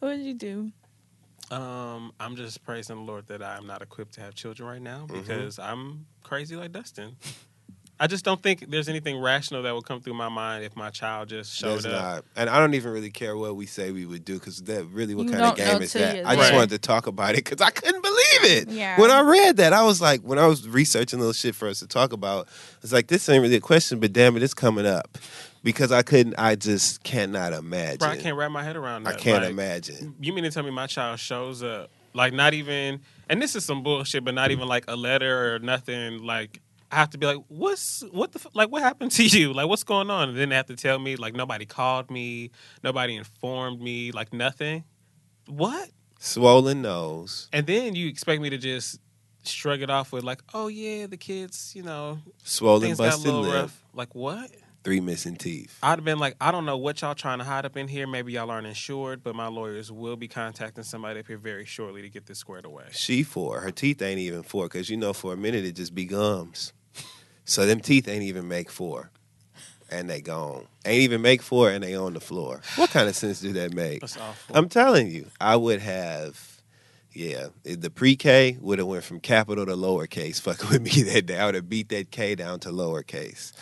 [0.00, 0.72] What did you do?
[1.50, 5.06] Um, I'm just praising the Lord that I'm not equipped to have children right now
[5.08, 5.20] Mm-hmm.
[5.20, 7.16] because I'm crazy like Dustin.
[8.02, 10.88] I just don't think there's anything rational that would come through my mind if my
[10.88, 11.92] child just showed There's up.
[11.92, 14.86] not, and I don't even really care what we say we would do because that
[14.86, 16.24] really what You kind of game is that?
[16.24, 16.56] I just there.
[16.58, 18.68] wanted to talk about it because I couldn't believe it.
[18.70, 18.98] Yeah.
[18.98, 21.80] When I read that, I was like, when I was researching little shit for us
[21.80, 22.48] to talk about,
[22.82, 25.18] it's like this ain't really a question, but damn it, it's coming up
[25.62, 26.34] because I couldn't.
[26.38, 27.98] I just cannot imagine.
[27.98, 30.14] Bro, I can't wrap my head around I can't Like, imagine.
[30.20, 33.64] You mean to tell me my child shows up, like not even, and this is
[33.64, 36.22] some bullshit, but not even like a letter or nothing.
[36.22, 38.70] Like I have to be like, what's what the like?
[38.70, 39.52] What happened to you?
[39.52, 40.30] Like what's going on?
[40.30, 42.50] And then they have to tell me like nobody called me,
[42.82, 44.84] nobody informed me, like nothing.
[45.46, 45.90] What?
[46.22, 49.00] Swollen nose, And then you expect me to just
[49.42, 53.10] shrug it off with like, oh yeah, the kids, you know, swollen things got a
[53.12, 53.84] busted lip, rough.
[53.94, 54.50] Like what?
[54.82, 55.78] Three missing teeth.
[55.82, 58.06] I'd have been like, I don't know what y'all trying to hide up in here.
[58.06, 62.02] Maybe y'all aren't insured, but my lawyers will be contacting somebody up here very shortly
[62.02, 62.84] to get this squared away.
[62.92, 63.60] She four.
[63.60, 66.72] Her teeth ain't even four because you know for a minute it just be gums.
[67.44, 69.10] So them teeth ain't even make four,
[69.90, 70.66] and they gone.
[70.84, 72.60] Ain't even make four, and they on the floor.
[72.76, 74.00] What kind of sense do that make?
[74.00, 74.56] That's awful.
[74.56, 76.48] I'm telling you, I would have.
[77.12, 80.40] Yeah, the pre-K would have went from capital to lowercase.
[80.42, 83.52] Fucking with me that day, I would have beat that K down to lowercase.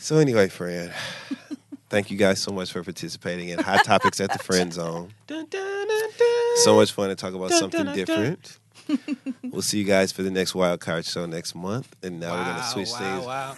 [0.00, 0.92] So anyway, friend,
[1.90, 5.12] thank you guys so much for participating in Hot Topics at the Friend Zone.
[5.26, 6.56] Dun, dun, dun.
[6.62, 8.58] So much fun to talk about something different.
[9.42, 11.94] We'll see you guys for the next Wild Card show next month.
[12.02, 13.26] And now we're going to switch things.
[13.26, 13.54] wow.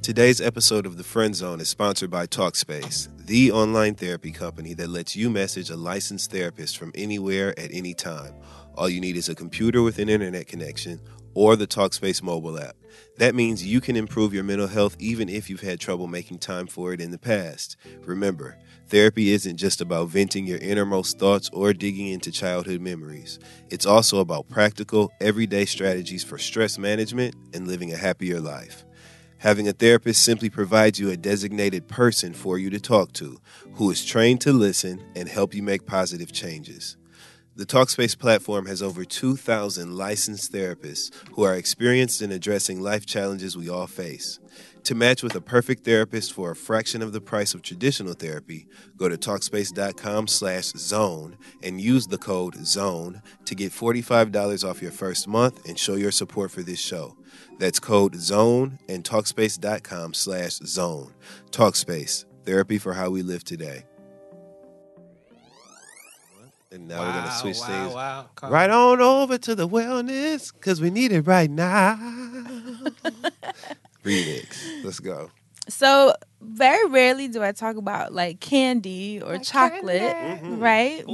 [0.00, 4.88] Today's episode of The Friend Zone is sponsored by Talkspace, the online therapy company that
[4.88, 8.34] lets you message a licensed therapist from anywhere at any time.
[8.76, 11.00] All you need is a computer with an internet connection
[11.34, 12.76] or the Talkspace mobile app.
[13.18, 16.66] That means you can improve your mental health even if you've had trouble making time
[16.66, 17.76] for it in the past.
[18.00, 18.58] Remember,
[18.88, 23.38] therapy isn't just about venting your innermost thoughts or digging into childhood memories.
[23.70, 28.84] It's also about practical, everyday strategies for stress management and living a happier life.
[29.38, 33.40] Having a therapist simply provides you a designated person for you to talk to
[33.72, 36.98] who is trained to listen and help you make positive changes.
[37.56, 43.56] The Talkspace platform has over 2,000 licensed therapists who are experienced in addressing life challenges
[43.56, 44.38] we all face.
[44.84, 48.66] To match with a perfect therapist for a fraction of the price of traditional therapy,
[48.96, 55.68] go to Talkspace.com/zone and use the code ZONE to get $45 off your first month
[55.68, 57.18] and show your support for this show.
[57.58, 61.14] That's code ZONE and Talkspace.com/zone.
[61.50, 63.84] Talkspace, therapy for how we live today.
[66.72, 70.80] And now we're gonna switch wow, things Wow, right on over to the wellness because
[70.80, 71.96] we need it right now.
[74.04, 74.84] Remix.
[74.84, 75.30] Let's go.
[75.68, 80.58] So very rarely do I talk about like candy or chocolate, Mm-hmm.
[80.60, 81.04] right?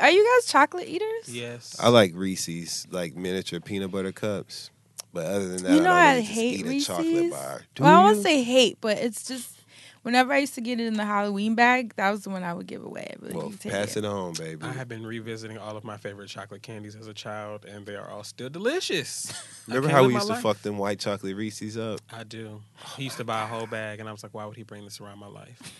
[0.00, 1.28] Are you guys chocolate eaters?
[1.28, 1.76] Yes.
[1.80, 4.70] I like Reese's, like miniature peanut butter cups.
[5.12, 6.86] But other than that, you know I I don't really just hate eat a Reese's.
[6.86, 7.62] chocolate bar.
[7.74, 8.04] Do well, I you?
[8.14, 9.58] won't say hate, but it's just
[10.02, 12.52] whenever I used to get it in the Halloween bag, that was the one I
[12.52, 13.14] would give away.
[13.24, 14.64] I'd well, take pass it on, baby.
[14.64, 17.96] I have been revisiting all of my favorite chocolate candies as a child, and they
[17.96, 19.32] are all still delicious.
[19.66, 20.42] Remember how we used to life.
[20.42, 22.00] fuck them white chocolate Reese's up?
[22.12, 22.60] I do.
[22.96, 24.84] He used to buy a whole bag, and I was like, why would he bring
[24.84, 25.72] this around my life?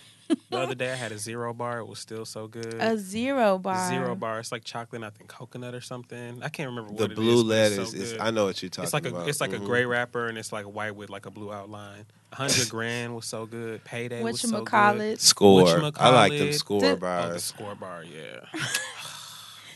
[0.51, 1.79] The other day, I had a zero bar.
[1.81, 2.75] It was still so good.
[2.81, 3.89] A zero bar.
[3.89, 4.39] Zero bar.
[4.41, 6.43] It's like chocolate, and I think coconut or something.
[6.43, 8.21] I can't remember what The it blue is, it's letters so is.
[8.21, 9.29] I know what you're talking It's like a about.
[9.29, 9.63] it's like Mhm.
[9.63, 12.07] a gray wrapper, and it's like white with like a blue outline.
[12.33, 13.85] Hundred grand was so good.
[13.85, 14.67] Payday was so good.
[14.67, 15.21] Whatchamacallit.
[15.21, 15.61] Score.
[15.69, 16.55] I like them Whatchamacallit.
[16.55, 17.45] score The- Oh, the bars.
[17.45, 18.41] score bar, yeah.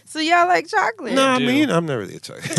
[0.09, 1.13] So y'all like chocolate?
[1.15, 1.47] no, I do.
[1.47, 2.57] mean I'm not really a chocolate.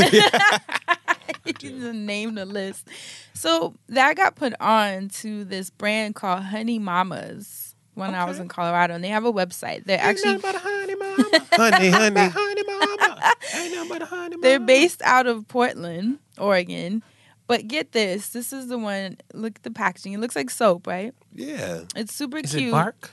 [1.45, 2.87] you just name the list.
[3.33, 7.66] So that got put on to this brand called Honey Mamas
[7.97, 9.85] when I was in Colorado, and they have a website.
[9.85, 11.23] They're actually but a honey mama.
[11.53, 12.29] honey, honey.
[12.29, 13.33] honey mama.
[13.55, 14.41] Ain't but a honey mama.
[14.41, 17.03] they're based out of Portland, Oregon.
[17.47, 19.17] But get this, this is the one.
[19.33, 20.13] Look at the packaging.
[20.13, 21.13] It looks like soap, right?
[21.33, 21.83] Yeah.
[21.95, 22.69] It's super Is cute.
[22.69, 23.11] it bark?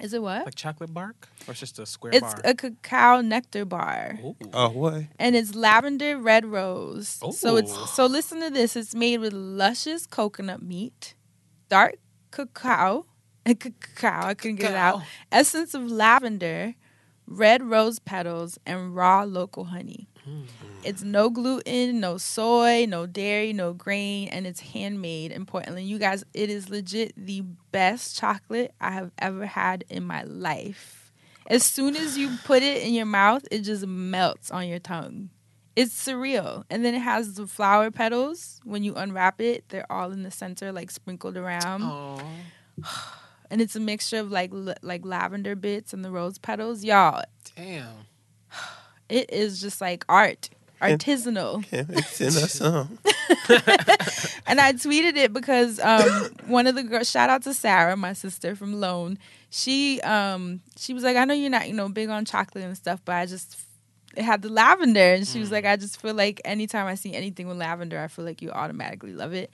[0.00, 0.44] Is it what?
[0.44, 1.28] Like chocolate bark?
[1.46, 2.40] Or it's just a square It's bar?
[2.44, 4.18] a cacao nectar bar.
[4.24, 4.34] Ooh.
[4.52, 5.04] Oh, what?
[5.18, 7.20] and it's lavender red rose.
[7.36, 8.74] So it's so listen to this.
[8.74, 11.14] It's made with luscious coconut meat,
[11.68, 11.96] dark
[12.32, 13.06] cacao,
[13.58, 14.26] cacao.
[14.26, 15.02] I couldn't get it out.
[15.30, 16.74] Essence of lavender,
[17.26, 20.08] red rose petals, and raw local honey.
[20.28, 20.44] Mm.
[20.84, 25.86] It's no gluten, no soy, no dairy, no grain, and it's handmade in Portland.
[25.88, 27.42] You guys, it is legit the
[27.72, 31.12] best chocolate I have ever had in my life.
[31.48, 35.30] As soon as you put it in your mouth, it just melts on your tongue.
[35.74, 36.64] It's surreal.
[36.68, 38.60] And then it has the flower petals.
[38.62, 42.22] When you unwrap it, they're all in the center, like sprinkled around.
[43.52, 43.54] Aw.
[43.54, 46.82] And it's a mixture of like l- like lavender bits and the rose petals.
[46.84, 47.22] Y'all,
[47.56, 48.06] Damn.
[49.08, 50.50] it is just like art,
[50.80, 51.64] artisanal.
[51.70, 52.60] Can't make send us
[54.46, 58.12] and I tweeted it because um, one of the girls, shout out to Sarah, my
[58.12, 59.18] sister from Lone.
[59.50, 62.76] She um, she was like, I know you're not you know big on chocolate and
[62.76, 63.58] stuff, but I just
[64.16, 67.14] it had the lavender, and she was like, I just feel like anytime I see
[67.14, 69.50] anything with lavender, I feel like you automatically love it.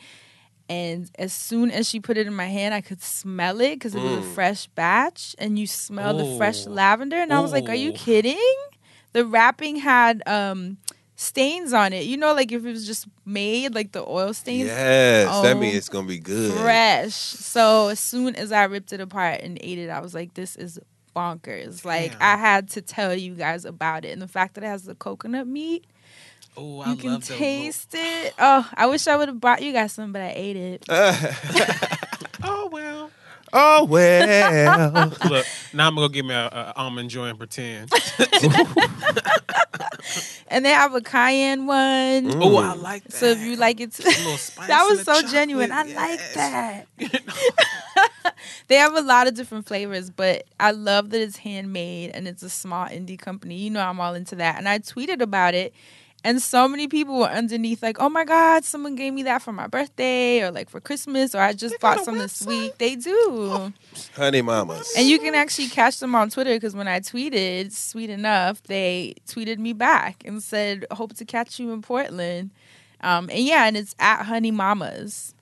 [0.69, 3.95] And as soon as she put it in my hand, I could smell it because
[3.95, 6.71] it was a fresh batch, and you smell the fresh Ooh.
[6.71, 7.17] lavender.
[7.17, 7.95] And I was like, Are you Ooh.
[7.95, 8.55] kidding?
[9.13, 10.77] The wrapping had um,
[11.17, 12.05] stains on it.
[12.05, 14.67] You know, like if it was just made, like the oil stains.
[14.69, 16.61] Yes, that Oh, means it's gonna be good.
[16.61, 17.15] fresh.
[17.15, 20.55] So as soon as I ripped it apart and ate it, I was like, this
[20.57, 20.79] is
[21.17, 21.85] bonkers.
[21.85, 22.23] Like Damn.
[22.23, 24.11] I had to tell you guys about it.
[24.11, 25.87] And the fact that it has the coconut meat,
[26.59, 28.35] Oh, I you can love those little- taste it.
[28.39, 30.85] Oh, I wish I would have brought you guys some, but I ate it.
[32.45, 33.11] Oh well.
[33.53, 35.09] oh well.
[35.29, 37.91] Look, now I'm gonna go get me a, a almond joy and pretend.
[40.51, 42.33] And they have a cayenne one.
[42.43, 43.13] Oh, I like that.
[43.13, 45.71] So if you like it, A little spice that was so chocolate, genuine.
[45.73, 46.35] I like yes.
[46.35, 46.87] that.
[48.69, 52.43] they have a lot of different flavors, but I love that it's handmade and it's
[52.43, 53.57] a small indie company.
[53.57, 54.57] You know, I'm all into that.
[54.57, 55.75] And I tweeted about it,
[56.25, 59.53] And so many people were underneath, like, oh my God, someone gave me that for
[59.53, 62.77] my birthday or like for Christmas, or I just bought some this week.
[62.79, 63.73] They do.
[64.17, 64.93] Honey mamas.
[64.97, 69.15] And you can actually catch them on Twitter because when I tweeted, sweet enough, they
[69.29, 72.51] tweeted me back and said, hope to catch you in Portland.
[73.01, 75.35] Um, and yeah, and it's at Honey Mamas.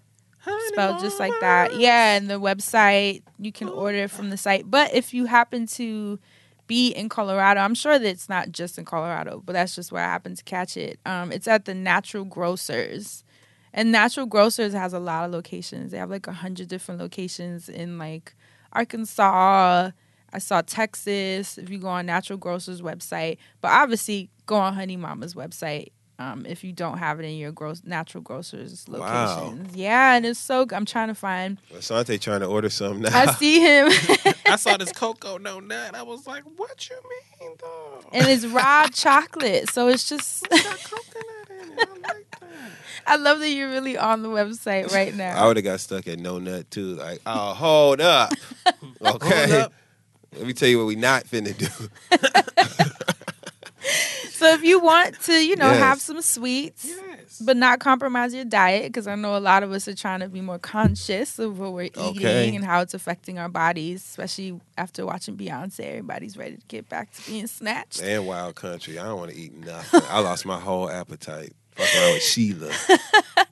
[0.68, 1.78] spelled just like that.
[1.78, 4.70] Yeah, and the website, you can order it from the site.
[4.70, 6.18] But if you happen to
[6.66, 10.02] be in Colorado, I'm sure that it's not just in Colorado, but that's just where
[10.02, 10.98] I happen to catch it.
[11.06, 13.24] Um, it's at the Natural Grocers.
[13.72, 15.92] And Natural Grocers has a lot of locations.
[15.92, 18.34] They have like a hundred different locations in like
[18.72, 19.90] Arkansas.
[20.32, 21.58] I saw Texas.
[21.58, 25.88] If you go on Natural Grocers website, but obviously go on Honey Mama's website.
[26.18, 29.36] Um, if you don't have it in your gross natural grocers Wow.
[29.50, 30.66] locations, yeah, and it's so.
[30.72, 31.58] I'm trying to find.
[31.74, 33.18] Asante trying to order something now.
[33.18, 33.88] I see him,
[34.46, 35.94] I saw this cocoa no nut.
[35.94, 36.96] I was like, what you
[37.40, 38.00] mean though?
[38.12, 40.38] and it's raw chocolate, so it's just.
[40.46, 42.28] Start coping at it.
[43.06, 45.36] I love that you're really on the website right now.
[45.36, 46.94] I would have got stuck at no nut too.
[46.94, 48.32] Like, oh, hold up.
[48.66, 49.48] Okay.
[49.50, 49.72] Hold up.
[50.34, 52.88] Let me tell you what we not finna do.
[54.46, 55.78] So if you want to, you know, Yes.
[55.80, 57.42] have some sweets, Yes.
[57.44, 60.28] but not compromise your diet, because I know a lot of us are trying to
[60.28, 62.54] be more conscious of what we're eating Okay.
[62.54, 65.80] and how it's affecting our bodies, especially after watching Beyonce.
[65.80, 68.00] Everybody's ready to get back to being snatched.
[68.02, 68.98] And wild country.
[69.00, 70.02] I don't want to eat nothing.
[70.08, 71.52] I lost my whole appetite.
[71.76, 72.72] Fuck around with Sheila.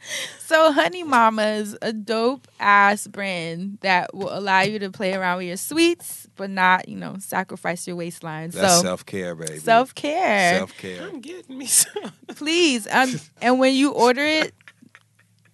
[0.47, 5.39] So Honey Mama is a dope ass brand that will allow you to play around
[5.39, 8.51] with your sweets, but not, you know, sacrifice your waistline.
[8.51, 9.59] That's so self care, baby.
[9.59, 10.59] self care.
[10.59, 11.09] Self care.
[11.09, 12.13] I'm getting me some.
[12.37, 12.87] Please.
[12.91, 14.53] Um, and when you order it,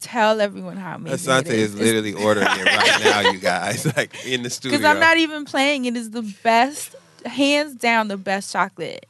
[0.00, 1.74] tell everyone how amazing Asante it is.
[1.74, 3.86] is literally ordering it right now, you guys.
[3.96, 4.76] Like in the studio.
[4.76, 5.84] Because I'm not even playing.
[5.84, 9.06] It is the best, hands down, the best chocolate.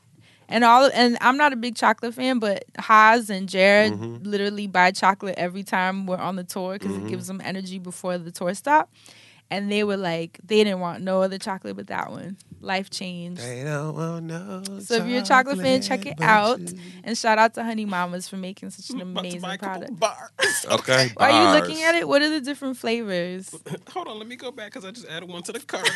[0.50, 4.26] And all, and I'm not a big chocolate fan, but Haas and Jared Mhm.
[4.26, 6.98] literally buy chocolate every time we're on the tour because Mhm.
[7.02, 8.90] it gives them energy before the tour stop.
[9.52, 12.36] And they were like, they didn't want no other chocolate but that one.
[12.60, 13.40] Life changed.
[13.42, 16.60] They don't want no So if you're a chocolate fan, check it out.
[16.60, 16.78] you.
[17.04, 19.98] And shout out to Honey Mamas for making such an amazing buy a couple product.
[19.98, 20.66] bars.
[20.70, 21.10] Okay.
[21.16, 21.16] Bars.
[21.18, 22.06] Are you looking at it?
[22.06, 23.52] What are the different flavors?
[23.92, 25.90] Hold on, let me go back because I just added one to the cart.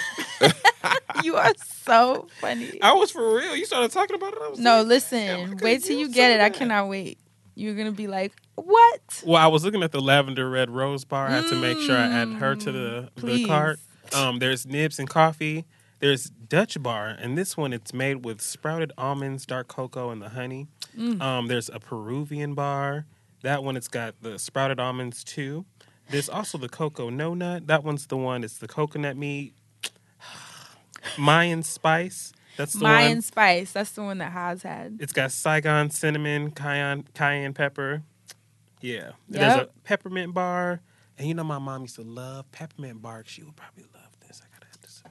[1.22, 1.52] you are
[1.85, 2.81] so funny.
[2.82, 3.55] I was for real.
[3.55, 4.39] You started talking about it.
[4.43, 5.59] I was No, like, listen.
[5.59, 6.44] Wait till you use get some it.
[6.44, 7.18] I cannot wait.
[7.55, 9.22] You're gonna be like, what?
[9.24, 11.28] Well, I was looking at the lavender red rose bar.
[11.28, 13.47] I had to make sure I add her to the, the Please.
[13.47, 13.78] cart.
[14.14, 15.64] Um, there's nibs and coffee.
[16.01, 20.31] There's Dutch bar, and this one it's made with sprouted almonds, dark cocoa, and the
[20.31, 20.66] honey.
[20.98, 21.20] Mm.
[21.20, 23.06] Um, there's a Peruvian bar.
[23.43, 25.64] That one it's got the sprouted almonds too.
[26.10, 27.66] There's also the cocoa no nut.
[27.66, 28.44] That one's the one.
[28.44, 29.55] It's the coconut meat.
[31.18, 32.32] Mayan spice.
[32.56, 33.22] That's the Mayan one.
[33.22, 33.72] spice.
[33.72, 34.98] That's the one that Haas had.
[35.01, 38.02] It's got Saigon cinnamon, cayenne, cayenne pepper.
[38.81, 39.12] Yeah.
[39.28, 40.81] There's a peppermint bar.
[41.16, 43.28] And you know my mom used to love peppermint bark.
[43.28, 44.43] She would probably love this.
[44.43, 45.02] I gotta have this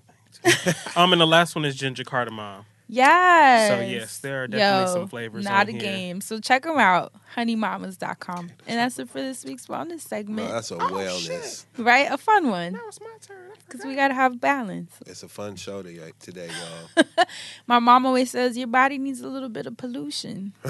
[0.54, 0.80] thing too.
[1.00, 2.66] um, and the last one is ginger cardamom.
[2.94, 3.70] Yes.
[3.72, 5.46] So yes, there are definitely Yo, some flavors.
[5.46, 5.82] Not on a here.
[5.82, 6.22] game.
[6.22, 7.12] So check them out.
[7.36, 8.52] Honeymamas.com.
[8.68, 10.48] And that's it for this week's wellness segment.
[10.48, 11.66] No, that's a oh, wellness.
[11.78, 12.08] right?
[12.12, 12.74] A fun one.
[12.74, 13.50] Now it's my turn.
[13.66, 14.94] Because we got to have balance.
[15.08, 17.26] It's a fun show today, today y'all.
[17.68, 20.54] My mom always says your body needs a little bit of pollution.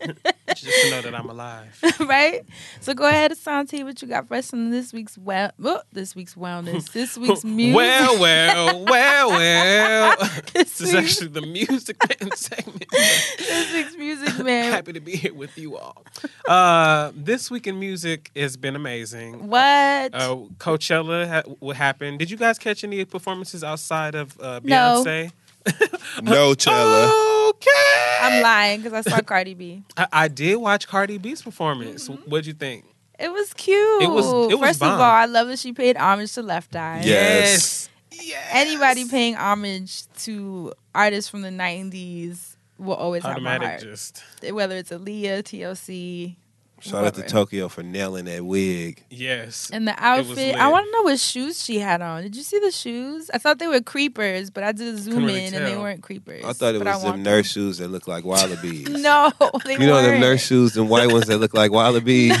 [0.54, 1.82] Just to know that I'm alive.
[2.00, 2.44] right?
[2.80, 6.14] So go ahead, Asante, what you got for us on this week's well oh, this
[6.14, 6.92] week's wellness.
[6.92, 7.74] This week's music.
[7.76, 10.16] Well, well, well, well.
[10.52, 12.84] this, this is actually the music man segment.
[12.90, 14.70] this week's music man.
[14.70, 16.04] Happy to be here with you all.
[16.46, 19.48] Uh, this week in music has been amazing.
[19.48, 20.14] What?
[20.14, 22.18] Uh, Coachella ha- what happened?
[22.18, 25.24] Did you guys catch any performances outside of uh, Beyonce?
[25.24, 25.30] No
[26.58, 27.48] Chella.
[27.50, 28.18] Okay.
[28.20, 29.82] I'm lying because I saw Cardi B.
[29.96, 32.08] I, I did watch Cardi B's performance.
[32.08, 32.30] Mm-hmm.
[32.30, 32.84] What'd you think?
[33.18, 34.02] It was cute.
[34.02, 36.74] It was- it was First of all, I love that she paid homage to Left
[36.74, 37.02] Eye.
[37.04, 37.88] Yes.
[38.12, 38.48] Yes.
[38.52, 43.80] Anybody paying homage to artists from the 90s will always have my Automatic heart.
[43.82, 44.22] just.
[44.50, 46.36] Whether it's Aaliyah, TLC,
[46.84, 47.22] Shout out to.
[47.22, 49.02] Tokyo for nailing that wig.
[49.08, 49.70] Yes.
[49.72, 52.22] And the outfit, I want to know what shoes she had on.
[52.22, 53.30] Did you see the shoes?
[53.32, 55.76] I thought they were creepers, but I did a zoom Couldn't really in and they
[55.76, 56.44] weren't creepers.
[56.44, 58.88] I thought it was them want nurse shoes that look like wallabies.
[59.04, 59.32] No,
[59.64, 60.20] they You know them weren't.
[60.20, 62.32] nurse shoes, them white ones that look like wallabies?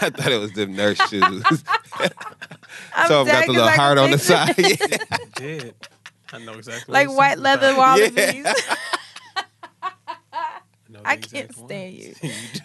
[0.00, 1.44] I thought it was them nurse shoes.
[2.94, 4.54] I'm so I've got the little I heart on the side.
[4.58, 4.76] Yeah.
[5.10, 5.74] I did.
[6.32, 6.92] I know exactly.
[6.92, 8.42] like what white leather wallabies.
[8.44, 8.52] know
[11.04, 12.14] I can't exact stand you.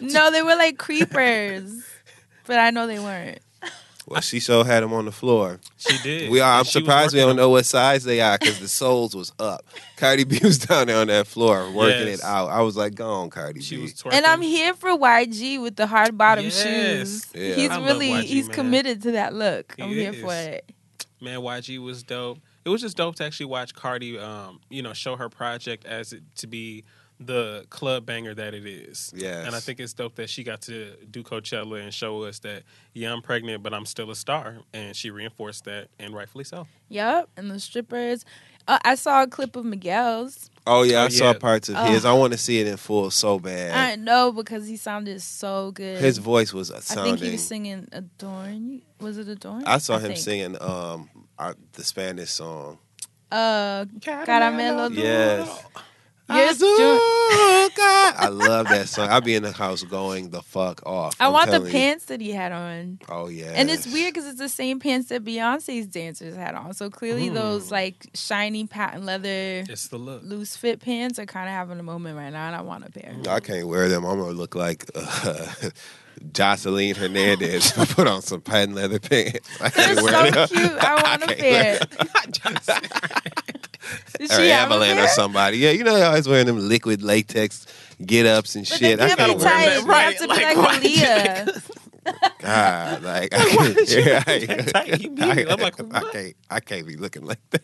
[0.00, 1.82] no, they were like creepers,
[2.46, 3.40] but I know they weren't.
[4.06, 5.60] Well, she sure had them on the floor.
[5.76, 6.30] She did.
[6.30, 6.58] We are.
[6.60, 9.66] I'm she surprised we don't know what size they are because the soles was up.
[9.98, 12.20] Cardi B was down there on that floor working Yes.
[12.20, 12.48] it out.
[12.48, 14.14] I was like, "Go on, Cardi She B." was twerking.
[14.14, 16.62] And I'm here for YG with the hard bottom Yes.
[16.62, 17.26] shoes.
[17.34, 17.54] Yeah.
[17.54, 18.54] He's I love really YG, he's man.
[18.54, 19.74] committed to that look.
[19.76, 20.72] He I'm here for it.
[21.20, 22.38] Man, YG was dope.
[22.64, 26.14] It was just dope to actually watch Cardi, um, you know, show her project as
[26.14, 26.84] it to be
[27.20, 29.12] the club banger that it is.
[29.16, 29.46] Yes.
[29.46, 32.62] And I think it's dope that she got to do Coachella and show us that,
[32.94, 34.58] yeah, I'm pregnant, but I'm still a star.
[34.72, 36.66] And she reinforced that, and rightfully so.
[36.90, 38.24] Yep, and the strippers.
[38.68, 40.50] Uh, I saw a clip of Miguel's.
[40.66, 41.38] oh yeah, I Oh, saw yeah.
[41.38, 41.84] parts of Oh.
[41.86, 42.04] his.
[42.04, 43.74] I want to see it in full so bad.
[43.74, 45.98] I know because he sounded so good.
[46.00, 49.64] His voice was I think he was singing "Adorn." Was it "Adorn"?
[49.64, 50.18] I saw him think.
[50.18, 51.08] singing um
[51.38, 52.78] our, the Spanish song.
[53.32, 54.94] Uh, Caramelo.
[54.94, 55.64] Yes.
[56.30, 56.60] Yes,
[58.20, 59.08] I love that song.
[59.10, 61.14] I'll be in the house going the fuck off.
[61.20, 61.72] I I'm want the telling you.
[61.72, 62.98] pants that he had on.
[63.08, 63.52] Oh yeah.
[63.54, 66.74] And it's weird because it's the same pants that Beyonce's dancers had on.
[66.74, 67.34] So clearly, Mm.
[67.34, 70.22] those like shiny patent leather, It's the look.
[70.22, 72.90] loose fit pants are kind of having a moment right now, and I want a
[72.90, 73.14] pair.
[73.28, 74.04] I can't wear them.
[74.04, 75.46] I'm gonna look like uh,
[76.32, 77.76] Joseline Hernandez.
[77.78, 79.48] I put on some patent leather pants.
[79.60, 80.48] I They're can't wear so them.
[80.48, 80.78] cute.
[80.84, 81.80] I want a can't pair.
[82.44, 82.80] wear
[84.18, 85.58] Did or she have a Evelyn or somebody.
[85.58, 87.66] Yeah, you know they always wearing them liquid latex
[88.04, 88.98] get ups and But shit.
[88.98, 89.74] they I can't can't wear tight.
[89.76, 89.86] them.
[89.88, 91.70] They have to be Right, like, like, Aaliyah.
[92.40, 94.38] God, like I can't, yeah, I,
[94.72, 95.48] tight you mean?
[95.48, 97.62] I'm like, I can't, I can't be looking like that.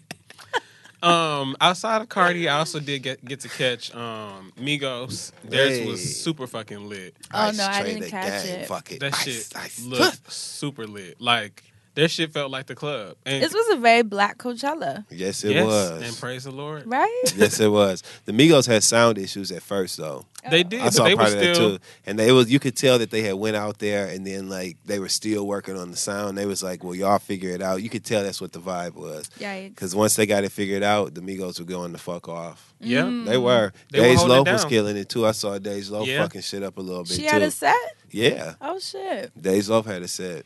[1.04, 5.32] Um, outside of Cardi, I also did get get to catch um Migos.
[5.44, 5.86] Theirs Hey.
[5.86, 7.14] was super fucking lit.
[7.32, 8.60] Oh, no, I trade didn't catch gang.
[8.60, 8.66] it.
[8.68, 9.00] Fuck it.
[9.00, 9.84] That Ice, shit ice.
[9.84, 11.20] looked super lit.
[11.20, 11.62] Like
[11.94, 13.16] their shit felt like the club.
[13.24, 16.02] And This was a very black Coachella, Yes, it yes, was.
[16.02, 16.84] and praise the Lord.
[16.86, 17.22] right?
[17.36, 18.02] yes, it was.
[18.24, 20.24] The Migos had sound issues at first, though.
[20.50, 22.52] They did, I but saw they were part of that still too, and they was
[22.52, 25.46] you could tell that they had went out there and then like they were still
[25.46, 26.36] working on the sound.
[26.36, 28.92] They was like, "Well, y'all figure it out." You could tell that's what the vibe
[28.92, 29.30] was.
[29.40, 29.70] Yikes.
[29.70, 32.74] Because once they got it figured out, the Migos were going the fuck off.
[32.78, 33.04] Yeah.
[33.04, 33.24] Mm.
[33.24, 33.72] They were.
[33.90, 35.24] They were Days holding Loaf was killing it too.
[35.24, 36.20] I saw Dej Loaf Yeah.
[36.24, 37.28] fucking shit up a little bit She too.
[37.28, 37.74] had a set.
[38.10, 39.32] yeah, Oh shit!
[39.40, 40.44] Dej Loaf had a set.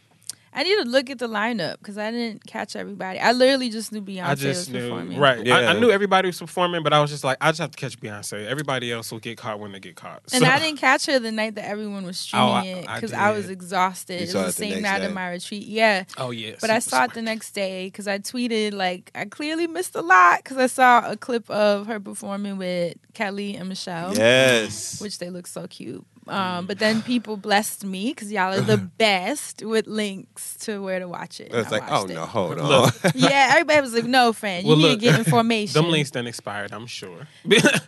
[0.55, 3.19] I need to look at the lineup because I didn't catch everybody.
[3.19, 5.19] I literally just knew Beyonce I was knew performing.
[5.19, 5.39] right.
[5.41, 5.71] I, Yeah.
[5.71, 7.99] I knew everybody was performing, but I was just like, I just have to catch
[8.01, 8.47] Beyonce.
[8.47, 10.23] Everybody else will get caught when they get caught.
[10.33, 12.87] And So- I didn't catch her the night that everyone was streaming Oh, I- it
[12.95, 14.21] because I, was exhausted.
[14.23, 15.07] You It was the it the same night day?
[15.07, 15.67] of my retreat.
[15.67, 16.05] Yeah.
[16.17, 19.27] Oh yeah, But I super saw it the next day because I tweeted like I
[19.27, 23.69] clearly missed a lot because I saw a clip of her performing with Kelly and
[23.69, 25.01] Michelle, Yes.
[25.01, 26.05] which they look so cute.
[26.31, 30.99] Um, but then people blessed me because y'all are the best with links to where
[30.99, 31.51] to watch it.
[31.51, 32.69] and It's like, oh watched no, hold on.
[32.69, 32.95] Look.
[33.15, 36.11] yeah, everybody was like, "No, friend, you Well, need look, to get information." Them links
[36.11, 37.27] done expired, I'm sure.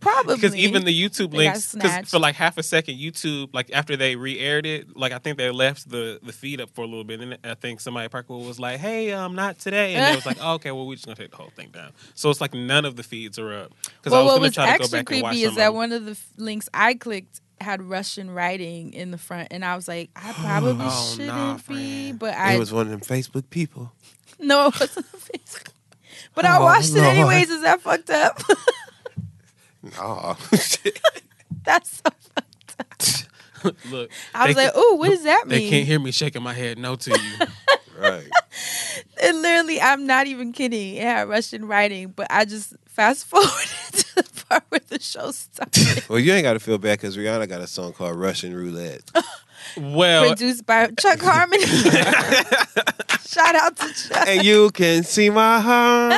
[0.01, 0.37] Probably.
[0.37, 4.17] because even the YouTube links, because for like half a second, YouTube, like after they
[4.17, 7.21] re-aired it, like I think they left the the feed up for a little bit,
[7.21, 10.27] and I think somebody at Parkwood was like, "Hey, um, not today," and they was
[10.27, 12.55] like, oh, "Okay, well, we're just gonna take the whole thing down." So it's like
[12.55, 13.73] none of the feeds are up.
[13.99, 15.45] Because well, I was what gonna was try to go extra back and watch creepy
[15.45, 19.49] is that one of the f- links I clicked had Russian writing in the front,
[19.51, 22.19] and I was like, I oh, probably Oh, shouldn't nah, be, friend.
[22.19, 23.93] but It I was one of them Facebook people.
[24.39, 25.69] no, it wasn't Facebook.
[26.35, 27.51] But I Oh, watched it anyways.
[27.51, 28.41] Is that fucked up?
[29.83, 30.37] No.
[31.65, 32.77] That's so fucked
[33.65, 33.75] up.
[33.91, 36.43] Look, I was like, can- ooh, what does that mean?" They can't hear me shaking
[36.43, 37.47] my head no to you.
[38.01, 38.29] Right.
[39.23, 40.97] And literally, I'm not even kidding.
[40.97, 43.53] It had Russian writing, but I just fast forwarded
[43.93, 46.09] to the part where the show started.
[46.09, 49.03] Well, you ain't got to feel bad because Rihanna got a song called Russian Roulette.
[49.77, 51.65] well, Produced by Chuck Harmony.
[53.27, 54.27] Shout out to Chuck.
[54.27, 56.13] and you can see my heart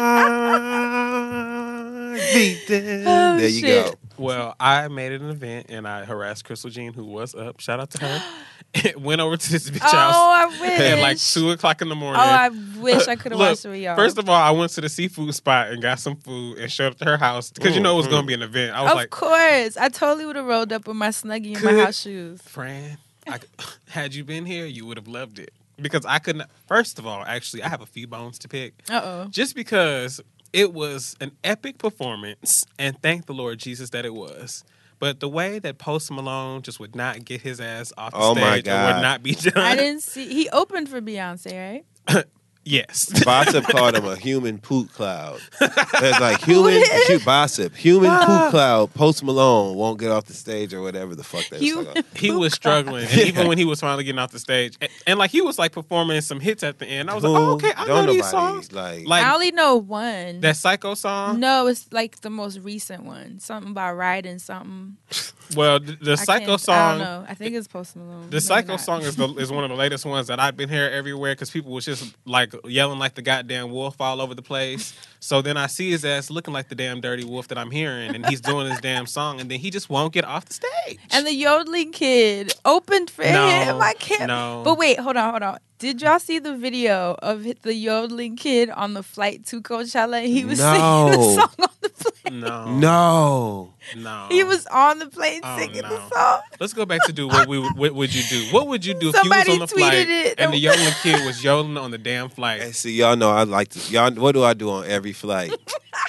[2.32, 3.04] beating.
[3.06, 3.84] Oh, there you shit.
[3.86, 3.94] go.
[4.18, 7.60] Well, I made it an event and I harassed Crystal Jean, who was up.
[7.60, 8.22] Shout out to her.
[8.96, 10.80] Went over to this bitch Oh, house I wish.
[10.80, 12.22] at like two o'clock in the morning.
[12.22, 12.48] Oh, I
[12.78, 13.96] wish I could have watched it with y'all.
[13.96, 16.92] First of all, I went to the seafood spot and got some food and showed
[16.92, 18.74] up to her house because you know it was going to be an event.
[18.74, 21.64] I was of like, course, I totally would have rolled up with my snuggie and
[21.64, 22.40] my house shoes.
[22.42, 23.40] Fran, I,
[23.90, 26.48] had you been here, you would have loved it because I couldn't.
[26.66, 28.74] First of all, actually, I have a few bones to pick.
[28.88, 29.26] Uh oh.
[29.28, 30.20] just because
[30.52, 34.64] it was an epic performance and thank the lord jesus that it was
[34.98, 38.34] but the way that post malone just would not get his ass off the Oh
[38.34, 40.32] my stage and would not be done I didn't see.
[40.32, 42.24] He opened for Beyonce, right?
[42.64, 45.40] yes Bossip called him a human poop cloud.
[46.00, 47.08] There's like human did?
[47.08, 48.48] hu- Bossip, human poop ah.
[48.50, 48.94] cloud.
[48.94, 52.00] Post Malone won't get off the stage or whatever the fuck they was Human- talking
[52.00, 52.16] about.
[52.18, 55.18] he was struggling and even when he was finally getting off the stage and, and
[55.18, 57.72] like he was like performing some hits at the end i was like oh, okay
[57.76, 60.40] i know Don't these songs Like, like I only know one.
[60.40, 63.38] that psycho song no, it's like the most recent one.
[63.40, 64.96] Something about riding something.
[65.56, 66.98] Well, the, the Psycho I song.
[66.98, 67.26] don't know.
[67.28, 68.22] I think it's Post Malone.
[68.30, 68.80] The Maybe Psycho not.
[68.80, 71.50] song is the, is one of the latest ones that I've been hearing everywhere because
[71.50, 74.94] people was just like yelling like the goddamn wolf all over the place.
[75.24, 78.12] So then I see his ass looking like the damn dirty wolf that I'm hearing,
[78.12, 80.98] and he's doing his damn song, and then he just won't get off the stage.
[81.12, 83.80] And the yodeling kid opened for No, him.
[83.80, 84.26] I can't.
[84.26, 84.62] no.
[84.64, 85.58] But wait, hold on, hold on.
[85.78, 90.24] Did y'all see the video of the yodeling kid on the flight to Coachella?
[90.26, 91.10] He was singing No.
[91.10, 92.40] the song on the plane.
[92.40, 93.74] no, No.
[93.96, 94.26] no.
[94.30, 95.88] He was on the plane Oh, singing no.
[95.88, 96.40] the song.
[96.60, 98.44] Let's go back to do what we what would you do?
[98.54, 100.34] What would you do if Somebody you was on the tweeted flight it.
[100.40, 102.74] and the yodeling kid was yodeling on the damn Hey, flight?
[102.76, 103.80] see, y'all know I like to.
[103.92, 105.52] Y'all, what do I do on every flight?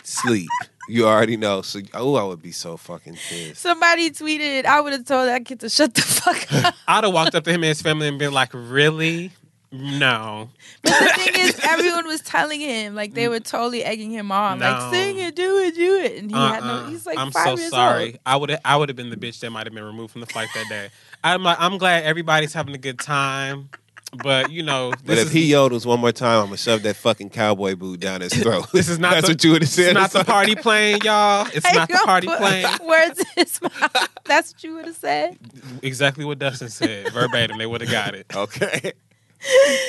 [0.04, 0.50] Sleep.
[0.90, 1.62] You already know.
[1.62, 3.62] So, oh, I would be so fucking pissed.
[3.62, 6.76] Somebody tweeted, I would have told that kid to shut the fuck up.
[6.88, 9.32] I'd have walked up to him and his family and been like, "Really?
[9.76, 10.50] No,
[10.84, 14.60] But the thing is, everyone was telling him, like they were totally egging him on,
[14.60, 14.70] No.
[14.70, 16.70] like sing it, do it, do it, and he had no.
[16.74, 16.90] Uh-uh.
[16.90, 18.06] He's like I'm five so years sorry.
[18.12, 18.20] old.
[18.24, 20.22] I would have I would have been the bitch that might have been removed from
[20.22, 20.90] the flight that day.
[21.24, 23.70] I'm like, I'm glad everybody's having a good time,
[24.22, 26.96] but you know, But if is, he yodels one more time, I'm gonna shove that
[26.98, 28.68] fucking cowboy boot down his throat.
[28.72, 29.92] This is not That's the- what you would have said.
[29.92, 31.48] it's not the party plane, y'all.
[31.54, 32.66] It's Ain't not the party put plane.
[32.86, 34.10] Words in his mouth.
[34.26, 35.38] That's what you would have said.
[35.82, 37.58] Exactly what Dustin said, verbatim.
[37.58, 38.26] They would have got it.
[38.36, 38.94] Okay.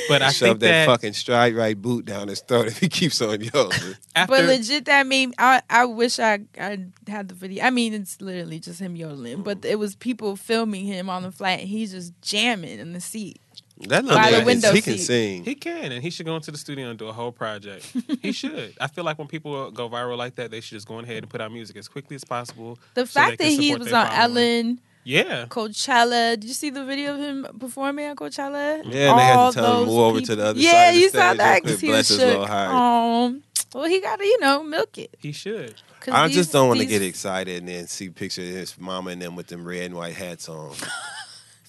[0.08, 2.88] But I Shove think that, that, fucking stride right boot down his throat if he
[2.88, 3.94] keeps on yodeling.
[4.16, 5.62] after But legit, that made I.
[5.70, 7.62] I wish I I had the video.
[7.64, 11.30] I mean, it's literally just him yodeling, but it was people filming him on the
[11.30, 13.40] flight, and he's just jamming in the seat.
[13.88, 15.02] That little By the nigga, window he can seat.
[15.04, 15.44] sing.
[15.44, 17.92] He can, and he should go into the studio and do a whole project.
[18.22, 18.74] he should.
[18.80, 21.28] I feel like when people go viral like that, they should just go ahead and
[21.28, 22.78] put out music as quickly as possible.
[22.94, 24.20] The so fact that he was on following.
[24.36, 25.46] Ellen, Yeah.
[25.46, 26.38] Coachella.
[26.38, 28.84] Did you see the video of him performing at Coachella?
[28.84, 30.60] Yeah, and they had All to tell him to move over to people- the other
[30.60, 31.80] yeah, side of the you saw stage that real because quick.
[31.80, 32.50] he Bless was shook.
[32.50, 33.42] Um,
[33.74, 35.14] well, he got to you know milk it.
[35.18, 35.74] He should.
[36.12, 38.78] I these- just don't want to these- get excited and then see pictures of his
[38.78, 40.74] mama and them with them red and white hats on.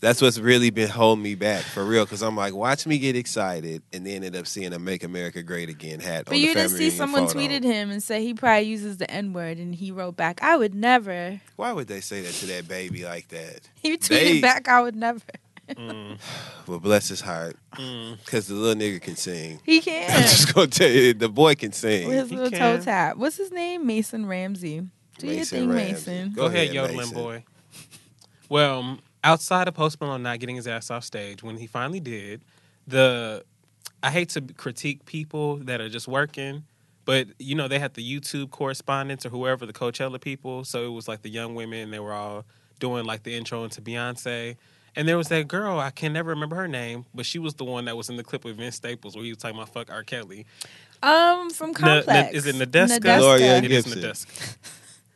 [0.05, 2.05] That's what's really been holding me back for real.
[2.05, 5.41] Because I'm like, watch me get excited and then end up seeing a "Make America
[5.41, 6.25] Great Again" hat.
[6.25, 7.39] But on you the didn't see someone photo.
[7.39, 10.57] tweeted him and said he probably uses the N word, and he wrote back, "I
[10.57, 13.61] would never." Why would they say that to that baby like that?
[13.81, 15.21] He tweeted They- back, "I would never."
[15.71, 16.19] Mm,
[16.67, 18.19] Well, bless his heart, mm.
[18.23, 19.59] because the little nigga can sing.
[19.65, 20.11] He can.
[20.11, 22.07] I'm just gonna tell you, the boy can sing.
[22.07, 22.77] With his He little can.
[22.77, 23.17] toe tap.
[23.17, 23.87] What's his name?
[23.87, 24.87] Mason Ramsey.
[25.17, 26.11] Do your Mason thing, Ramsey.
[26.11, 26.33] Mason.
[26.33, 27.43] Go, ahead, ahead, yodeling boy.
[28.49, 32.43] Well, outside of Post Malone not getting his ass off stage, when he finally did,
[32.87, 33.43] the
[34.03, 36.63] I hate to critique people that are just working,
[37.05, 40.89] but you know they had the YouTube correspondents or whoever the Coachella people, so it
[40.91, 41.91] was like the young women.
[41.91, 42.45] They were all
[42.79, 44.55] doing like the intro into Beyonce.
[44.97, 47.65] And there was that girl, I can never remember her name, but she was the
[47.65, 49.91] one that was in the clip with Vince Staples where he was talking about fuck
[49.91, 50.03] R.
[50.03, 50.45] Kelly.
[51.03, 52.33] Um, from Na- na- Complex.
[52.33, 52.99] is it Nadeska?
[52.99, 53.19] Nadeska.
[53.19, 54.01] Lorianne It is Gibson.
[54.01, 54.57] Nadeska.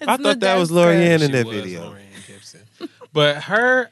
[0.07, 0.73] I thought that was Nadeska.
[0.75, 1.91] Lorianne in that was video.
[1.93, 2.61] Lorianne Gibson.
[3.13, 3.89] but her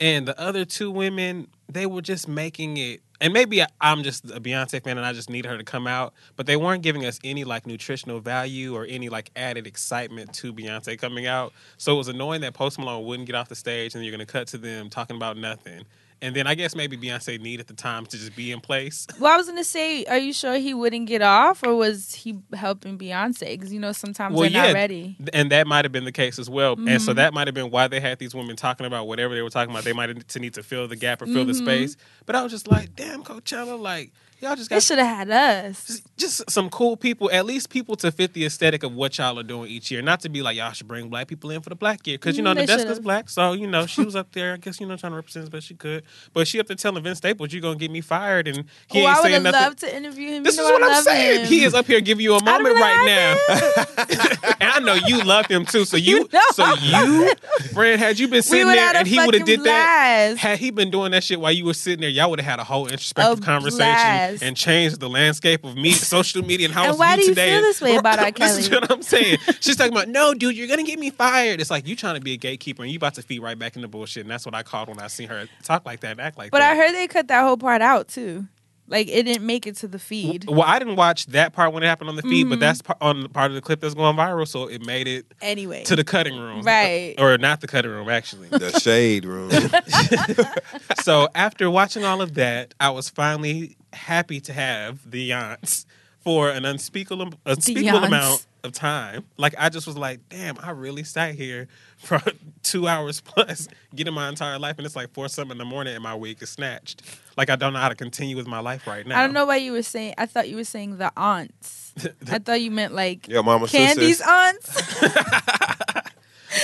[0.00, 3.00] and the other two women, they were just making it.
[3.18, 6.12] And maybe I'm just a Beyonce fan and I just need her to come out,
[6.36, 10.52] but they weren't giving us any like nutritional value or any like added excitement to
[10.52, 11.54] Beyonce coming out.
[11.78, 14.26] So it was annoying that Post Malone wouldn't get off the stage and you're going
[14.26, 15.86] to cut to them talking about nothing.
[16.22, 19.06] And then I guess maybe Beyonce needed at the time to just be in place.
[19.20, 22.38] Well, I was gonna say, are you sure he wouldn't get off, or was he
[22.54, 23.40] helping Beyonce?
[23.58, 25.16] Because you know sometimes Well, they're yeah, not ready.
[25.32, 26.72] and that might have been the case as well.
[26.74, 26.98] And Mm-hmm.
[26.98, 29.50] so that might have been why they had these women talking about whatever they were
[29.50, 29.84] talking about.
[29.84, 31.64] They might have to need to fill the gap or fill the Mm-hmm.
[31.64, 31.96] space.
[32.24, 35.30] But I was just like, damn, Coachella, like y'all just They got should have had
[35.30, 35.86] us.
[35.86, 39.38] just, just some cool people, at least people to fit the aesthetic of what y'all
[39.38, 40.02] are doing each year.
[40.02, 42.36] Not to be like y'all should bring black people in for the black year because
[42.36, 44.54] you know Mm, they Nadeska's black, so you know she was up there.
[44.54, 46.76] I guess you know trying to represent as best she could, but she up there
[46.76, 49.42] telling Vince Staples, you're gonna get me fired?" And he Oh, ain't I would saying
[49.42, 49.60] nothing.
[49.60, 50.42] loved to interview him.
[50.42, 51.40] This you is know what I I'm saying.
[51.40, 51.46] him.
[51.46, 53.36] He is up here giving you a moment right now,
[54.60, 55.84] and I know you love him too.
[55.84, 57.32] So you, You know so you,
[57.72, 60.90] friend, had you been sitting there and he would have did that, had he been
[60.90, 63.38] doing that shit while you were sitting there, y'all would have had a whole introspective
[63.38, 64.25] A conversation blast.
[64.42, 67.28] And changed the landscape of me, social media, and how And it's why do you
[67.30, 67.50] today.
[67.52, 68.30] feel this way about R.
[68.30, 68.80] This is Kelly?
[68.80, 69.38] what I'm saying.
[69.60, 71.60] She's talking about, no, dude, you're gonna get me fired.
[71.60, 73.76] It's like you trying to be a gatekeeper and you about to feed right back
[73.76, 76.20] into bullshit, and that's what I called when I seen her talk like that, and
[76.20, 76.74] act like But that.
[76.74, 78.46] But I heard they cut that whole part out too.
[78.88, 80.44] Like it didn't make it to the feed.
[80.48, 82.50] Well, I didn't watch that part when it happened on the feed, Mm-hmm.
[82.50, 85.08] but that's part, on the part of the clip that's going viral, so it made
[85.08, 87.14] it Anyway, to the cutting room, Right.
[87.18, 88.48] Or not the cutting room, actually.
[88.48, 89.50] The shade room.
[91.02, 95.86] so after watching all of that, I was finally happy to have the aunts
[96.20, 98.06] for an unspeakable unspeakable Yance.
[98.06, 99.24] amount of time.
[99.36, 101.68] Like I just was like, damn, I really sat here
[101.98, 102.20] for
[102.62, 105.94] two hours plus, getting my entire life, and it's like four something in the morning,
[105.94, 107.02] and my week is snatched.
[107.36, 109.18] Like I don't know how to continue with my life right now.
[109.18, 110.14] I don't know why you were saying.
[110.16, 111.92] I thought you were saying the aunts.
[112.30, 114.26] I thought you meant like Your mama Candy's sisters.
[114.26, 115.02] aunts.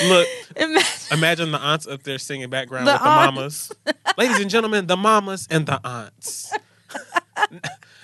[0.04, 0.26] Look,
[0.56, 0.84] Imagine
[1.18, 3.34] Imagine the aunts up there singing background The with the aunts.
[3.36, 3.72] mamas.
[4.18, 6.52] Ladies and gentlemen, the mamas and the aunts.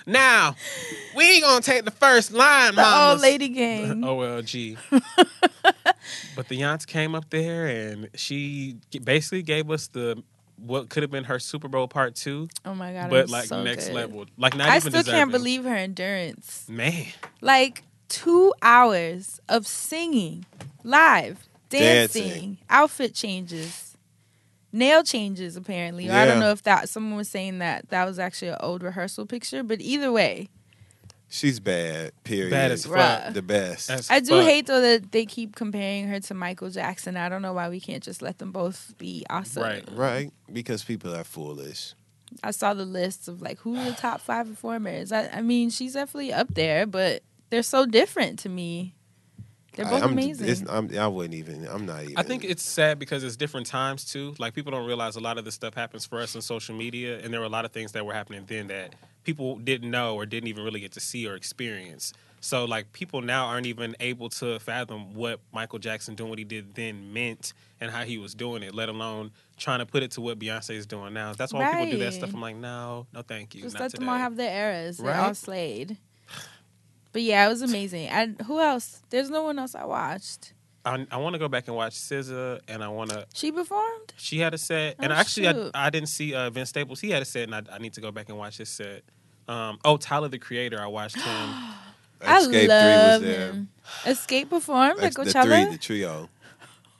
[0.05, 0.55] now,
[1.15, 3.11] we gonna take the first line, The mamas.
[3.13, 4.03] old lady gang.
[4.03, 4.77] Oh, OLG.
[6.35, 10.21] but the aunts came up there and she basically gave us the
[10.65, 13.05] what could have been her Super Bowl part two, Oh my god!
[13.07, 13.95] it but was like so next good.
[13.95, 14.25] level.
[14.37, 15.19] Like not I even still deserving.
[15.19, 16.65] can't believe her endurance.
[16.69, 17.05] Man,
[17.41, 20.45] Like two hours of singing
[20.83, 22.57] live, dancing, Dancing.
[22.69, 23.95] outfit changes,
[24.71, 25.55] nail changes.
[25.55, 28.57] Apparently, or I don't know if that someone was saying that that was actually an
[28.61, 29.63] old rehearsal picture.
[29.63, 30.49] But either way,
[31.31, 32.11] She's bad.
[32.23, 32.49] Period.
[32.49, 33.33] Bad as fuck.
[33.33, 33.91] The best.
[33.91, 34.45] As I do fuck.
[34.45, 37.17] hate though that they keep comparing her to Michael Jackson.
[37.17, 39.61] I don't know why we can't just let them both be awesome.
[39.63, 39.87] Right.
[39.93, 40.33] right?
[40.51, 41.93] Because people are foolish.
[42.43, 45.11] I saw the list of like who the top five performers.
[45.11, 48.95] I, I mean, she's definitely up there, but they're so different to me.
[49.75, 50.47] They're both I, I'm, amazing.
[50.49, 51.67] it's- I'm, I wouldn't even.
[51.67, 52.17] I'm not even.
[52.17, 54.33] I think it's sad because it's different times too.
[54.39, 57.19] Like people don't realize a lot of this stuff happens for us on social media,
[57.19, 58.93] and there were a lot of things that were happening then that
[59.23, 62.13] people didn't know or didn't even really get to see or experience.
[62.41, 66.45] So like people now aren't even able to fathom what Michael Jackson doing what he
[66.45, 70.11] did then meant and how he was doing it, let alone trying to put it
[70.11, 71.33] to what Beyonce is doing now.
[71.33, 72.33] That's why when people do that stuff.
[72.33, 73.61] I'm like, no, no, thank you.
[73.63, 74.01] Just not let today.
[74.01, 74.97] them all have their eras.
[74.97, 75.37] They're all Right?
[75.37, 75.97] slayed.
[77.11, 78.07] But yeah, it was amazing.
[78.07, 79.01] And who else?
[79.09, 80.53] There's no one else I watched.
[80.85, 83.25] I, I want to go back and watch SZA, and I want to.
[83.33, 84.13] She performed.
[84.17, 85.69] She had a set, and Oh, actually, I.
[85.73, 86.99] I didn't see uh, Vince Staples.
[87.01, 89.03] He had a set, and I, I need to go back and watch his set.
[89.47, 91.23] Um, oh, Tyler the Creator, I watched him.
[92.21, 93.51] Xscape I love Three was there.
[93.51, 93.69] him.
[94.03, 95.65] Xscape performed at Ex- the Coachella.
[95.65, 96.29] three, the trio,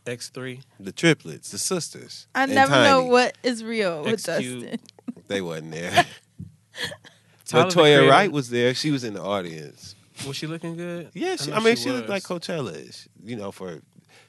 [0.08, 0.62] X three.
[0.80, 2.28] the triplets, the sisters.
[2.34, 4.26] I and never know what is real with XQ.
[4.62, 4.80] Dustin.
[5.28, 5.92] They wasn't there.
[7.46, 8.10] Tyler but the Toya Creator.
[8.10, 8.74] Wright was there.
[8.74, 9.96] She was in the audience.
[10.28, 11.10] Was she looking good?
[11.14, 13.08] Yeah, she, know I, mean, she, looked like Coachella-ish.
[13.24, 13.82] You know, for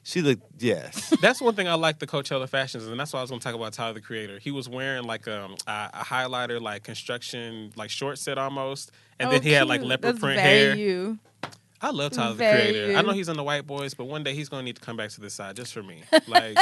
[0.03, 1.15] she looked yes.
[1.23, 3.45] That's one thing I like the Coachella fashions, and that's why I was going to
[3.45, 4.39] talk about Tyler the Creator.
[4.39, 9.29] He was wearing like um, a, a highlighter, like construction, like short set almost, and
[9.29, 10.75] Oh, then he had like leopard That's print hair.
[10.75, 11.19] You.
[11.83, 12.99] I love Tyler the Very Creator.
[12.99, 14.83] I know he's on the White Boys, but one day he's going to need to
[14.83, 16.03] come back to this side just for me.
[16.29, 16.59] Like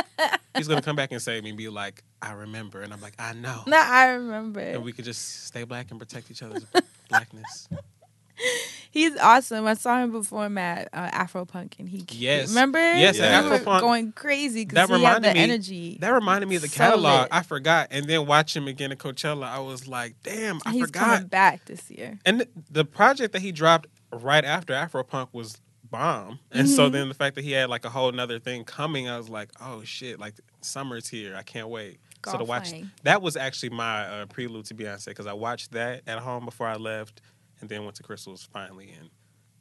[0.57, 3.01] he's going to come back and save me, and be like, "I remember," and I'm
[3.01, 4.61] like, "I know." No, I remember.
[4.61, 6.65] and we could just stay black and protect each other's
[7.09, 7.69] blackness.
[8.91, 9.67] He's awesome.
[9.67, 12.49] I saw him perform at uh, Afropunk, and he Yes.
[12.49, 13.81] remember Yes, We Afropunk.
[13.81, 15.99] going crazy because he had the me- energy.
[16.01, 17.23] That reminded me of the So catalog.
[17.23, 17.29] lit.
[17.31, 19.45] I forgot, and then watch him again at Coachella.
[19.45, 22.19] I was like, "Damn, I He's forgot." coming back this year.
[22.25, 25.59] And th- the project that he dropped right after Afropunk was
[25.91, 26.39] bomb.
[26.51, 26.93] And so Mhm.
[26.93, 29.51] then the fact that he had like a whole nother thing coming, I was like,
[29.61, 31.37] oh shit, like summer's here.
[31.37, 31.99] I can't wait.
[32.27, 32.91] so to watch Lang.
[33.05, 36.67] that was actually my uh, prelude to Beyonce because I watched that at home before
[36.67, 37.23] I left,
[37.61, 39.11] and then went to Crystal's finally, and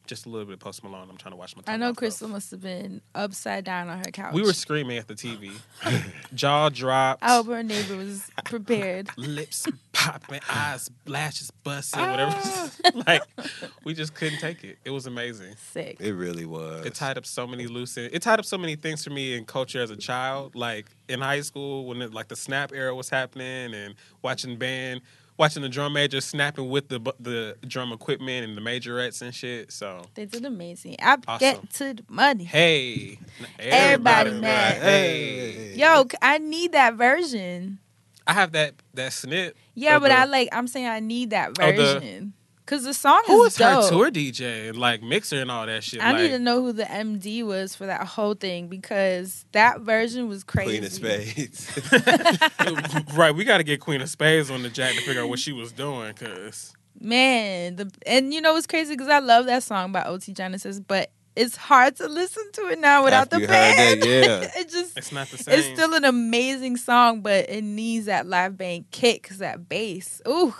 [0.05, 1.07] just a little bit of Post Malone.
[1.09, 1.63] I'm trying to watch my.
[1.67, 1.97] I know off of.
[1.97, 4.33] Crystal must have been upside down on her couch.
[4.33, 5.51] We were screaming at the TV,
[6.33, 7.23] jaw dropped.
[7.23, 9.09] I hope her neighbor was prepared.
[9.17, 12.11] lips popping, eyes, lashes busting, Ah.
[12.81, 13.03] whatever.
[13.07, 13.21] like
[13.83, 14.77] we just couldn't take it.
[14.85, 15.55] It was amazing.
[15.73, 15.97] Sick.
[15.99, 16.85] it really was.
[16.85, 17.97] It tied up so many loose.
[17.97, 18.13] Ends.
[18.13, 20.55] It tied up so many things for me in culture as a child.
[20.55, 25.01] Like in high school, when it, like the snap era was happening, and watching band,
[25.37, 29.71] watching the drum major snapping with the the drum equipment and the majorettes and shit.
[29.71, 30.95] So They did amazing.
[31.01, 31.39] I Awesome.
[31.39, 32.43] get to the money.
[32.43, 33.19] hey,
[33.59, 34.41] Everybody mad.
[34.41, 34.81] mad.
[34.81, 37.79] Hey, Yo, I need that version.
[38.25, 39.55] I have that that snip.
[39.73, 40.49] Yeah, but the- I like.
[40.51, 42.29] I'm saying I need that Oh, the-
[42.67, 45.65] version because the song Who is was her tour DJ and like mixer and all
[45.65, 46.01] that shit?
[46.01, 49.81] I like, need to know who the MD was for that whole thing because that
[49.81, 50.77] version was crazy.
[50.77, 51.79] Queen of Spades.
[53.17, 55.39] right, we got to get Queen of Spades on the jack to figure out what
[55.39, 59.61] she was doing, cause Man, the and you know it's crazy because I love that
[59.63, 63.41] song by OT Genesis, but it's hard to listen to it now without After the
[63.43, 64.01] you heard band.
[64.01, 64.51] that, yeah.
[64.61, 65.59] it just it's not the same.
[65.59, 70.23] it's still an amazing song, but it needs that live band kick, 'cause that bass.
[70.27, 70.55] Ooh,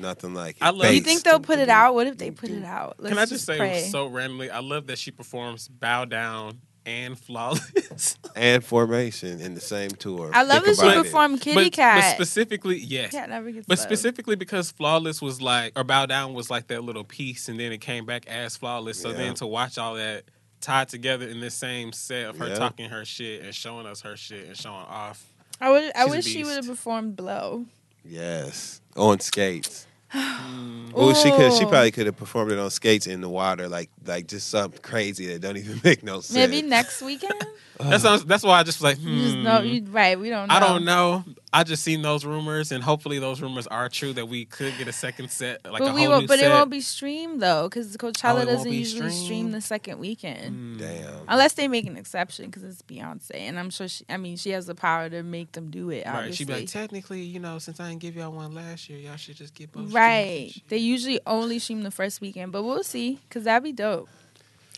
[0.00, 0.62] Nothing like it.
[0.62, 1.94] I love- do you think they'll put it out?
[1.94, 2.64] What if they put it mm-hmm.
[2.64, 2.96] out?
[2.98, 3.80] Let's Can I just say pray.
[3.82, 4.50] so randomly?
[4.50, 10.30] I love that she performs "Bow Down" and "Flawless." and formation in the same tour?
[10.32, 12.14] I love Think that she performed Kitty but, but Cat.
[12.14, 13.10] specifically, yes.
[13.12, 13.86] Cat never gets But love.
[13.86, 17.72] specifically because "Flawless" was like, or "Bow Down" was like that little piece, and then
[17.72, 19.16] it came back as "Flawless." So Yeah.
[19.16, 20.24] then to watch all that
[20.60, 22.54] tied together in this same set of her Yeah.
[22.56, 25.24] talking her shit and showing us her shit and showing off.
[25.60, 25.92] I would.
[25.94, 27.66] I wish she would have performed "Blow."
[28.04, 29.86] Yes, on skates.
[30.14, 31.52] Well, she could.
[31.52, 34.80] She probably could have performed it on skates in the water, like like just something
[34.80, 36.34] crazy that don't even make no sense.
[36.34, 37.34] Maybe next weekend.
[37.78, 38.24] That sounds.
[38.24, 39.42] That's why I just was like, You just hmm.
[39.44, 39.60] know.
[39.60, 40.18] You right.
[40.18, 40.48] We don't.
[40.48, 40.54] know.
[40.54, 41.24] I don't know.
[41.50, 44.86] I just seen those rumors, and hopefully those rumors are true that we could get
[44.86, 46.22] a second set, like but a we whole won't.
[46.24, 46.50] new But set.
[46.50, 49.62] it won't be streamed though, because Oh, Coachella it won't doesn't be usually stream the
[49.62, 50.76] second weekend, hmm.
[50.78, 51.14] Damn.
[51.26, 53.88] unless they make an exception because it's Beyonce, and I'm sure.
[53.88, 56.04] She, I mean, she has the power to make them do it.
[56.04, 56.36] Right, Obviously.
[56.36, 59.16] she'd be like, technically, you know, since I didn't give y'all one last year, y'all
[59.16, 59.90] should just get both.
[59.92, 60.52] Right.
[60.54, 60.62] and.
[60.68, 64.08] They usually only stream the first weekend, but we'll see because that'd be dope.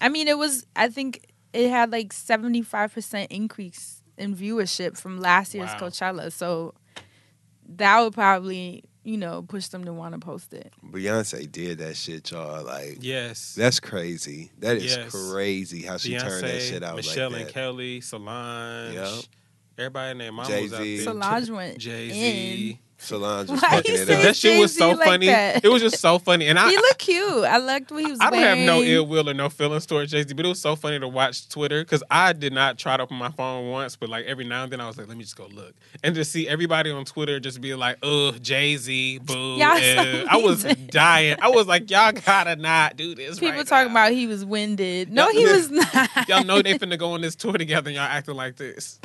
[0.00, 0.66] I mean, it was.
[0.76, 5.78] I think it had like seventy five percent increase in viewership from last year's Wow.
[5.88, 6.74] Coachella, so
[7.76, 10.72] that would probably you know push them to want to post it.
[10.84, 12.64] Beyonce did that shit, y'all.
[12.64, 13.54] Like, Yes.
[13.56, 14.50] that's crazy.
[14.58, 15.10] That is Yes.
[15.30, 17.50] crazy how she turned that shit out Michelle like and.
[17.50, 19.24] Kelly, Solange, Yep.
[19.78, 21.00] everybody in their mama was out there.
[21.02, 22.14] Solange went Jay in.
[22.14, 22.80] Z.
[23.02, 24.22] Solange was Why fucking you it say up.
[24.22, 25.26] That shit was so Jay-Z like funny.
[25.28, 25.64] that?
[25.64, 26.68] It was just so funny, and I.
[26.68, 27.44] he looked cute.
[27.44, 30.12] I liked what he was I don't have no ill will or no feelings towards
[30.12, 32.98] Jay Z, but it was so funny to watch Twitter because I did not try
[32.98, 35.16] to open my phone once, but like every now and then I was like, let
[35.16, 35.74] me just go look
[36.04, 39.56] and just see everybody on Twitter just be like, ugh, Jay Z, boo.
[39.56, 40.86] Y'all eh." so I was mean.
[40.90, 41.36] dying.
[41.40, 43.38] I was like, y'all gotta not do this.
[43.40, 44.04] People right talking now.
[44.06, 45.10] about he was winded.
[45.10, 46.08] No, Y'all- he was not.
[46.28, 49.00] Y'all know they finna go on this tour together and y'all acting like this.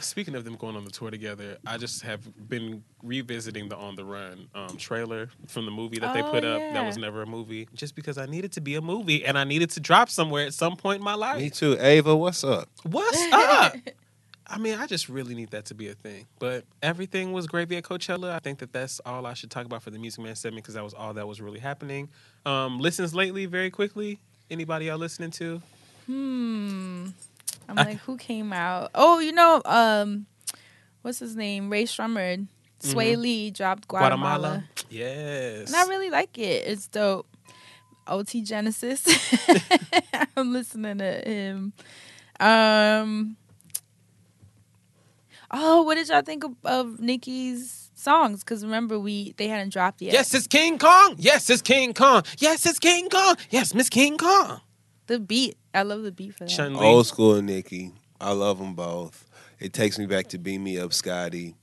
[0.00, 3.96] Speaking of them going on the tour together, I just have been revisiting the On
[3.96, 6.60] the Run um, trailer from the movie that they Oh, put up.
[6.60, 6.72] yeah.
[6.72, 9.42] That was never a movie, just because I needed to be a movie and I
[9.42, 11.38] needed to drop somewhere at some point in my life.
[11.38, 11.76] Me too.
[11.80, 12.68] Ava, what's up?
[12.84, 13.74] What's up?
[14.46, 16.26] I mean, I just really need that to be a thing.
[16.38, 18.30] But everything was gravy at Coachella.
[18.30, 20.74] I think that that's all I should talk about for the Music Man segment because
[20.74, 22.08] that was all that was really happening.
[22.46, 24.20] Um, listens lately, very quickly.
[24.50, 25.60] Anybody y'all listening to?
[26.06, 27.08] Hmm.
[27.68, 28.90] I'm like, who came out?
[28.94, 30.26] Oh, you know, um,
[31.02, 31.70] what's his name?
[31.70, 32.46] Rae Sremmurd.
[32.80, 34.64] Swae Lee dropped Guatemala.
[34.88, 35.66] Yes.
[35.66, 36.64] And I really like it.
[36.66, 37.26] It's dope.
[38.06, 39.04] OT Genesis.
[40.36, 41.72] I'm listening to him.
[42.40, 43.36] Um.
[45.50, 48.44] Oh, what did y'all think of, of Nicki's songs?
[48.44, 50.12] Because remember, we they hadn't dropped yet.
[50.12, 51.16] Yes, it's King Kong.
[51.18, 52.22] Yes, it's King Kong.
[52.38, 53.36] Yes, it's King Kong.
[53.50, 54.60] Yes, Miss King Kong.
[55.08, 55.56] The beat.
[55.74, 56.50] I love the beat for that.
[56.50, 56.86] Chun Li.
[56.86, 57.92] Old school Nicki.
[58.20, 59.26] I love them both.
[59.58, 61.56] It takes me back to Beam Me Up Scotty.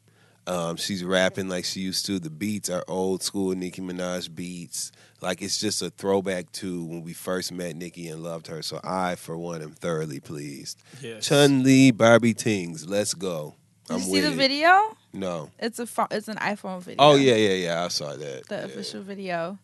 [0.48, 2.20] Um, she's rapping like she used to.
[2.20, 4.92] The beats are old school Nicki Minaj beats.
[5.22, 8.62] Like it's just a throwback to when we first met Nicki and loved her.
[8.62, 10.82] So I, for one, am thoroughly pleased.
[11.02, 11.26] Yes.
[11.28, 13.56] Chun Li, Barbie Tingz, let's go.
[13.88, 14.36] Did I'm you see the it.
[14.36, 14.96] video?
[15.14, 15.50] No.
[15.60, 16.98] It's a pho- it's an iPhone video.
[17.00, 17.84] Oh yeah, yeah, yeah.
[17.86, 18.48] I saw that.
[18.48, 18.62] the Yeah.
[18.66, 19.58] official video.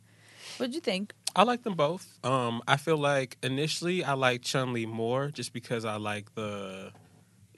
[0.57, 1.13] What'd you think?
[1.35, 2.19] I like them both.
[2.23, 6.91] Um, I feel like initially I like Chun Li more just because I like the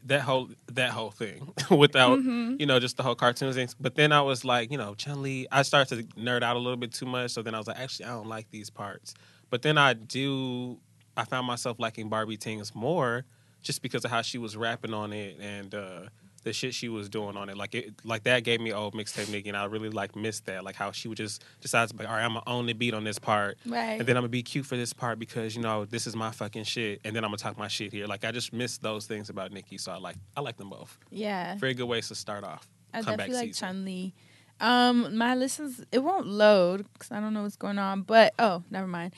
[0.05, 2.55] that whole that whole thing without Mm-hmm.
[2.59, 3.73] you know just the whole cartoons things.
[3.73, 5.47] But then I was like, you know, Chun Li.
[5.51, 7.31] I started to nerd out a little bit too much.
[7.31, 9.13] So then I was like, actually, I don't like these parts.
[9.49, 10.79] But then I do.
[11.15, 13.23] I found myself liking Barbie Tingz more
[13.61, 16.01] just because of how she was rapping on it and uh,
[16.43, 17.57] the shit she was doing on it.
[17.57, 20.63] Like it, like that gave me old mixtape Nicki, and I really like missed that.
[20.63, 22.93] Like how she would just decide to be, all right, I'm gonna own the beat
[22.93, 23.99] on this part, Right.
[23.99, 26.31] and then I'm gonna be cute for this part because you know this is my
[26.31, 28.05] fucking shit, and then I'm gonna talk my shit here.
[28.07, 30.97] Like I just missed those things about Nicki, so I like I like them both.
[31.09, 31.55] Yeah.
[31.57, 32.67] Very good ways to start off.
[32.93, 33.67] I comeback definitely like season.
[33.67, 34.13] Chun Li.
[34.59, 38.03] Um, my listens it won't load because I don't know what's going on.
[38.03, 39.13] But oh, never mind.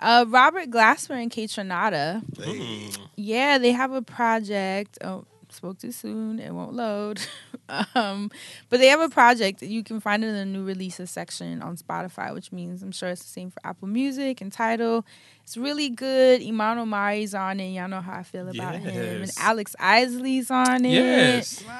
[0.00, 2.22] Uh, Robert Glasper and Kaytranada.
[2.34, 2.96] Mm.
[3.16, 4.96] Yeah, they have a project.
[5.02, 5.24] Oh,
[5.56, 6.38] spoke too soon.
[6.38, 7.20] It won't load.
[7.94, 8.30] um,
[8.68, 9.62] but they have a project.
[9.62, 13.08] You can find it in the new releases section on Spotify, which means I'm sure
[13.08, 15.04] it's the same for Apple Music and Tidal.
[15.42, 16.42] It's really good.
[16.42, 17.70] Iman Omari's on it.
[17.70, 19.22] Y'all know how I feel about him.
[19.22, 20.92] And Alex Isley's on it.
[20.92, 21.64] Yes.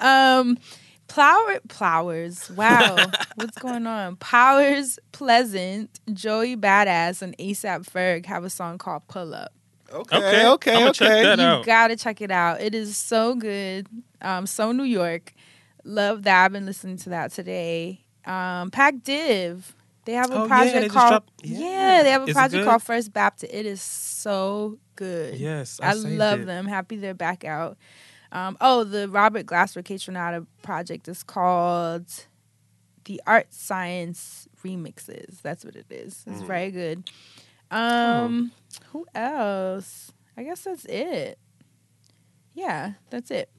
[0.00, 0.58] Um,
[1.08, 2.50] Plower Plowers.
[2.50, 2.96] Wow,
[3.34, 4.16] what's going on?
[4.16, 9.52] Powers Pleasant, Joey Badass, and ASAP Ferg have a song called Pull Up.
[9.92, 10.92] Okay, Okay, okay, I'ma okay.
[10.92, 11.66] check that you out.
[11.66, 12.60] gotta check it out.
[12.60, 13.88] It is so good.
[14.22, 15.32] Um, so New York.
[15.84, 16.44] Love that.
[16.44, 18.00] I've been listening to that today.
[18.24, 19.74] Um, Pac Div.
[20.04, 21.58] They have a Oh, project they just called dropped- yeah.
[21.98, 22.02] yeah.
[22.02, 23.52] They have a Is project called First Baptist.
[23.52, 25.34] It is so good.
[25.38, 26.46] Yes, I I, saved love it.
[26.46, 26.66] them.
[26.66, 27.76] Happy they're back out.
[28.32, 32.06] Um, oh, the Robert Glasper Kaytranada project is called
[33.04, 35.42] the Art Science Remixes.
[35.42, 36.22] That's what it is.
[36.26, 37.10] It's very good.
[37.70, 38.52] Um,
[38.92, 40.12] who else?
[40.36, 41.38] I guess that's it.
[42.54, 43.50] Yeah, that's it.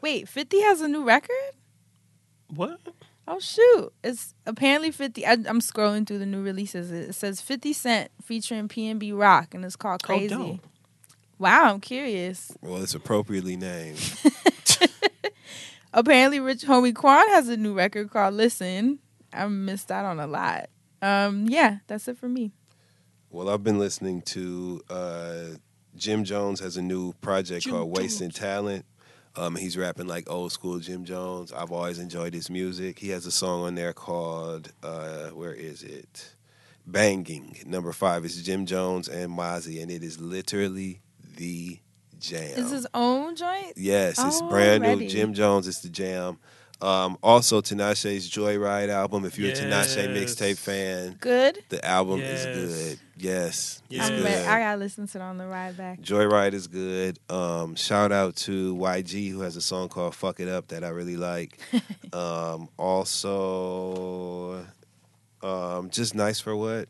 [0.00, 1.52] Wait, 50 has a new record?
[2.48, 2.80] What?
[3.32, 3.92] Oh shoot!
[4.02, 5.24] It's apparently fifty.
[5.24, 6.90] I, I'm scrolling through the new releases.
[6.90, 10.34] It says Fifty Cent featuring PNB Rock, and it's called Crazy.
[10.34, 10.66] Oh, dope.
[11.38, 12.50] wow, I'm curious.
[12.60, 14.00] Well, it's appropriately named.
[15.94, 18.98] Apparently, Rich Homie Quan has a new record called Listen.
[19.32, 20.68] I missed out on a lot.
[21.00, 22.50] Um, yeah, that's it for me.
[23.32, 25.44] Well, I've been listening to uh,
[25.94, 28.84] Jim Jones has a new project Jim called Wasting Talent.
[29.36, 31.52] Um, he's rapping like old school Jim Jones.
[31.52, 32.98] I've always enjoyed his music.
[32.98, 36.34] He has a song on there called uh, where is it?
[36.84, 37.56] Banging.
[37.66, 41.00] Number five is Jim Jones and Mozzy, and it is literally
[41.36, 41.78] the
[42.18, 42.58] jam.
[42.58, 43.74] Is his own joint?
[43.76, 45.08] Yes, it's brand new.
[45.08, 46.38] Jim Jones is the jam.
[46.82, 49.24] Um, also, Tinashe's Joyride album.
[49.26, 51.58] If you're a Tinashe mixtape fan, Good.
[51.68, 52.44] the album Yes.
[52.46, 52.98] is good.
[53.18, 54.26] Yes, it's good.
[54.26, 56.00] I gotta listen to it on the ride back.
[56.00, 57.18] Joyride is good.
[57.28, 60.88] Um, shout out to YG who has a song called "Fuck It Up" that I
[60.88, 61.58] really like.
[62.14, 64.64] um, also,
[65.42, 66.88] um, just nice for what?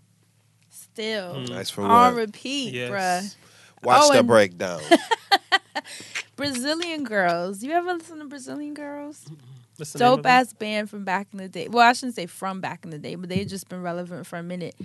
[0.70, 1.48] Still Mm.
[1.50, 2.14] Nice for on what?
[2.14, 2.90] repeat, Yes.
[2.90, 3.34] bruh.
[3.84, 4.80] Watch Oh, the and- breakdown.
[6.36, 7.62] Brazilian girls.
[7.62, 9.24] You ever listen to Brazilian girls?
[9.80, 11.68] What's Dope ass band from back in the day.
[11.68, 14.38] Well, I shouldn't say from back in the day, but they've just been relevant for
[14.38, 14.76] a minute.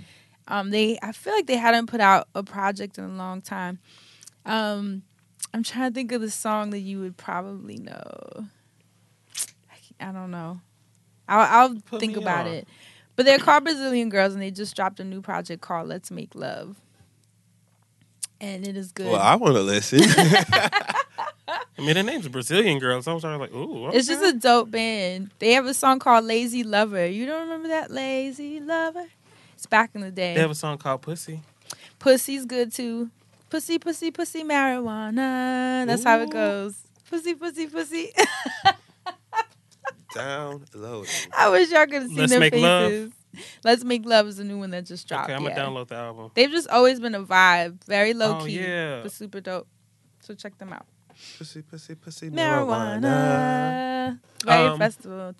[0.48, 3.78] Um, they I feel like they hadn't put out a project in a long time.
[4.44, 5.02] Um,
[5.52, 8.46] I'm trying to think of the song that you would probably know.
[10.00, 10.60] I, I don't know.
[11.28, 12.52] I'll, I'll think about on.
[12.52, 12.68] it.
[13.16, 16.34] But they're called Brazilian Girls, and they just dropped a new project called Let's Make
[16.34, 16.76] Love,
[18.40, 19.06] and it is good.
[19.06, 20.00] well, I want to listen.
[21.78, 23.06] I mean, their name's Brazilian girls.
[23.06, 23.90] I was already like, ooh.
[23.90, 25.30] It's just a dope band.
[25.38, 27.06] They have a song called Lazy Lover.
[27.06, 27.90] You don't remember that?
[27.90, 29.06] Lazy Lover?
[29.54, 30.34] It's back in the day.
[30.34, 31.40] They have a song called Pussy.
[31.98, 33.10] Pussy's good too.
[33.50, 35.86] Pussy, pussy, pussy, marijuana.
[35.86, 36.76] That's how it goes.
[37.08, 38.12] Pussy, pussy, pussy.
[40.14, 41.10] Downloading.
[41.36, 43.12] I wish y'all could have seen Let's their Make Love.
[43.36, 43.58] Faces.
[43.64, 45.24] Let's Make Love is a new one that just dropped.
[45.24, 45.54] Okay, I'm yeah.
[45.54, 46.30] gonna download the album.
[46.34, 47.84] They've just always been a vibe.
[47.84, 48.60] Very low Oh, key.
[48.60, 49.02] yeah.
[49.02, 49.66] But super dope.
[50.20, 50.86] So check them out.
[51.38, 53.00] Pussy, pussy, pussy, marijuana.
[53.00, 54.18] Marijuana.
[54.44, 55.32] Very Um, festival.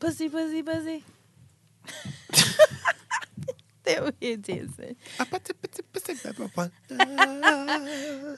[0.00, 1.04] Pussy, pussy, pussy.
[3.84, 4.96] they were here dancing.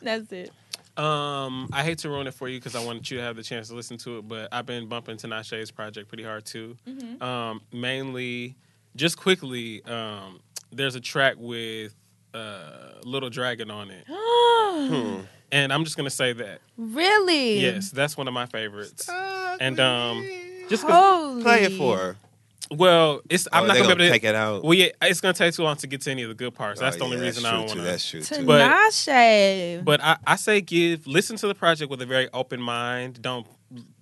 [0.02, 0.50] That's it.
[0.96, 3.42] Um, I hate to ruin it for you because I wanted you to have the
[3.42, 6.76] chance to listen to it, but I've been bumping Tinashe's project pretty hard too.
[6.86, 7.22] Mm-hmm.
[7.22, 8.56] Um, mainly,
[8.96, 10.40] just quickly, um,
[10.72, 11.94] there's a track with
[12.34, 15.20] uh, Little Dragon on it, Hmm.
[15.52, 16.60] and I'm just gonna say that.
[16.76, 17.60] Really?
[17.60, 19.08] Yes, that's one of my favorites.
[19.60, 20.24] And um,
[20.68, 21.42] just 'cause- Holy.
[21.42, 22.16] Play it for her.
[22.70, 24.62] Well, it's I'm Oh, not they gonna be able to take it out.
[24.64, 26.80] Well, yeah, it's gonna take too long to get to any of the good parts.
[26.80, 27.84] That's Oh, the only yeah, reason that's I don't want to.
[27.84, 28.46] That's true too.
[28.46, 29.84] But- Tinashe.
[29.84, 33.20] But I, I say give listen to the project with a very open mind.
[33.22, 33.46] Don't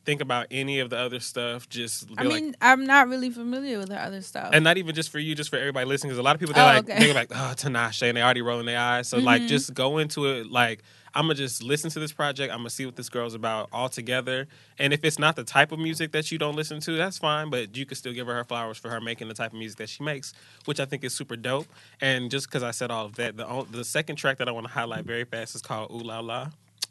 [0.04, 1.68] think about any of the other stuff.
[1.68, 4.50] Just be I like, mean, I'm not really familiar with her other stuff.
[4.54, 6.08] and not even just for you, just for everybody listening.
[6.10, 6.98] Because a lot of people they Oh, like okay.
[6.98, 9.08] they're like, oh, Tinashe, and they already rolling their eyes.
[9.08, 9.48] So like, Mhm.
[9.48, 10.82] just go into it like.
[11.14, 12.52] I'm gonna just listen to this project.
[12.52, 14.46] I'm gonna see what this girl's about all together.
[14.78, 17.50] And if it's not the type of music that you don't listen to, that's fine.
[17.50, 19.78] But you could still give her her flowers for her making the type of music
[19.78, 20.32] that she makes,
[20.64, 21.66] which I think is super dope.
[22.00, 24.52] And just because I said all of that, the on- the second track that I
[24.52, 26.48] want to highlight very fast is called Ooh La La.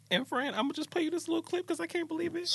[0.09, 2.49] And friend, I'm gonna just play you this little clip because I can't believe it.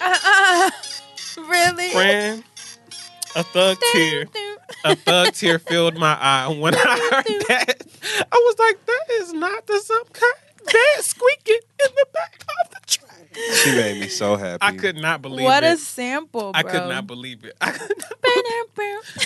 [0.00, 0.70] Uh-uh.
[1.48, 1.90] really?
[1.90, 2.44] Friend,
[3.36, 4.26] a thug tear,
[4.84, 7.86] a thug tear filled my eye when I heard that.
[8.32, 10.34] I was like, that is not the some kind
[10.66, 13.36] bad squeaking in the back of the track.
[13.62, 14.58] She made me so happy.
[14.62, 15.66] I could not believe What it.
[15.66, 16.60] What a sample, bro.
[16.60, 17.56] I could not believe it.
[17.60, 18.14] I could not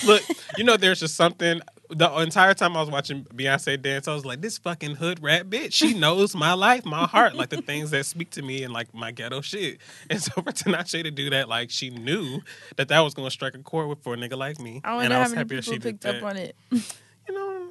[0.05, 0.23] Look,
[0.57, 1.61] you know, there's just something.
[1.91, 5.49] The entire time I was watching Beyonce dance, I was like, "This fucking hood rat
[5.49, 5.73] bitch.
[5.73, 8.93] She knows my life, my heart, like the things that speak to me and like
[8.95, 9.79] my ghetto shit."
[10.11, 12.41] And so for Tinashe to do that, like she knew
[12.77, 14.81] that that was going to strike a chord with for a nigga like me.
[14.85, 16.25] I and I was happy that she did picked up that.
[16.25, 16.57] on it.
[17.29, 17.69] You know,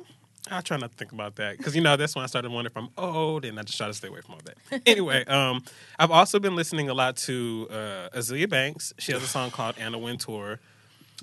[0.51, 2.71] I try not to think about that because you know that's when I started wondering
[2.71, 4.81] if I'm old, and I just try to stay away from all that.
[4.85, 5.63] anyway, um,
[5.97, 8.93] I've also been listening a lot to uh, Azealia Banks.
[8.99, 10.59] She has a song called Anna Wintour.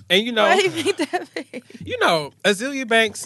[0.09, 1.29] And you know, Why do you think that
[1.85, 3.25] you know, Azealia Banks.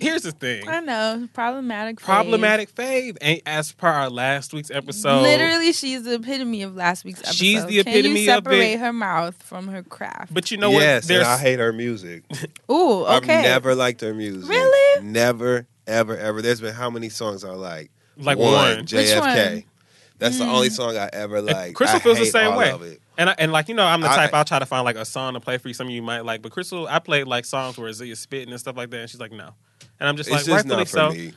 [0.00, 1.28] Here's the thing: I know.
[1.32, 2.00] Problematic.
[2.00, 2.04] phase.
[2.06, 3.16] problematic fave.
[3.20, 7.34] And as per our last week's episode, Literally, she's the epitome of last week's episode.
[7.36, 10.32] She's the epitome Can epitome you of separate her mouth from her craft?
[10.34, 11.08] But you know yes, what?
[11.08, 12.24] There's and I hate her music.
[12.70, 13.36] Ooh, okay.
[13.36, 14.48] I've never liked her music.
[14.50, 15.04] Really?
[15.04, 16.42] Never, ever, ever.
[16.42, 17.90] There's been how many songs I like?
[18.16, 18.78] Like one.
[18.78, 19.20] Which JFK.
[19.54, 19.64] one?
[20.18, 20.52] That's the Mm.
[20.52, 21.74] only song I ever like.
[21.74, 22.98] Crystal I feels the hate same all way.
[23.18, 23.22] Of it.
[23.22, 25.04] And I, and like you know, I'm the type I'll try to find like a
[25.04, 25.74] song to play for you.
[25.74, 28.60] Some of you might like, but Crystal, I played like songs where Azealia's spitting and
[28.60, 29.54] stuff like that, and she's like, no.
[30.00, 31.10] And I'm just It's like, just rightfully not for so.
[31.10, 31.32] me.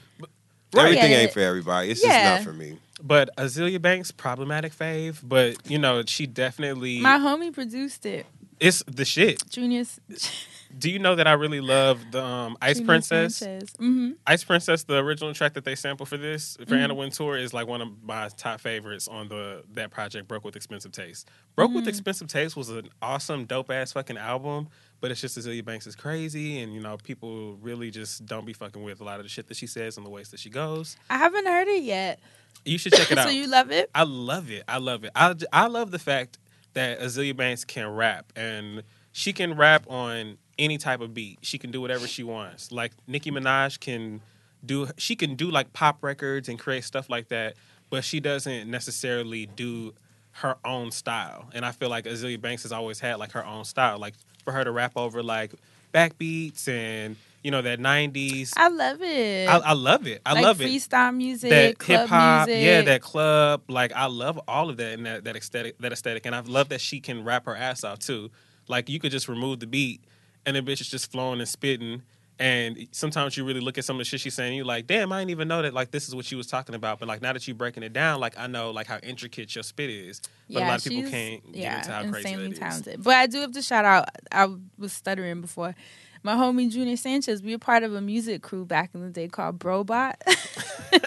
[0.73, 0.85] Right.
[0.85, 1.17] Everything Yeah.
[1.17, 1.89] ain't for everybody.
[1.91, 2.35] It's Yeah.
[2.37, 2.77] just not for me.
[3.03, 8.25] But Azealia Banks, problematic fave, but you know, she definitely My homie produced it.
[8.59, 9.43] it's the shit.
[9.49, 9.83] Junior.
[10.77, 13.37] Do you know that I really love the um, Ice Gina Princess?
[13.37, 13.73] Sanchez.
[13.79, 14.15] Mhm.
[14.27, 16.83] Ice Princess, the original track that they sampled for this for Mhm.
[16.83, 20.27] Anna Wintour, is like one of my top favorites on the that project.
[20.27, 21.27] Broke with Expensive Taste.
[21.55, 21.89] Broke with Mhm.
[21.89, 24.69] Expensive Taste was an awesome, dope ass fucking album.
[24.99, 28.53] But it's just Azealia Banks is crazy, and you know people really just don't be
[28.53, 30.49] fucking with a lot of the shit that she says and the ways that she
[30.49, 30.95] goes.
[31.09, 32.19] I haven't heard it yet.
[32.65, 33.25] You should check it out.
[33.25, 33.89] so you love it?
[33.95, 34.63] I love it.
[34.67, 35.11] I love it.
[35.15, 36.37] I, I love the fact
[36.73, 41.39] that Azealia Banks can rap and she can rap on any type of beat.
[41.41, 42.71] She can do whatever she wants.
[42.71, 44.21] Like Nicki Minaj can
[44.65, 47.55] do she can do like pop records and create stuff like that,
[47.89, 49.93] but she doesn't necessarily do
[50.33, 51.49] her own style.
[51.53, 53.97] And I feel like Azealia Banks has always had like her own style.
[53.99, 54.13] Like
[54.45, 55.51] for her to rap over like
[55.93, 59.49] backbeats and you know that 90s I love it.
[59.49, 60.21] I, I love it.
[60.25, 63.63] I Like love it freestyle music, that hip hop, yeah, that club.
[63.67, 66.69] Like I love all of that and that, that aesthetic, that aesthetic, and I love
[66.69, 68.29] that she can rap her ass off too.
[68.67, 70.01] Like you could just remove the beat,
[70.45, 72.01] and the bitch is just flowing and spitting.
[72.39, 75.11] And sometimes you really look at some of the shit she's saying, you're like, damn,
[75.11, 75.75] I didn't even know that.
[75.75, 76.97] Like this is what she was talking about.
[76.97, 79.63] But like now that you're breaking it down, like I know like how intricate your
[79.63, 80.21] spit is.
[80.49, 82.59] But a lot of people can't yeah, get into how crazy insanely is.
[82.59, 83.03] talented.
[83.03, 84.05] But I do have to shout out.
[84.31, 84.47] I
[84.79, 85.75] was stuttering before.
[86.23, 87.43] My homie Junior Sanchez.
[87.43, 90.13] We were part of a music crew back in the day called Brobot.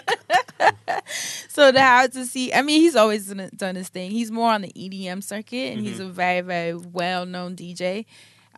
[1.49, 4.11] so to have to see, I mean, he's always done, his thing.
[4.11, 6.05] He's more on the EDM circuit, and he's Mhm.
[6.05, 8.05] a very, very well known DJ.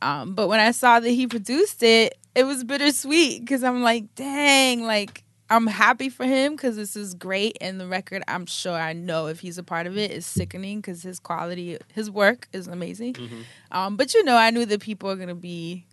[0.02, 4.14] Um, but when I saw that he produced it, it was bittersweet because I'm like,
[4.16, 8.74] dang, like I'm happy for him because this is great, and the record, I'm sure
[8.76, 12.48] I know if he's a part of it, is sickening because his quality, his work
[12.52, 13.14] is amazing.
[13.14, 13.42] Mm-hmm.
[13.72, 15.86] Um, but you know, I knew that people are gonna be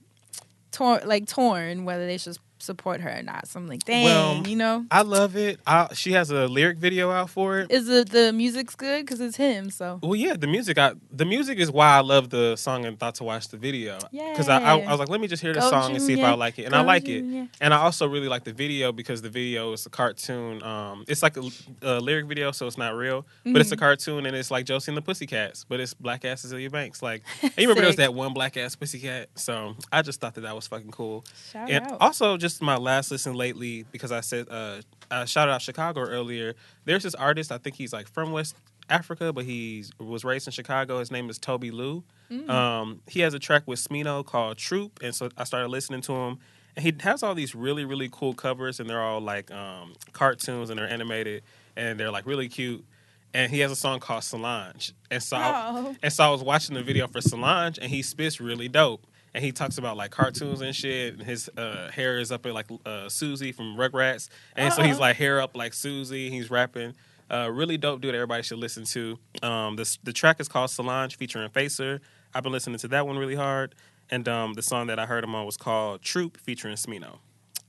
[0.72, 3.47] torn, like torn, whether they should support her or not.
[3.49, 5.61] So I'm like, dang, Well, you know, I love it.
[5.66, 7.70] I, she has a lyric video out for it.
[7.70, 9.70] is the the music's good because it's him.
[9.70, 10.78] So Well, yeah, the music.
[10.78, 13.99] I, the music is why I love the song and thought to watch the video.
[14.11, 14.31] Yeah.
[14.31, 16.24] Because I, I, I was like, let me just hear the song and see if
[16.24, 17.24] I like it, and Go, I like it.
[17.61, 20.62] And I also really like the video because the video is a cartoon.
[20.62, 21.43] Um, it's like a,
[21.82, 23.78] a lyric video, so it's not real, but it's a Mhm.
[23.81, 27.03] cartoon, and it's like Josie and the Pussycats, but it's black ass Azealia Banks.
[27.03, 29.28] Like, you remember there was that one black ass Pussycat?
[29.35, 31.24] So I just thought that that was fucking cool.
[31.53, 31.99] Shout and out.
[32.01, 36.55] also, just my last listen lately because I said uh, I shouted out Chicago earlier.
[36.85, 37.52] There's this artist.
[37.52, 38.55] I think he's like from West
[38.90, 40.98] Africa, but he was raised in Chicago.
[40.98, 42.05] His name is Tobi Lou.
[42.31, 42.48] Mm.
[42.51, 46.12] Um, he has a track with Smino called Troop, and so I started listening to
[46.12, 46.39] him.
[46.76, 50.70] And he has all these really really cool covers, and they're all like um, cartoons
[50.70, 51.43] and they're animated,
[51.76, 52.85] and they're like really cute.
[53.32, 55.97] And he has a song called Solange, and so I, Oh.
[56.02, 59.06] and so I was watching the video for Solange, and he spits really dope.
[59.35, 61.15] And he talks about like cartoons and shit.
[61.15, 64.98] And his uh, hair is up in like uh, Susie from Rugrats, and so he's
[64.98, 65.01] Oh.
[65.01, 66.31] like hair up like Susie.
[66.31, 66.94] He's rapping.
[67.31, 68.15] Uh, really dope dude.
[68.15, 69.19] Everybody should listen to.
[69.43, 72.01] Um, this the track is called Solange featuring Facer.
[72.32, 73.74] I've been listening to that one really hard.
[74.11, 77.19] And um, the song that I heard him on was called Troop featuring Smino.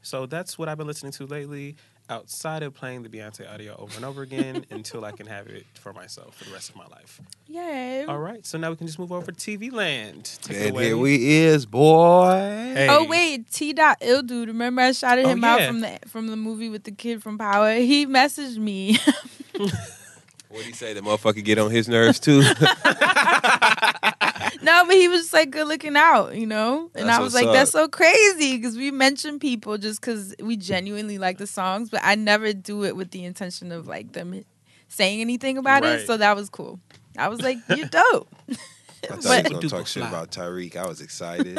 [0.02, 1.78] So that's what I've been listening to lately.
[2.08, 5.66] Outside of playing the Beyonce audio over and over again until I can have it
[5.74, 7.20] for myself for the rest of my life.
[7.48, 8.06] yeah.
[8.08, 10.38] All right, so now we can just move over to TV land.
[10.44, 10.86] Take And away.
[10.86, 12.28] here we is, boy.
[12.76, 12.88] Hey.
[12.92, 13.74] Oh wait, T.
[13.74, 14.50] Dot Ill dude.
[14.50, 17.40] Remember I shouted Oh, him out from the from the movie with the kid from
[17.40, 17.74] Power.
[17.74, 18.98] He messaged me.
[19.58, 20.94] What do you say?
[20.94, 22.42] The motherfucker get on his nerves too.
[24.64, 26.90] no, but he was just like good looking out, you know.
[26.96, 30.34] And That's I was what's like, that's so crazy because we mention people just because
[30.42, 34.14] we genuinely like the songs, but I never do it with the intention of like
[34.14, 34.44] them
[34.88, 36.00] saying anything about Right.
[36.00, 36.08] it.
[36.08, 36.80] So that was cool.
[37.18, 38.28] I was like, you're dope.
[38.50, 38.54] I
[39.08, 40.76] thought But- you was gonna talk shit about Tyreek.
[40.76, 41.56] I was excited.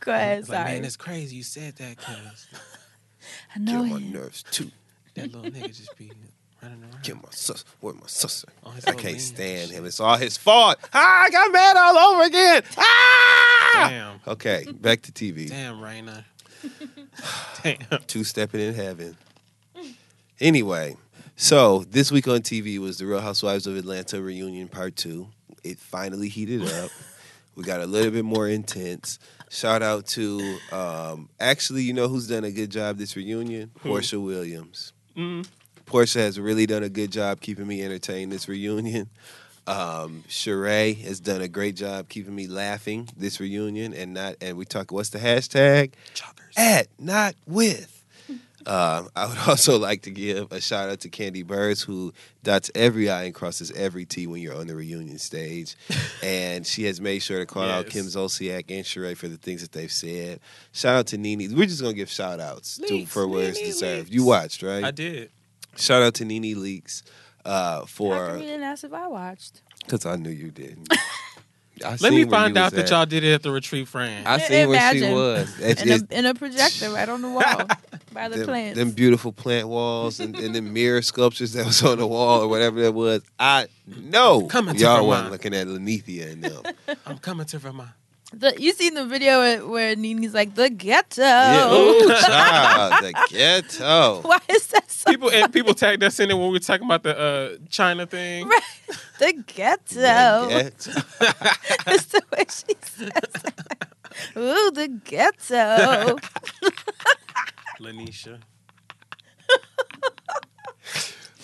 [0.00, 0.72] Go ahead, It's like, sorry.
[0.74, 2.46] man, it's crazy you said that because
[3.54, 4.70] I know Get on my nerves too.
[5.14, 6.10] that little nigga just be
[6.62, 7.02] running around.
[7.02, 7.64] Get my sus.
[7.80, 8.48] Where my sister?
[8.64, 9.84] On I can't stand him.
[9.86, 10.76] It's all his fault.
[10.92, 12.62] Ah, I got mad all over again.
[12.76, 13.86] Ah!
[13.88, 14.20] Damn.
[14.26, 15.48] Okay, back to TV.
[15.48, 16.24] Damn, Raina.
[17.62, 18.00] Damn.
[18.06, 19.16] Two stepping in heaven.
[20.40, 20.96] Anyway,
[21.36, 25.28] so this week on TV was the Real Housewives of Atlanta reunion part two.
[25.62, 26.90] It finally heated up.
[27.56, 29.18] we got a little bit more intense.
[29.50, 33.70] Shout out to um, actually, you know who's done a good job this reunion?
[33.80, 33.90] Who?
[33.90, 34.92] Porsha Williams.
[35.16, 35.46] Mm.
[35.90, 39.08] Porsha has really done a good job keeping me entertained this reunion.
[39.66, 44.36] Um, Sheree has done a great job keeping me laughing this reunion, and not.
[44.40, 44.90] And we talk.
[44.90, 45.92] What's the hashtag?
[46.56, 48.00] At not with.
[48.66, 52.12] Um, I would also like to give a shout out to Kandi Burruss, who
[52.42, 55.76] dots every I and crosses every T when you're on the reunion stage.
[56.22, 59.62] and she has made sure to call out Kim Zolciak and Sheree for the things
[59.62, 60.40] that they've said.
[60.72, 61.54] Shout out to Nene.
[61.56, 64.10] We're just going to give shout outs to, for where it's Nene deserved.
[64.10, 64.14] Leakes.
[64.14, 64.84] You watched, right?
[64.84, 65.30] I did.
[65.76, 67.02] Shout out to Nene Leakes
[67.44, 69.62] uh, How come for you didn't ask if I watched?
[69.84, 70.88] because I knew you didn't.
[71.82, 74.28] I Let me find out that y'all did it at the retreat, friend.
[74.28, 75.58] I seen where she was.
[75.60, 77.62] It's- in, it's- a, in a projector right on the wall
[78.12, 78.78] by the them, plants.
[78.78, 82.48] them beautiful plant walls and, and the mirror sculptures that was on the wall or
[82.48, 83.22] whatever that was.
[83.38, 85.06] I know Coming to y'all Vermont.
[85.08, 86.62] wasn't looking at Lenithia and them.
[87.06, 87.88] I'm coming to Vermont.
[88.32, 91.22] The, you seen the video where, where Nene's like the ghetto?
[91.22, 94.20] Yeah, ooh, child, the ghetto.
[94.24, 95.10] Why is that so?
[95.10, 98.06] People and people tagged us in it when we were talking about the uh, China
[98.06, 98.46] thing.
[98.46, 98.62] Right.
[99.18, 99.94] The ghetto.
[99.94, 101.00] The ghetto.
[101.88, 103.10] It's the way she says
[103.44, 104.36] it.
[104.36, 106.16] Ooh, the ghetto.
[107.80, 108.38] Lanisha.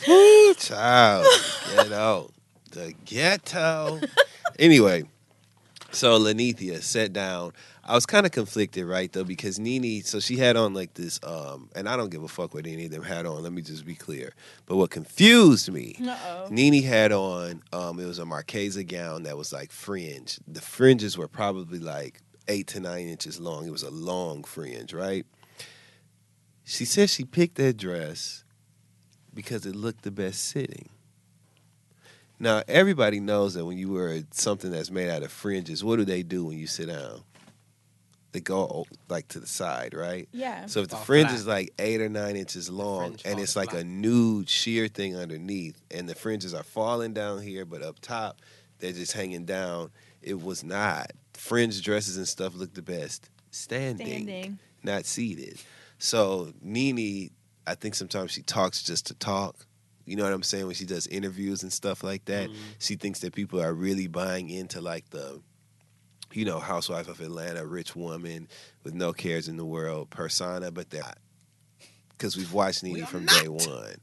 [0.08, 2.30] Ooh, child, the ghetto.
[2.70, 4.00] The ghetto.
[4.58, 5.04] Anyway,
[5.96, 7.52] so Lenithia sat down.
[7.82, 10.02] I was kind of conflicted, right, though, because Nene.
[10.02, 12.86] so she had on like this, um, and I don't give a fuck what any
[12.86, 14.32] of them had on, let me just be clear.
[14.66, 16.48] But what confused me, Uh-oh.
[16.50, 20.38] Nene had on, um, it was a Marquesa gown that was like fringe.
[20.46, 23.66] The fringes were probably like eight to nine inches long.
[23.66, 25.24] It was a long fringe, right?
[26.64, 28.44] She said she picked that dress
[29.32, 30.88] because it looked the best sitting.
[32.38, 36.04] Now, everybody knows that when you wear something that's made out of fringes, what do
[36.04, 37.22] they do when you sit down?
[38.32, 40.28] They go like to the side, right?
[40.32, 40.66] Yeah.
[40.66, 41.38] So if the Fall fringe flat.
[41.38, 43.82] is like eight or nine inches long and it's like flat.
[43.82, 48.40] a nude sheer thing underneath, and the fringes are falling down here, but up top
[48.78, 49.90] they're just hanging down,
[50.20, 51.12] it was not.
[51.32, 54.58] Fringe dresses and stuff look the best standing, Standing.
[54.82, 55.58] not seated.
[55.98, 57.30] So Nene,
[57.66, 59.65] I think sometimes she talks just to talk.
[60.06, 60.66] You know what I'm saying?
[60.66, 64.48] When she does interviews and stuff like that, she thinks that people are really buying
[64.48, 65.42] into like the,
[66.32, 68.48] you know, housewife of Atlanta, rich woman
[68.84, 71.18] with no cares in the world persona, but they're not.
[72.10, 73.96] Because we've watched Nene from day one.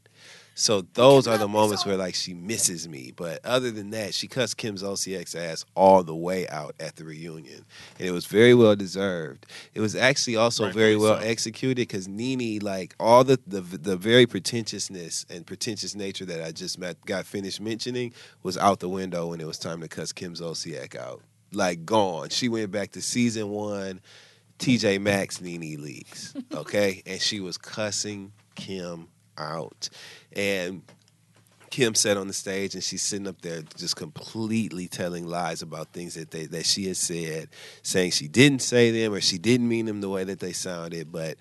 [0.54, 3.12] So those are the moments where like she misses me.
[3.14, 7.04] But other than that, she cussed Kim's Zolciak's ass all the way out at the
[7.04, 7.64] reunion.
[7.98, 9.46] And it was very well deserved.
[9.74, 11.26] It was actually also very well so.
[11.26, 16.52] executed because Nene, like all the, the the very pretentiousness and pretentious nature that I
[16.52, 18.12] just met, got finished mentioning
[18.42, 21.22] was out the window when it was time to cuss Kim's Zolciak out.
[21.52, 22.28] Like gone.
[22.28, 24.00] She went back to season one,
[24.58, 26.34] TJ Maxx Nene Leakes.
[26.54, 27.02] Okay?
[27.06, 29.08] and she was cussing Kim
[29.38, 29.88] out.
[30.32, 30.82] And
[31.74, 35.92] Kim sat on the stage and she's sitting up there just completely telling lies about
[35.92, 37.48] things that they that she had said,
[37.82, 41.10] saying she didn't say them or she didn't mean them the way that they sounded,
[41.10, 41.36] but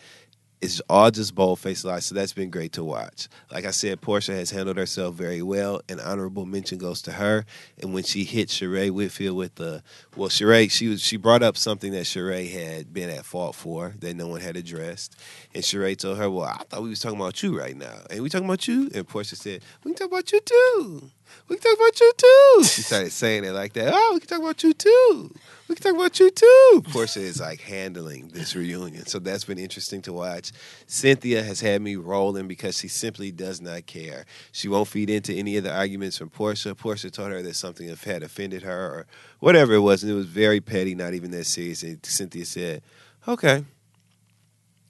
[0.64, 2.06] it's all just bold faced lies.
[2.06, 3.28] So that's been great to watch.
[3.52, 5.82] Like I said, Porsha has handled herself very well.
[5.90, 7.46] An honorable mention goes to her.
[7.82, 9.84] And when she hit Sheree Whitfield with the
[10.16, 13.94] well, Sheree, she was she brought up something that Sheree had been at fault for
[14.00, 15.20] that no one had addressed.
[15.54, 18.00] And Sheree told her, Well, I thought we was talking about you right now.
[18.10, 18.90] And we talking about you?
[18.96, 21.12] And Porsha said, We can talk about you too.
[21.50, 22.64] We can talk about you too.
[22.64, 23.92] She started saying it like that.
[23.94, 25.34] Oh, we can talk about you too.
[25.74, 26.84] We can talk about you too.
[26.86, 29.08] Porsha is like handling this reunion.
[29.08, 30.52] So that's been interesting to watch.
[30.86, 34.28] Cynthia has had me rolling because she simply does not care.
[34.52, 36.76] She won't feed into any of the arguments from Porsha.
[36.76, 39.08] Porsha told her that something had offended her or
[39.40, 41.82] whatever it was, and it was very petty, not even that serious.
[41.82, 42.84] And Cynthia said,
[43.28, 43.66] Okay.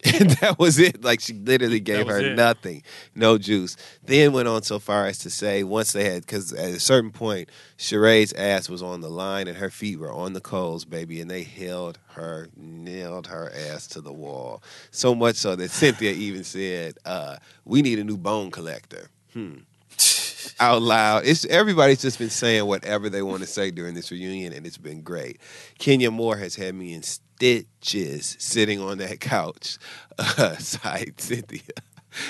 [0.05, 1.03] And that was it.
[1.03, 2.35] Like she literally gave her it.
[2.35, 2.84] nothing,
[3.15, 3.77] no juice.
[4.03, 7.11] Then went on so far as to say once they had, because at a certain
[7.11, 11.21] point, Sheree's ass was on the line and her feet were on the coals, baby,
[11.21, 14.61] and they held her, nailed her ass to the wall.
[14.91, 19.59] So much so that Cynthia even said, uh, "We need a new bone collector." Hmm.
[20.59, 24.53] Out loud, it's everybody's just been saying whatever they want to say during this reunion,
[24.53, 25.39] and it's been great.
[25.80, 27.01] Kenya Moore has had me in
[27.38, 29.77] stitches sitting on that couch,
[30.19, 31.61] uh, side Cynthia,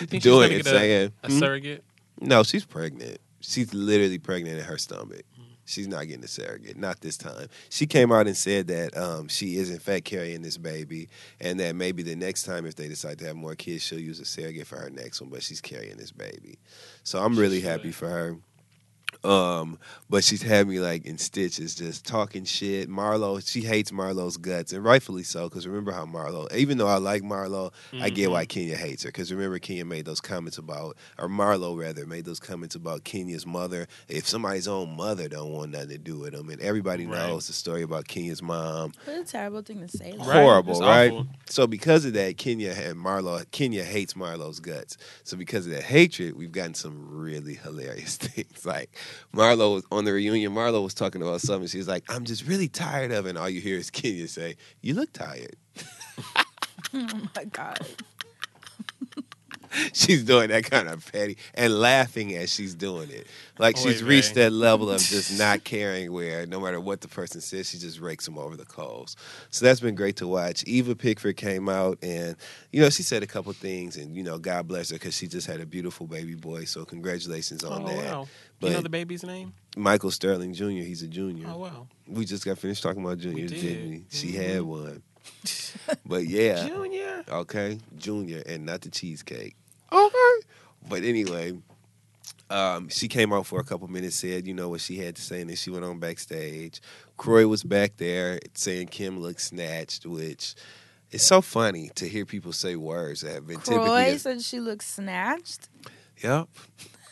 [0.09, 1.83] doing it, get a- saying, a "Hmm?" surrogate?
[2.19, 3.17] No, she's pregnant.
[3.41, 5.23] She's literally pregnant in her stomach.
[5.65, 7.47] She's not getting a surrogate, not this time.
[7.69, 11.07] She came out and said that um, she is in fact carrying this baby,
[11.39, 14.19] and that maybe the next time, if they decide to have more kids, she'll use
[14.19, 15.29] a surrogate for her next one.
[15.29, 16.59] But she's carrying this baby,
[17.03, 18.37] so I'm really happy for her.
[19.23, 19.79] Um,
[20.09, 22.89] but she's had me like in stitches, just talking shit.
[22.89, 25.47] Marlo, she hates Marlo's guts, and rightfully so.
[25.49, 27.71] Because remember how Marlo, even though I like Marlo,
[28.01, 29.09] I get why Kenya hates her.
[29.09, 33.45] Because remember, Kenya made those comments about, or Marlo rather, made those comments about Kenya's
[33.45, 33.87] mother.
[34.07, 37.17] If somebody's own mother don't want nothing to do with them, and everybody Right.
[37.29, 40.11] knows the story about Kenya's mom, What a terrible thing to say.
[40.17, 40.19] Right.
[40.41, 41.11] horrible, It's right?
[41.11, 41.27] awful.
[41.49, 44.97] So because of that, Kenya and Marlo, Kenya hates Marlo's guts.
[45.23, 48.65] So because of that hatred, we've gotten some really hilarious things.
[48.65, 48.89] Like
[49.33, 50.53] Marlo was on the reunion.
[50.53, 51.67] Marlo was talking about something.
[51.67, 53.29] She's like, "I'm just really tired of," it.
[53.29, 55.55] and all you hear is Kenya say, "You look tired."
[56.95, 57.79] Oh my god.
[59.93, 63.27] she's doing that kind of petty and laughing as she's doing it.
[63.59, 67.07] Like Oy she's reached that level of just not caring where no matter what the
[67.07, 69.15] person says, she just rakes them over the coals.
[69.49, 70.63] So that's been great to watch.
[70.65, 72.35] Eva Pigford came out and,
[72.71, 75.27] you know, she said a couple things and, you know, God bless her because she
[75.27, 76.65] just had a beautiful baby boy.
[76.65, 78.05] So congratulations on Oh that.
[78.11, 78.27] wow.
[78.59, 79.53] But you know the baby's name?
[79.75, 81.47] Michael Sterling Jr., he's a junior.
[81.49, 81.87] Oh wow.
[82.07, 83.61] We just got finished talking about juniors, did.
[83.61, 84.05] didn't we?
[84.09, 84.35] She Mhm.
[84.35, 85.03] had one.
[86.05, 86.67] but yeah.
[86.67, 87.23] Junior.
[87.29, 89.55] Okay, Junior, and not the cheesecake.
[89.93, 90.47] Okay.
[90.89, 91.53] But anyway,
[92.49, 95.21] um, she came out for a couple minutes, said, you know, what she had to
[95.21, 96.81] say, and then she went on backstage.
[97.17, 100.55] Kroy was back there saying Kim looked snatched, which
[101.11, 104.17] is so funny to hear people say words that have been Kroy typically.
[104.17, 105.69] said she looks snatched.
[106.23, 106.47] Yep.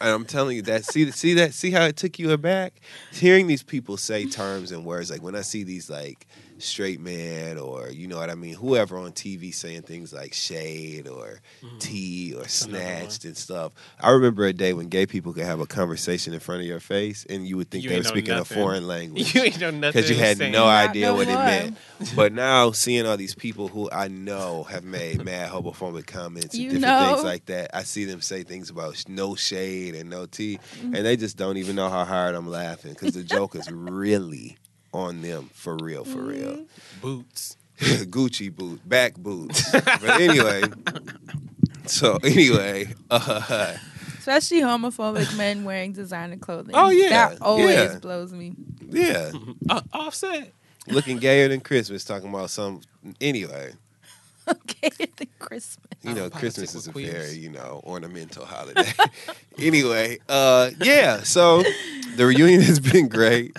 [0.01, 0.83] And I'm telling you that.
[0.85, 1.53] See, see that.
[1.53, 2.81] See how it took you aback.
[3.11, 6.25] Hearing these people say terms and words like when I see these like
[6.61, 11.07] straight man or you know what I mean, whoever on TV saying things like shade
[11.07, 11.39] or
[11.79, 12.71] tea or Mm-hmm.
[12.73, 12.99] another one.
[13.01, 13.71] snatched and stuff.
[13.99, 16.79] I remember a day when gay people could have a conversation in front of your
[16.79, 18.57] face and you would think You they were speaking nothing.
[18.57, 19.33] a foreign language.
[19.35, 19.99] You ain't know nothing.
[20.01, 21.77] Because you had no idea no what it meant.
[22.15, 26.63] But now seeing all these people who I know have made mad homophobic comments and
[26.63, 30.25] You different things like that, I see them say things about no shade and no
[30.25, 30.95] tea, Mm-hmm.
[30.95, 34.57] and they just don't even know how hard I'm laughing because the joke is really
[34.93, 36.53] on them for real, for real.
[36.53, 37.01] Mm-hmm.
[37.01, 37.57] boots.
[37.79, 39.71] Gucci boot, back boots.
[39.71, 40.61] but anyway,
[41.87, 43.73] so anyway, uh,
[44.19, 46.75] Especially homophobic men wearing designer clothing.
[46.75, 47.97] Oh, yeah, That always yeah.
[47.99, 48.53] blows me.
[48.87, 49.31] yeah,
[49.69, 50.51] Uh, offset.
[50.87, 52.81] looking gayer than Christmas, talking about some.
[53.19, 53.71] Anyway,
[54.47, 55.87] Okay, than Christmas.
[56.03, 58.91] you know, Christmas is a political very, you know, ornamental holiday.
[59.57, 61.63] anyway, uh, yeah, so
[62.15, 63.55] the reunion has been great.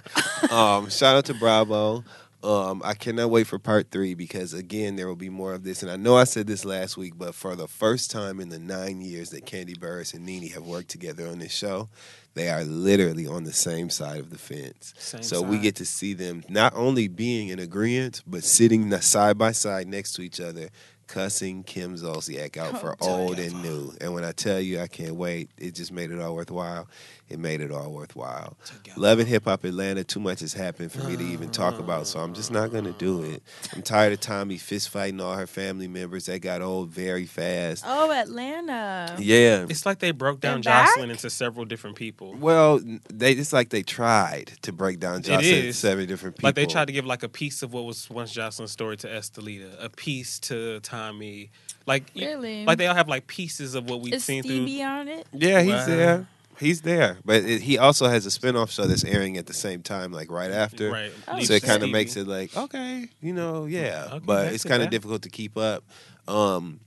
[0.51, 2.05] Um, shout out to Bravo.
[2.43, 5.83] Um, I cannot wait for part three because again, there will be more of this.
[5.83, 8.59] And I know I said this last week, but for the first time in the
[8.59, 11.89] nine years that Kandi Burruss and Nene have worked together on this show,
[12.35, 14.93] they are literally on the same side of the fence.
[14.99, 19.39] Same so we get to see them not only being in agreement, but sitting side
[19.39, 20.69] by side next to each other,
[21.07, 23.93] cussing Kim Zolciak out for old and new.
[24.01, 26.89] And when I tell you I can't wait, it just made it all worthwhile.
[27.33, 28.57] It made it all worthwhile.
[28.97, 32.07] Love and Hip Hop Atlanta, too much has happened for me to even talk about,
[32.07, 33.43] so I'm just not going to do it.
[33.75, 36.27] I'm tired of Tommie fist fighting all her family members.
[36.27, 37.85] They got old very fast.
[37.87, 39.17] Oh, Atlanta.
[39.19, 39.67] Yeah.
[39.69, 40.91] It's like they broke down They're back?
[40.99, 42.35] Joseline into several different people.
[42.35, 42.81] Well,
[43.13, 45.79] they it's like they tried to break down Joseline into is.
[45.79, 46.49] seven different people.
[46.49, 49.09] Like they tried to give like a piece of what was once Joseline's story to
[49.09, 51.51] Estelita, a piece to Tommie.
[51.87, 52.65] Like Really?
[52.65, 55.27] like they all have like pieces of what we've Is seen Stevie on it?
[55.33, 55.87] Yeah, he's Wow.
[55.87, 56.27] there.
[56.63, 59.83] He's there, but it, he also has a spinoff show that's airing at the same
[59.83, 60.91] time, like right after.
[60.93, 61.13] Right.
[61.27, 64.65] Oh, so it kind of makes it like okay, you know, yeah, Okay, but it's
[64.65, 65.83] kind of difficult to keep up.
[66.29, 66.79] Um,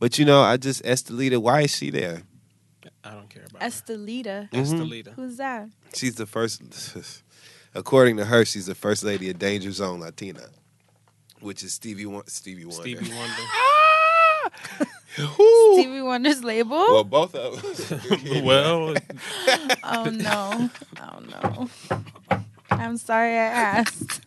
[0.00, 1.38] but you know, I just Estelita.
[1.38, 2.22] Why is she there?
[3.04, 3.68] I don't care about her.
[3.68, 4.50] Estelita.
[4.50, 4.64] Mhm.
[4.64, 5.12] Estelita.
[5.14, 5.68] Who's that?
[5.94, 6.60] She's the first,
[7.74, 10.48] according to her, she's the first lady of Danger Zone Latina,
[11.40, 12.82] which is Stevie Won- Stevie Wonder.
[12.82, 13.42] Stevie Wonder.
[15.38, 15.74] Woo!
[15.74, 16.76] Stevie Wonder's label?
[16.76, 18.44] Well, both of them.
[18.44, 18.94] well,
[19.84, 20.70] oh no.
[21.00, 21.68] Oh no.
[22.70, 24.20] I'm sorry I asked.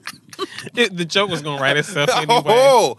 [0.75, 2.41] it, the joke was gonna write itself anyway.
[2.45, 2.97] Oh,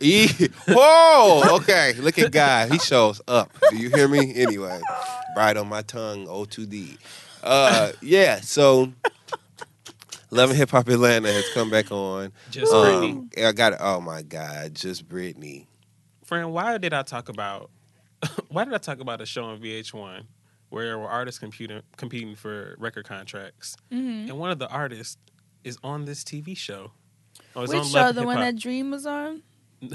[0.00, 0.28] he,
[0.68, 1.94] whoa, okay.
[1.94, 2.68] Look at Guy.
[2.68, 3.52] He shows up.
[3.70, 4.34] Do you hear me?
[4.34, 4.80] Anyway,
[5.36, 6.98] right on my tongue, O2D.
[7.42, 8.92] Uh, yeah, so
[10.30, 12.32] Love and Hip Hop Atlanta has come back on.
[12.50, 13.44] Just Um, Britney.
[13.44, 15.66] I got Oh my God, just Britney.
[16.34, 17.70] Friend, why did I talk about?
[18.48, 20.24] why did I talk about a show on VH1
[20.68, 24.28] where were artists computing, competing for record contracts, Mhm.
[24.30, 25.16] and one of the artists
[25.62, 26.90] is on this TV show?
[27.54, 27.98] Oh, it's Which on show?
[28.00, 28.44] Love The Hip one Hop.
[28.46, 29.42] that Dream was on?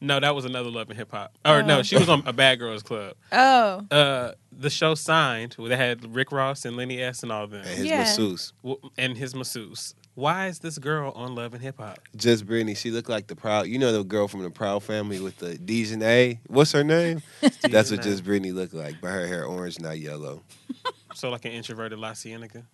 [0.00, 1.36] No, that was another Love and Hip Hop.
[1.44, 1.82] Or no, Oh.
[1.84, 3.14] she was on a Bad Girls Club.
[3.32, 3.86] Oh.
[3.90, 5.54] Uh, the show signed.
[5.54, 7.98] Where they had Rick Ross and Lenny S and all of them, And his Yeah.
[7.98, 8.52] masseuse.
[8.64, 9.94] W- and his masseuse.
[10.14, 11.98] Why is this girl on Love and Hip Hop?
[12.14, 12.76] Just Britney.
[12.76, 13.66] She looked like the Proud.
[13.66, 16.38] You know the girl from the Proud family with the Dijonay.
[16.48, 17.22] What's her name?
[17.62, 20.42] That's what Just Britney looked like, but her hair orange, not yellow.
[21.14, 22.64] So like an introverted La Cienega.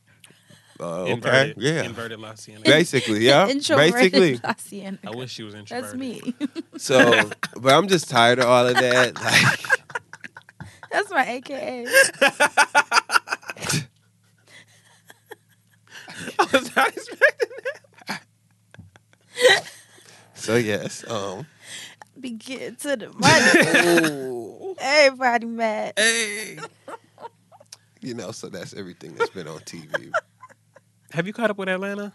[0.79, 1.83] Uh, okay, Inverted, yeah.
[1.83, 2.71] Inverted La Cienega.
[2.71, 3.49] Basically, yeah.
[3.51, 4.39] Introverted Basically.
[4.39, 4.99] Laciana.
[5.05, 5.91] I wish she was introverted.
[5.91, 6.35] That's me.
[6.77, 9.17] So, but I'm just tired of all of that.
[9.17, 9.61] Like,
[10.93, 11.87] That's my AKA.
[16.39, 17.49] I was not expecting
[18.09, 18.23] that.
[20.35, 21.09] so yes.
[21.11, 21.47] Um.
[22.19, 24.75] Be getting to the money.
[24.81, 25.93] Everybody mad.
[25.97, 26.59] Hey.
[28.01, 30.11] You know, so that's everything that's been on TV.
[31.13, 32.13] Have you caught up with Atlanta?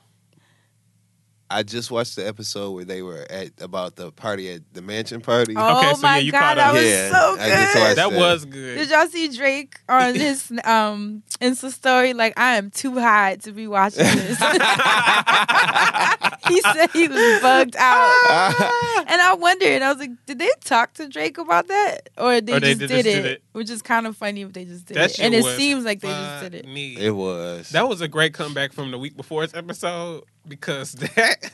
[1.53, 5.21] I just watched the episode where they were at about the party at the mansion
[5.21, 5.53] party.
[5.55, 7.97] Oh Okay, so my yeah, you god, caught that was Yeah, so I just good.
[7.97, 8.19] That that.
[8.19, 8.77] was good.
[8.77, 12.13] Did y'all see Drake on his um Insta story?
[12.13, 14.39] Like, I am too high to be watching this.
[16.47, 19.05] he said he was bugged out.
[19.07, 22.09] and I wondered, I was like, did they talk to Drake about that?
[22.17, 23.43] Or they, Or they just, did- did, just it, did it.
[23.53, 25.19] Which is kind of funny if they just did That it.
[25.19, 26.65] And it seems like they just did it.
[26.65, 26.95] funny.
[26.97, 27.69] It was.
[27.69, 31.51] That was a great comeback from the week before's episode because that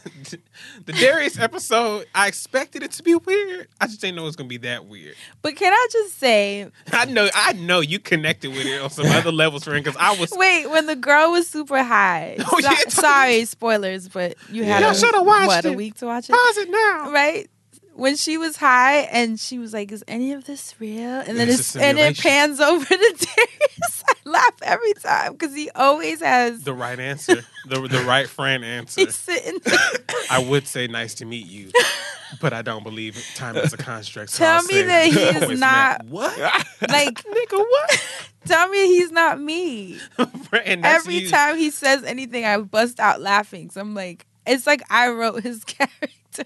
[0.86, 3.68] the Darius episode, I expected it to be weird.
[3.80, 5.16] I just didn't know it was gonna be that weird.
[5.42, 9.06] But can I just say, I know, I know you connected with it on some
[9.08, 9.84] other levels, friend.
[9.84, 12.38] Because I was wait, when the girl was super high.
[12.52, 12.78] Oh, so- yeah.
[12.90, 14.92] sorry, spoilers, but you had Yeah.
[15.20, 16.34] a, what, a week to watch it?
[16.34, 17.12] pause it now.
[17.12, 17.50] right?
[18.00, 21.50] When she was high and she was like, "Is any of this real?" And then
[21.50, 24.04] It's it's and it pans over to Darius.
[24.10, 26.64] I laugh every time because he always has.
[26.64, 29.02] The right answer, the the right friend answer.
[29.02, 29.60] He's sitting.
[29.64, 29.80] there.
[30.32, 31.72] I would say nice to meet you,
[32.42, 34.32] but I don't believe time is a construct.
[34.32, 35.20] So Tell I'll me say that he
[35.54, 35.60] is met.
[35.60, 36.38] not what,
[36.90, 37.24] like.
[37.24, 37.58] nigga.
[37.58, 38.06] What?
[38.46, 40.00] Tell me he's not me.
[40.64, 41.30] and Every you.
[41.30, 43.70] time he says anything, I bust out laughing.
[43.70, 46.46] So I'm like, it's like I wrote his character.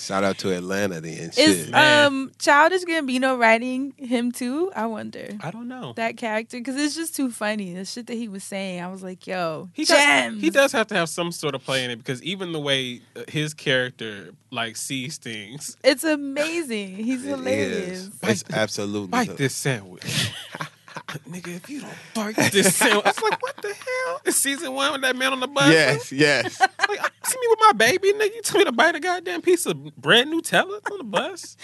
[0.00, 1.30] Shout out to Atlanta then.
[1.30, 1.70] Is Shit.
[1.70, 2.06] Man.
[2.06, 4.72] um Childish Gambino writing him too?
[4.74, 5.28] I wonder.
[5.42, 5.92] I don't know.
[5.96, 7.74] that character because it's just too funny.
[7.74, 10.72] The shit that he was saying, I was like, "Yo, He gems." does, he does
[10.72, 13.52] have to have some sort of play in it because even the way uh, his
[13.54, 16.96] character like sees things, It's amazing.
[16.96, 18.06] He's hilarious.
[18.06, 18.10] is.
[18.22, 19.08] It's absolutely.
[19.10, 20.32] bite this sandwich.
[21.28, 24.20] Nigga, if you don't bite this sandwich, it's like what the hell?
[24.24, 25.70] It's season one with that man on the bus.
[25.72, 26.60] Yes, yes.
[26.88, 28.34] Like, uh, see me with my baby, nigga.
[28.34, 31.56] You tell me to bite a goddamn piece of bread Nutella on the bus.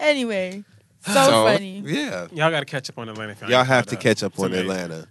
[0.00, 0.64] Anyway,
[1.04, 1.80] so, So, funny.
[1.84, 2.28] Yeah.
[2.32, 3.48] Y'all got to catch up on Atlanta.
[3.48, 5.08] Y'all have to catch up on Atlanta.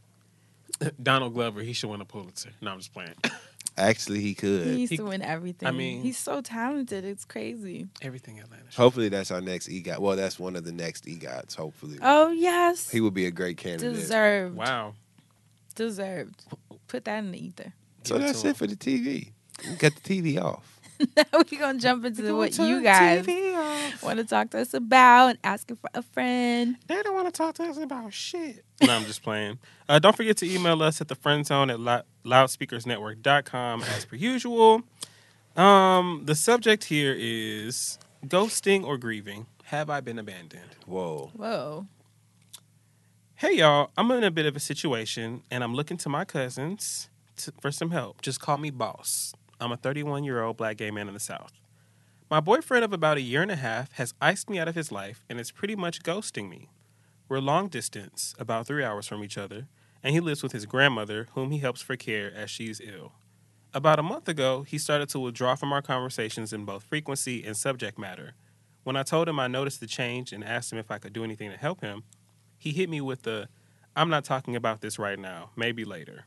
[1.02, 2.50] Donald Glover, he should win a Pulitzer.
[2.60, 3.14] No, I'm just playing.
[3.78, 4.68] Actually, he could.
[4.68, 5.68] He used He- to win everything.
[5.68, 7.06] I mean- he's so talented.
[7.06, 7.88] It's crazy.
[8.02, 8.64] Everything Atlanta.
[8.70, 10.00] should- Hopefully, that's our next EGOT.
[10.00, 11.56] Well, that's one of the next EGOTs.
[11.56, 13.94] Hopefully, Oh yes, he would be a great candidate.
[13.96, 14.56] deserved.
[14.56, 14.96] Wow.
[15.76, 16.44] Deserved.
[16.88, 17.74] Put that in the ether.
[18.04, 19.32] So that's it for the TV.
[19.70, 20.80] We got the TV off.
[21.18, 23.26] now we're gonna jump into what you guys
[24.02, 26.78] want to talk to us about and asking for a friend.
[26.88, 28.64] They don't want to talk to us about shit.
[28.82, 29.60] No, I'm just playing.
[29.88, 34.16] Uh, don't forget to email us at the friend zone at lou- loudspeakersnetwork.com as per
[34.16, 34.84] usual.
[35.56, 39.48] Um, the subject here is ghosting or grieving.
[39.66, 40.76] Have I been abandoned?
[40.86, 41.32] Whoa.
[41.34, 41.88] Whoa.
[43.36, 47.10] Hey y'all, I'm in a bit of a situation and I'm looking to my cousins
[47.38, 48.22] to, for some help.
[48.22, 49.34] Just call me boss.
[49.62, 51.54] I'm a 31 year old black gay man in the South.
[52.32, 54.92] My boyfriend of about a year and a half has iced me out of his
[54.92, 56.70] life and is pretty much ghosting me.
[57.30, 59.68] We're long distance, about three hours from each other,
[60.02, 63.12] and he lives with his grandmother, whom he helps for care as she's ill.
[63.72, 67.56] About a month ago, he started to withdraw from our conversations in both frequency and
[67.56, 68.34] subject matter.
[68.84, 71.24] When I told him I noticed the change and asked him if I could do
[71.24, 72.04] anything to help him,
[72.58, 73.48] he hit me with the,
[73.96, 76.26] I'm not talking about this right now, maybe later.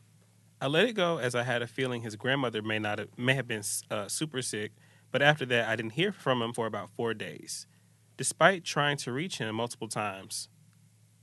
[0.65, 3.35] I let it go as I had a feeling his grandmother may not have, may
[3.35, 3.61] have been
[3.91, 4.71] uh, super sick,
[5.11, 7.67] but after that I didn't hear from him for about four days,
[8.17, 10.49] despite trying to reach him multiple times.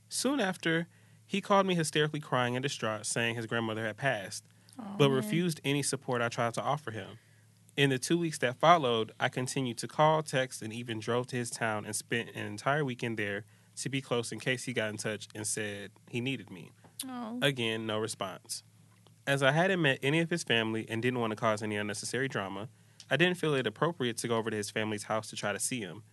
[0.07, 0.87] Soon after,
[1.25, 4.45] he called me hysterically crying and distraught, saying his grandmother had passed,
[4.97, 7.19] but refused any support I tried to offer him.
[7.75, 11.35] In the two weeks that followed, I continued to call, text, and even drove to
[11.35, 13.43] his town and spent an entire weekend there
[13.75, 16.71] to be close in case he got in touch and said he needed me.
[17.41, 18.63] Again, no response.
[19.25, 22.27] As I hadn't met any of his family and didn't want to cause any unnecessary
[22.27, 22.67] drama,
[23.09, 25.61] I didn't feel it appropriate to go over to his family's house to try to
[25.61, 26.03] see him.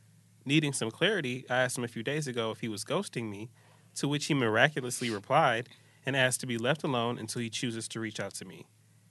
[0.44, 3.50] Needing some clarity, I asked him a few days ago if he was ghosting me,
[3.96, 5.68] to which he miraculously replied
[6.06, 8.66] and asked to be left alone until he chooses to reach out to me.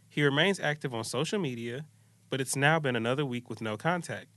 [0.07, 1.85] He remains active on social media,
[2.30, 4.27] but it's now been another week with no contact.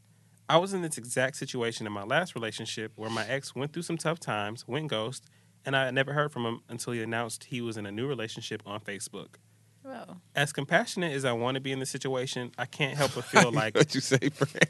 [0.48, 3.82] I was in this exact situation in my last relationship where my ex went through
[3.82, 5.24] some tough times, went ghost,
[5.64, 8.60] and I never heard from him until he announced he was in a new relationship
[8.66, 9.36] on Facebook.
[9.83, 10.17] Whoa.
[10.35, 13.51] As compassionate as I want to be in the situation, I can't help but feel
[13.53, 14.69] like what you say, Fred?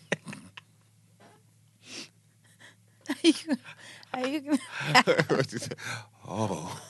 [4.15, 4.59] Are you gonna-
[5.29, 5.73] What you say?
[6.27, 6.81] Oh,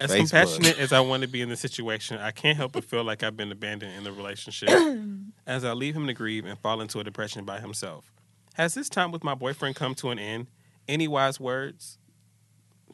[0.00, 0.16] as Facebook.
[0.18, 3.22] compassionate as I want to be in the situation, I can't help but feel like
[3.24, 4.68] I've been abandoned in the relationship
[5.46, 8.12] as I leave him to grieve and fall into a depression by himself.
[8.54, 10.46] Has this time with my boyfriend come to an end?
[10.86, 11.98] Any wise words?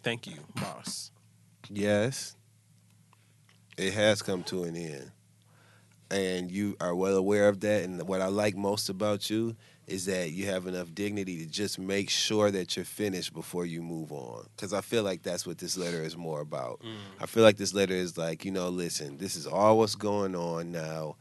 [0.03, 1.11] Thank you, boss.
[1.71, 2.37] Yes.
[3.77, 5.11] It has come to an end,
[6.11, 7.83] and you are well aware of that.
[7.83, 11.79] And what I like most about you is that you have enough dignity to just
[11.79, 14.47] make sure that you're finished before you move on.
[14.57, 16.81] Because I feel like that's what this letter is more about.
[16.83, 16.95] Mm.
[17.21, 20.35] I feel like this letter is like, you know, listen, this is all what's going
[20.35, 21.17] on now.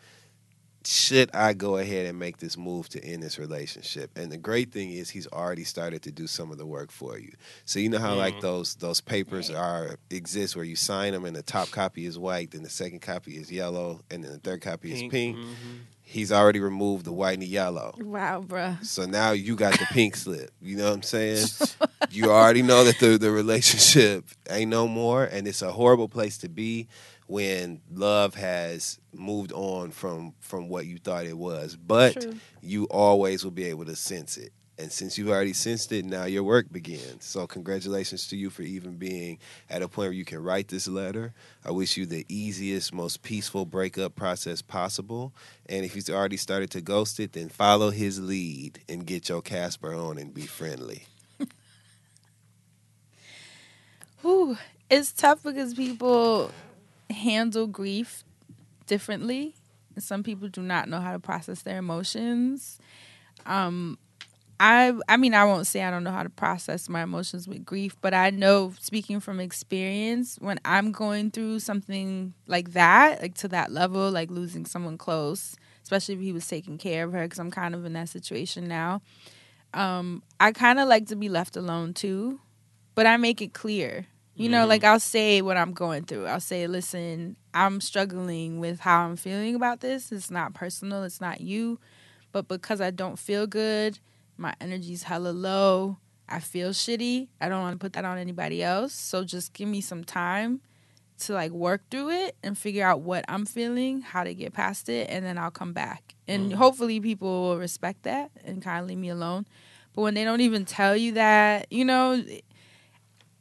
[0.86, 4.18] Should I go ahead and make this move to end this relationship?
[4.18, 7.18] And the great thing is he's already started to do some of the work for
[7.18, 7.32] you.
[7.64, 8.42] So you know how like mm-hmm.
[8.42, 12.52] those those papers are exist where you sign them and the top copy is white,
[12.52, 15.38] then the second copy is yellow, and then the third copy is pink.
[15.38, 15.78] Mm-hmm.
[16.06, 17.96] He's already removed the white and the yellow.
[17.98, 18.84] Wow, bruh.
[18.86, 20.52] So now you got the pink slip.
[20.62, 21.48] You know what I'm saying?
[22.12, 26.38] you already know that the, the relationship ain't no more, and it's a horrible place
[26.40, 26.88] to be
[27.28, 31.76] when love has moved on from from what you thought it was.
[31.76, 32.36] But True.
[32.62, 34.52] you always will be able to sense it.
[34.78, 37.26] And since you've already sensed it, now your work begins.
[37.26, 39.38] So congratulations to you for even being
[39.70, 41.34] at a point where you can write this letter.
[41.64, 45.32] I wish you the easiest, most peaceful breakup process possible.
[45.68, 49.44] And if he's already started to ghost it, then follow his lead and get your
[49.44, 51.06] Casper on and be friendly.
[54.26, 54.58] Ooh,
[54.90, 56.50] it's tough because people
[57.12, 58.24] handle grief
[58.88, 59.54] differently.
[60.00, 62.80] Some people do not know how to process their emotions.
[63.46, 64.00] Um,
[64.66, 67.66] I I mean I won't say I don't know how to process my emotions with
[67.66, 73.34] grief, but I know speaking from experience when I'm going through something like that, like
[73.36, 77.28] to that level, like losing someone close, especially if he was taking care of her
[77.28, 79.02] cuz I'm kind of in that situation now.
[79.74, 82.40] Um I kind of like to be left alone too,
[82.96, 84.08] but I make it clear.
[84.36, 86.26] You know, like I'll say what I'm going through.
[86.26, 90.12] I'll say, "Listen, I'm struggling with how I'm feeling about this.
[90.12, 91.80] It's not personal, it's not you,
[92.32, 94.00] but because I don't feel good,
[94.44, 95.98] my energy's hella low.
[96.30, 97.30] I feel shitty.
[97.42, 98.94] I don't want to put that on anybody else.
[98.94, 100.62] So just give me some time
[101.20, 104.90] to like work through it and figure out what I'm feeling, how to get past
[104.90, 106.16] it, and then I'll come back.
[106.28, 106.56] And mm.
[106.56, 109.46] hopefully people will respect that and kind of leave me alone.
[109.94, 112.24] But when they don't even tell you that, you know,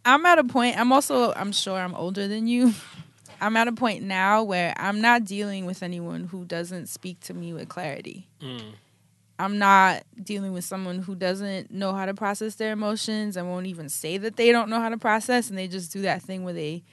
[0.04, 2.72] I'm at a point, I'm also, I'm sure I'm older than you.
[3.40, 7.34] I'm at a point now where I'm not dealing with anyone who doesn't speak to
[7.34, 8.28] me with clarity.
[8.40, 8.74] Mm.
[9.42, 13.66] I'm not dealing with someone who doesn't know how to process their emotions and won't
[13.66, 16.44] even say that they don't know how to process and they just do that thing
[16.44, 16.84] where they,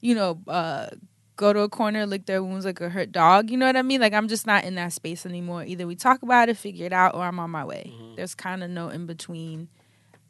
[0.00, 0.88] you know, uh,
[1.36, 3.48] go to a corner, lick their wounds like a hurt dog.
[3.48, 4.00] You know what I mean?
[4.00, 5.62] Like I'm just not in that space anymore.
[5.62, 7.92] Either we talk about it, figure it out, or I'm on my way.
[8.16, 9.68] There's kind of no in between.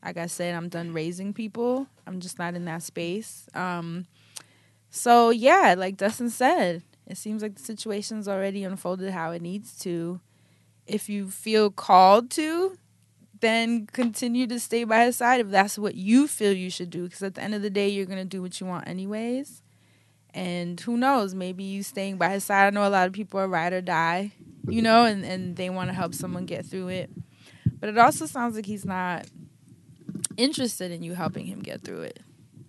[0.05, 1.87] Like I said, I'm done raising people.
[2.07, 3.49] I'm just not in that space.
[3.55, 4.05] Um,
[4.91, 9.79] so yeah, like Dustin said, it seems like the situation's already unfolded how it needs
[9.79, 10.21] to.
[10.87, 12.77] If you feel called to,
[13.41, 17.05] then continue to stay by his side if that's what you feel you should do.
[17.05, 19.63] Because at the end of the day, you're gonna do what you want anyways.
[20.33, 21.35] And who knows?
[21.35, 22.67] Maybe you staying by his side.
[22.67, 24.33] I know a lot of people are ride or die,
[24.69, 27.11] you know, and, and they want to help someone get through it.
[27.79, 29.27] But it also sounds like he's not
[30.37, 32.21] interested in you helping him get through it.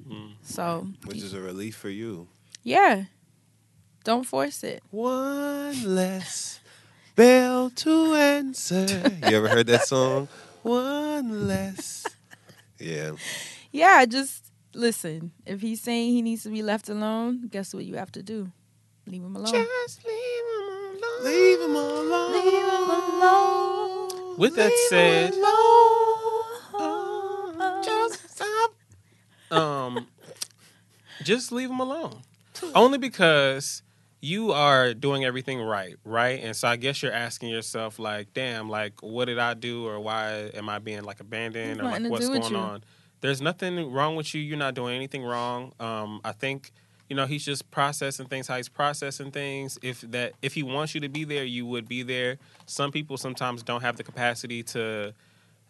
[0.08, 0.34] Mm.
[0.44, 2.28] So Which is a relief for you.
[2.64, 3.06] yeah,
[4.04, 4.84] don't force it.
[4.92, 6.60] One less
[7.16, 8.86] bell to answer.
[9.30, 10.28] You ever heard that song?
[10.64, 12.06] One less.
[12.80, 13.12] Yeah.
[13.72, 14.44] Yeah, just
[14.74, 15.32] listen.
[15.46, 18.52] If he's saying he needs to be left alone, guess what you have to do?
[19.08, 19.52] Leave him alone.
[19.54, 21.24] Just leave him alone.
[21.24, 22.32] Leave him alone.
[22.34, 22.90] Leave him
[23.22, 24.38] alone.
[24.38, 25.32] With that said,
[27.84, 28.72] Just stop.
[29.52, 30.08] um,
[31.24, 32.22] just leave him alone.
[32.74, 33.84] Only because
[34.22, 36.42] you are doing everything right, right?
[36.44, 40.00] And so I guess you're asking yourself, like, damn, like, what did I do, or
[40.00, 42.84] why am I being like abandoned, or like, what's going on?
[43.22, 44.42] There's nothing wrong with you.
[44.42, 45.74] You're not doing anything wrong.
[45.80, 46.72] Um, I think
[47.10, 49.78] you know he's just processing things how he's processing things.
[49.82, 52.38] If that if he wants you to be there, you would be there.
[52.66, 55.14] Some people sometimes don't have the capacity to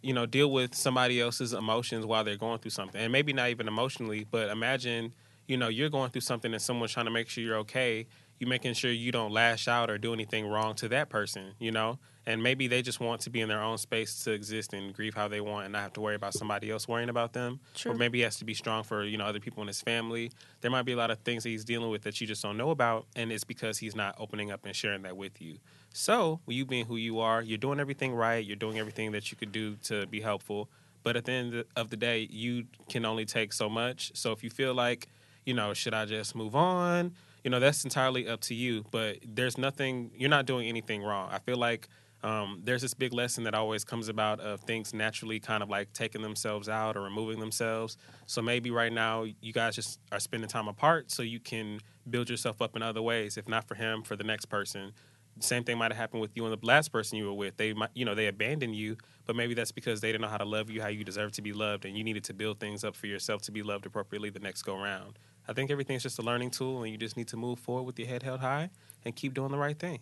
[0.05, 3.01] you know, deal with somebody else's emotions while they're going through something.
[3.01, 5.13] And maybe not even emotionally, but imagine,
[5.47, 8.05] you know, you're going through something and someone's trying to make sure you're okay.
[8.39, 11.71] You making sure you don't lash out or do anything wrong to that person, you
[11.71, 11.99] know?
[12.27, 15.13] And maybe they just want to be in their own space to exist and grieve
[15.13, 17.59] how they want and not have to worry about somebody else worrying about them.
[17.75, 17.91] True.
[17.91, 20.31] Or maybe he has to be strong for, you know, other people in his family.
[20.61, 22.57] There might be a lot of things that he's dealing with that you just don't
[22.57, 25.59] know about, and it's because he's not opening up and sharing that with you.
[25.93, 29.37] So, you being who you are, you're doing everything right, you're doing everything that you
[29.37, 30.67] could do to be helpful.
[31.03, 34.11] But at the end of the day, you can only take so much.
[34.15, 35.07] So, if you feel like,
[35.45, 37.13] you know, should I just move on?
[37.45, 38.85] You know, that's entirely up to you.
[38.89, 41.29] But there's nothing, you're not doing anything wrong.
[41.31, 41.87] I feel like
[42.23, 45.93] um, there's this big lesson that always comes about of things naturally kind of like
[45.93, 47.97] taking themselves out or removing themselves.
[48.25, 52.31] So maybe right now you guys just are spending time apart so you can build
[52.31, 53.37] yourself up in other ways.
[53.37, 54.93] If not for him, for the next person.
[55.39, 57.57] Same thing might have happened with you and the last person you were with.
[57.57, 60.37] They might, you know, they abandoned you, but maybe that's because they didn't know how
[60.37, 62.83] to love you how you deserve to be loved, and you needed to build things
[62.83, 65.19] up for yourself to be loved appropriately the next go round.
[65.47, 67.99] I think everything's just a learning tool, and you just need to move forward with
[67.99, 68.69] your head held high
[69.03, 69.99] and keep doing the right thing.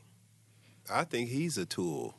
[0.92, 2.16] I think he's a tool.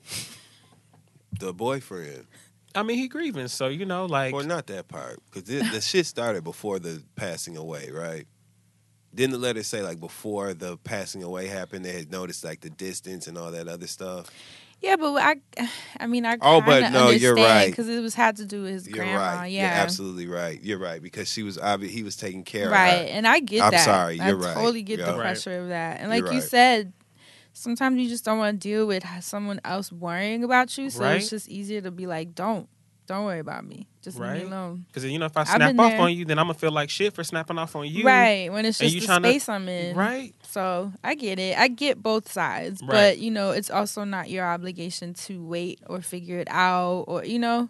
[1.38, 2.26] The boyfriend.
[2.74, 6.06] I mean, he grieving, so you know, like, Or not that part, because the shit
[6.06, 8.26] started before the passing away, right?
[9.14, 12.70] Didn't the letter say like before the passing away happened, they had noticed like the
[12.70, 14.30] distance and all that other stuff?
[14.80, 15.36] Yeah, but I,
[16.00, 17.70] I mean, I Oh, but no, you're right.
[17.70, 19.18] because it was had to do with his You're grandma.
[19.40, 19.46] right.
[19.46, 20.60] Yeah, You're absolutely right.
[20.62, 22.88] You're right because she was obvi- he was taking care right.
[22.88, 23.04] of her.
[23.14, 23.84] And I get I'm that.
[23.84, 24.54] sorry, you're right.
[24.54, 25.06] totally get Yeah.
[25.06, 25.20] the Right.
[25.20, 26.00] pressure of that.
[26.00, 26.48] And You're like you right.
[26.48, 26.92] said,
[27.52, 30.90] sometimes you just don't want to deal with someone else worrying about you.
[30.90, 31.16] So Right.
[31.18, 32.68] it's just easier to be like, don't,
[33.06, 33.86] don't worry about me.
[34.02, 34.84] Just leave me alone.
[34.86, 36.00] because you know, if I snap off there.
[36.00, 38.52] on you, then I'm gonna feel like shit for snapping off on you, right.
[38.52, 39.96] When it's just you the space I'm in.
[39.96, 40.34] Right.
[40.42, 41.58] So I get it.
[41.58, 42.80] I get both sides.
[42.82, 42.90] Right.
[42.90, 47.24] But, you know, it's also not your obligation to wait or figure it out or,
[47.24, 47.68] you know.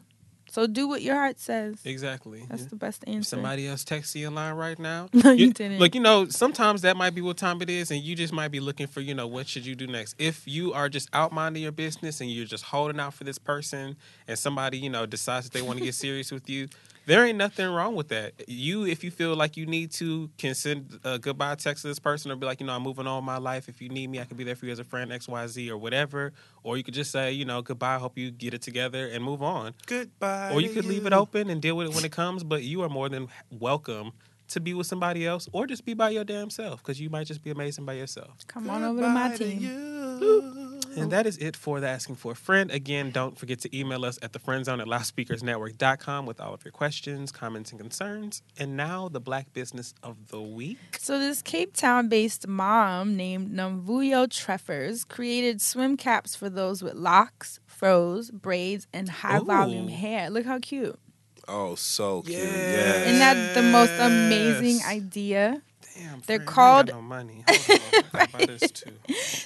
[0.55, 1.81] So do what your heart says.
[1.85, 2.47] Exactly.
[2.49, 3.31] That's the best If answer.
[3.31, 5.09] somebody else texts you in line right now.
[5.25, 5.81] No, you didn't.
[5.81, 8.53] Like you know, sometimes that might be what time it is, and you just might
[8.53, 10.15] be looking for you know what should you do next.
[10.17, 13.37] If you are just out minding your business and you're just holding out for this
[13.37, 13.97] person,
[14.29, 16.69] and somebody you know decides that they want to get serious with you,
[17.07, 18.33] there ain't nothing wrong with that.
[18.49, 21.99] You, if you feel like you need to, can send a goodbye text to this
[21.99, 23.69] person or be like, you know, I'm moving on with my life.
[23.69, 25.47] If you need me, I can be there for you as a friend, X, Y,
[25.47, 26.33] Z, or whatever.
[26.63, 27.99] Or you could just say, you know, goodbye.
[27.99, 29.75] Hope you get it together and move on.
[29.87, 30.53] Goodbye.
[30.53, 32.63] Or you to could leave it open and deal with it when it comes, but
[32.63, 34.13] you are more than welcome
[34.49, 37.27] to be with somebody else or just be by your damn self because you might
[37.27, 38.47] just be amazing by yourself.
[38.47, 39.61] Come on over to my Goodbye to team.
[39.61, 40.64] you.
[40.97, 42.71] And that is it for the Asking for a Friend.
[42.71, 47.33] Again, don't forget to email us at thefriendzone at loudspeakersnetwork.com with all of your questions,
[47.33, 48.43] comments, and concerns.
[48.59, 50.79] And now, the Black Business of the Week.
[50.99, 57.61] So this Cape Town-based mom named Namvuyo Treffers created swim caps for those with locks,
[57.67, 60.31] froze, braids, and high-volume hair.
[60.31, 60.99] Look how cute!
[61.47, 62.39] Oh, so cute.
[62.39, 62.53] Yes.
[62.55, 63.07] Yes.
[63.07, 65.61] Isn't that the most amazing idea?
[65.97, 67.45] Damn, They're friend, called- no money.
[67.49, 68.03] Hold on.
[68.21, 68.93] I gotta this too.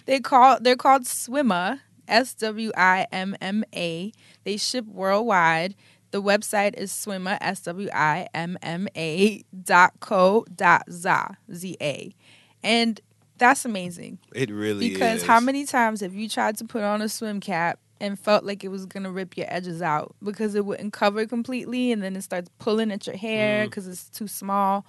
[0.07, 4.12] They call they're called Swimma, S W I M M A.
[4.45, 5.75] They ship worldwide.
[6.11, 11.77] The website is swimma, S W I M M A dot co dot za, Z
[11.83, 12.15] A.
[12.62, 12.99] And
[13.37, 14.19] that's amazing.
[14.35, 14.93] It really is.
[14.95, 15.27] Because is.
[15.27, 18.65] how many times have you tried to put on a swim cap and felt like
[18.65, 22.23] it was gonna rip your edges out because it wouldn't cover completely and then it
[22.23, 23.70] starts pulling at your hair Mm.
[23.70, 24.87] because it's too small?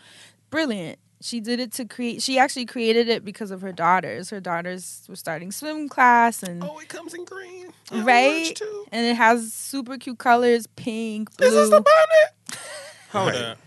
[0.49, 0.99] Brilliant.
[1.21, 2.21] She did it to create.
[2.21, 4.29] She actually created it because of her daughters.
[4.29, 7.73] Her daughters were starting swim class and Oh, it comes in green.
[7.91, 8.85] and right, too.
[8.91, 12.59] and it has super cute colors: pink, blue, Is this the bonnet?
[13.11, 13.41] Hold Right.
[13.41, 13.57] up.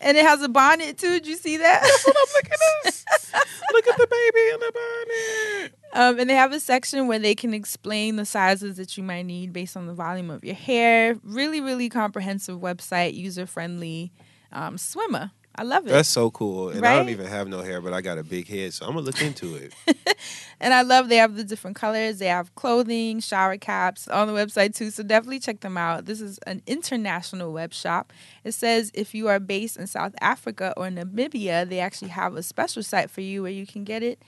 [0.00, 1.10] and it has a bonnet too.
[1.12, 1.82] Did you see that?
[2.06, 3.04] Look at.
[3.72, 5.74] Look at the baby in the bonnet.
[5.94, 9.22] Um, and they have a section where they can explain the sizes that you might
[9.22, 11.16] need based on the volume of your hair.
[11.22, 14.12] Really, really comprehensive website, user friendly.
[14.52, 15.90] Um, Swimma, I love it.
[15.90, 16.70] That's so cool.
[16.70, 18.94] And I don't even have no hair, but I got a big head, so I'm
[18.94, 19.74] gonna look into it.
[20.60, 22.18] and I love they have the different colors.
[22.18, 24.90] They have clothing, shower caps on the website too.
[24.90, 26.06] So definitely check them out.
[26.06, 28.12] This is an international web shop.
[28.44, 32.42] It says if you are based in South Africa or Namibia, they actually have a
[32.42, 34.22] special site for you where you can get it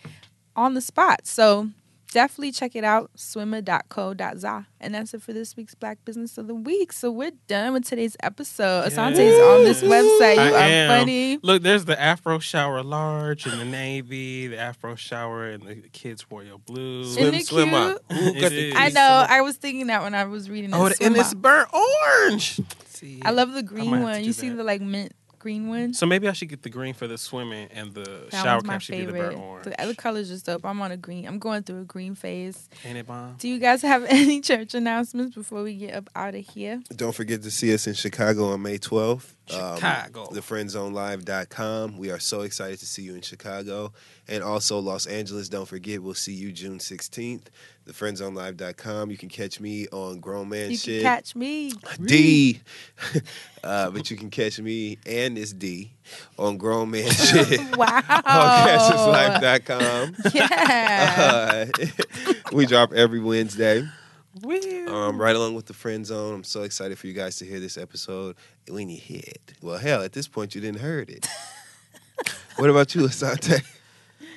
[0.55, 1.27] on the spot.
[1.27, 1.71] So
[2.15, 4.67] definitely check it out, swimma.co.za.
[4.81, 6.93] And that's it for this week's Black Business of the Week.
[6.93, 8.87] So we're done with today's episode.
[8.87, 10.37] Asante is on this website.
[10.37, 11.01] You I are am.
[11.01, 11.39] funny.
[11.43, 16.25] Look, there's the Afro shower large in the navy, the Afro shower and the kids
[16.31, 17.01] royal blue.
[17.03, 17.99] Isn't it swimmer.
[18.09, 18.21] cute?
[18.21, 18.75] Who got It the is.
[18.77, 19.27] I know.
[19.29, 20.77] I was thinking that when I was reading it.
[20.77, 22.61] Oh, and it's burnt orange.
[22.87, 24.23] See, I love the green one.
[24.23, 25.13] You see the like mint
[25.45, 25.93] green one?
[25.93, 28.81] So maybe I should get the green for the swimming and the That shower cap
[28.81, 29.31] should be the favorite.
[29.33, 29.65] burnt orange.
[29.67, 30.65] The other colors just dope.
[30.65, 31.27] I'm on a green.
[31.27, 32.71] I'm going through a green phase.
[32.85, 33.35] Ain't it bomb?
[33.39, 36.81] Do you guys have any church announcements before we get up out of here?
[36.97, 39.33] Don't forget to see us in Chicago on May 12th.
[39.53, 40.27] Um, Chicago.
[40.33, 41.99] TheFriendzonelive.com.
[41.99, 43.93] We are so excited to see you in Chicago.
[44.27, 45.51] And also Los Angeles.
[45.51, 47.43] Don't forget, we'll see you June 16th.
[47.87, 49.11] TheFriendzonelive.com.
[49.11, 51.03] You can catch me on Grown Man You Shit.
[51.03, 51.73] can catch me.
[52.03, 52.61] D.
[53.65, 55.93] uh, but you can catch me and this D
[56.39, 57.77] on Grown Man Shit.
[57.77, 57.87] Wow.
[58.09, 60.17] on CashesLife.com.
[60.35, 61.67] Yeah.
[61.79, 61.85] Uh,
[62.53, 63.87] we drop every Wednesday.
[64.89, 66.35] Um, right along with the friend zone.
[66.35, 68.37] I'm so excited for you guys to hear this episode.
[68.69, 71.27] When you hear it, well, hell, at this point you didn't heard it.
[72.57, 73.63] what about you, Asante?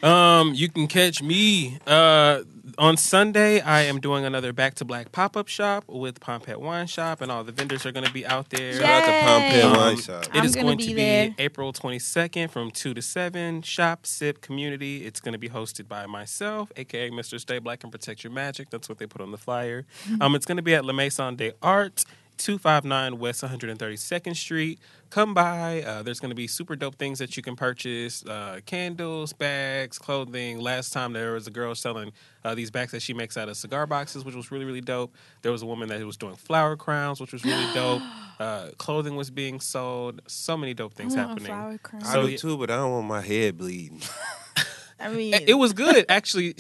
[0.04, 2.42] Um, you can catch me uh
[2.78, 6.88] on Sunday, I am doing another Back to Black pop up shop with Pompet Wine
[6.88, 8.74] Shop, and all the vendors are going to be out there.
[8.74, 10.24] Shout out to Pompet Um, Wine Shop.
[10.24, 11.36] It I'm is gonna going be to be there.
[11.38, 13.62] April 22nd from 2 to 7.
[13.64, 15.06] Shop, sip, community.
[15.06, 17.40] It's going to be hosted by myself, aka Mr.
[17.40, 18.70] Stay Black and Protect Your Magic.
[18.70, 19.86] That's what they put on the flyer.
[20.08, 20.22] Mm-hmm.
[20.22, 22.06] Um, it's going to be at La Maison des Arts.
[22.38, 24.80] 259 West 132nd Street.
[25.10, 25.84] Come by.
[25.84, 29.98] Uh, there's going to be super dope things that you can purchase uh, candles, bags,
[29.98, 30.60] clothing.
[30.60, 32.12] Last time there was a girl selling
[32.44, 35.14] uh, these bags that she makes out of cigar boxes, which was really, really dope.
[35.42, 38.02] There was a woman that was doing flower crowns, which was really dope.
[38.40, 40.22] Uh, clothing was being sold.
[40.28, 41.48] So many dope things I want a happening.
[41.48, 42.04] flower crown.
[42.04, 44.02] I So, do too, but I don't want my head bleeding.
[45.00, 46.56] I mean, It was good, actually.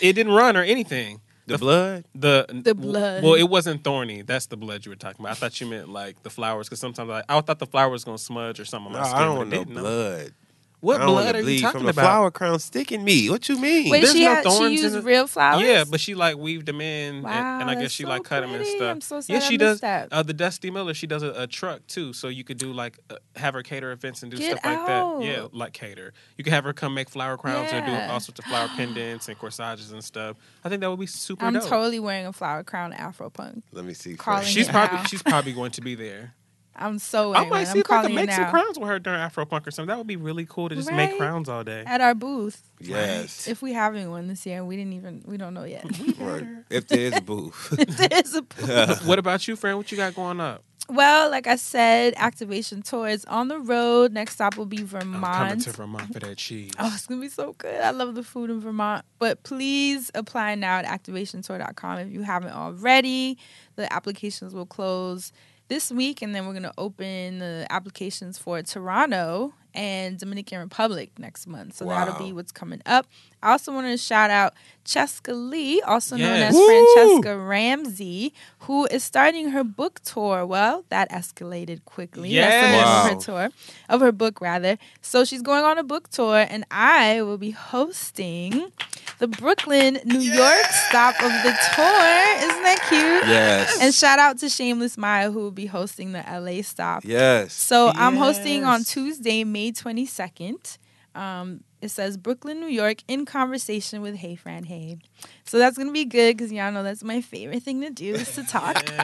[0.00, 1.20] It didn't run or anything.
[1.50, 2.04] The blood?
[2.14, 3.22] The The blood.
[3.22, 4.22] Well, it wasn't thorny.
[4.22, 5.32] That's the blood you were talking about.
[5.32, 8.04] I thought you meant like the flowers, because sometimes I, I thought the flower was
[8.04, 8.92] gonna smudge or something.
[8.92, 9.74] No, on my I skin, don't want no didn't.
[9.74, 10.32] blood.
[10.80, 12.02] What I don't blood are you talking from about?
[12.02, 13.28] flower crown sticking me.
[13.28, 13.90] What you mean?
[13.90, 15.04] Wait, There's she no had, she thorns in used it.
[15.04, 15.62] real flowers.
[15.62, 18.24] Yeah, but she like weaved them in, and- Wow, and, I guess she so like
[18.24, 18.82] cut them and stuff.
[18.90, 19.80] I'm so yeah, sad I she missed does.
[19.80, 20.08] that.
[20.10, 22.98] Uh, the Dusty Miller, she does a, a truck too, so you could do like
[23.10, 25.22] uh, have her cater events and do Get stuff like that.
[25.22, 26.14] Yeah, like cater.
[26.38, 29.28] You could have her come make flower crowns and do all sorts of flower pendants
[29.28, 30.36] and corsages and stuff.
[30.64, 31.64] I think that would be super I'm dope.
[31.68, 33.64] totally wearing a flower crown Afro punk.
[33.72, 34.16] Let me see.
[34.44, 35.04] She's probably now.
[35.04, 36.32] she's probably going to be there.
[36.76, 38.98] I'm so I might see I'm if I calling can make some crowns with her
[38.98, 39.88] during Afro Punk or something.
[39.88, 41.82] That would be really cool to just make crowns all day.
[41.86, 43.48] At our booth, Yes.
[43.48, 45.84] if we having one this year, we didn't even we don't know yet.
[46.18, 46.46] Right.
[46.70, 47.70] If there's a booth.
[48.10, 49.06] There's a booth.
[49.06, 49.76] what about you, friend?
[49.76, 50.62] What you got going up?
[50.88, 54.12] Well, like I said, activation tour is on the road.
[54.12, 55.62] Next stop will be I'm coming Vermont.
[55.62, 56.72] to Vermont for that cheese.
[56.80, 57.80] Oh, it's gonna be so good.
[57.80, 59.04] I love the food in Vermont.
[59.20, 63.38] But please apply now at activationtour.com if you haven't already.
[63.76, 65.32] The applications will close
[65.70, 71.46] this week and then we're gonna open the applications for Toronto and Dominican Republic next
[71.46, 71.76] month.
[71.76, 73.06] So that'll be what's coming up.
[73.42, 74.54] I also wanted to shout out
[74.84, 76.66] Cheska Lee, also known as Woo!
[76.68, 80.44] Franchesca Ramsey, who is starting her book tour.
[80.44, 82.34] Well, that escalated quickly.
[82.34, 83.50] That's the name of her tour,
[83.88, 84.78] of her book rather.
[85.00, 88.72] So she's going on a book tour, and I will be hosting
[89.18, 92.46] the Brooklyn, New York stop of the tour.
[92.48, 93.28] Isn't that cute?
[93.28, 93.78] Yes.
[93.80, 97.04] And shout out to Shameless Maya, who will be hosting the LA stop.
[97.04, 97.52] yes.
[97.52, 100.78] So I'm hosting on Tuesday, May 22nd.
[101.14, 104.98] Um, it says Brooklyn, New York, in conversation with Hey Fran Hey.
[105.44, 108.34] So that's gonna be good because y'all know that's my favorite thing to do is
[108.34, 108.84] to talk.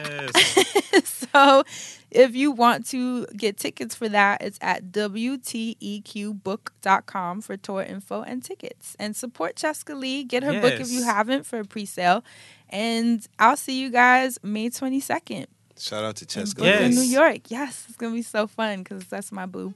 [1.33, 1.63] So
[2.09, 8.43] if you want to get tickets for that, it's at WTEQbook.com for tour info and
[8.43, 8.95] tickets.
[8.99, 10.27] And support Chescaleigh.
[10.27, 12.23] Get her book if you haven't for a pre-sale.
[12.69, 15.45] And I'll see you guys May 22nd
[15.79, 16.55] Shout out to in Cheska.
[16.55, 16.95] Brooklyn, Yes.
[16.95, 17.41] New York.
[17.49, 19.75] Yes, it's gonna be so fun because that's my boo.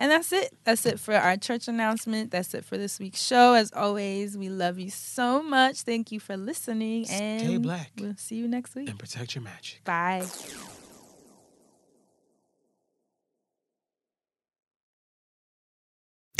[0.00, 0.56] And that's it.
[0.64, 2.30] That's it for our church announcement.
[2.30, 3.52] That's it for this week's show.
[3.52, 5.82] As always, we love you so much.
[5.82, 7.04] Thank you for listening.
[7.04, 7.92] Stay And black.
[8.00, 8.88] we'll see you next week.
[8.88, 9.84] and protect your magic.
[9.84, 10.26] Bye.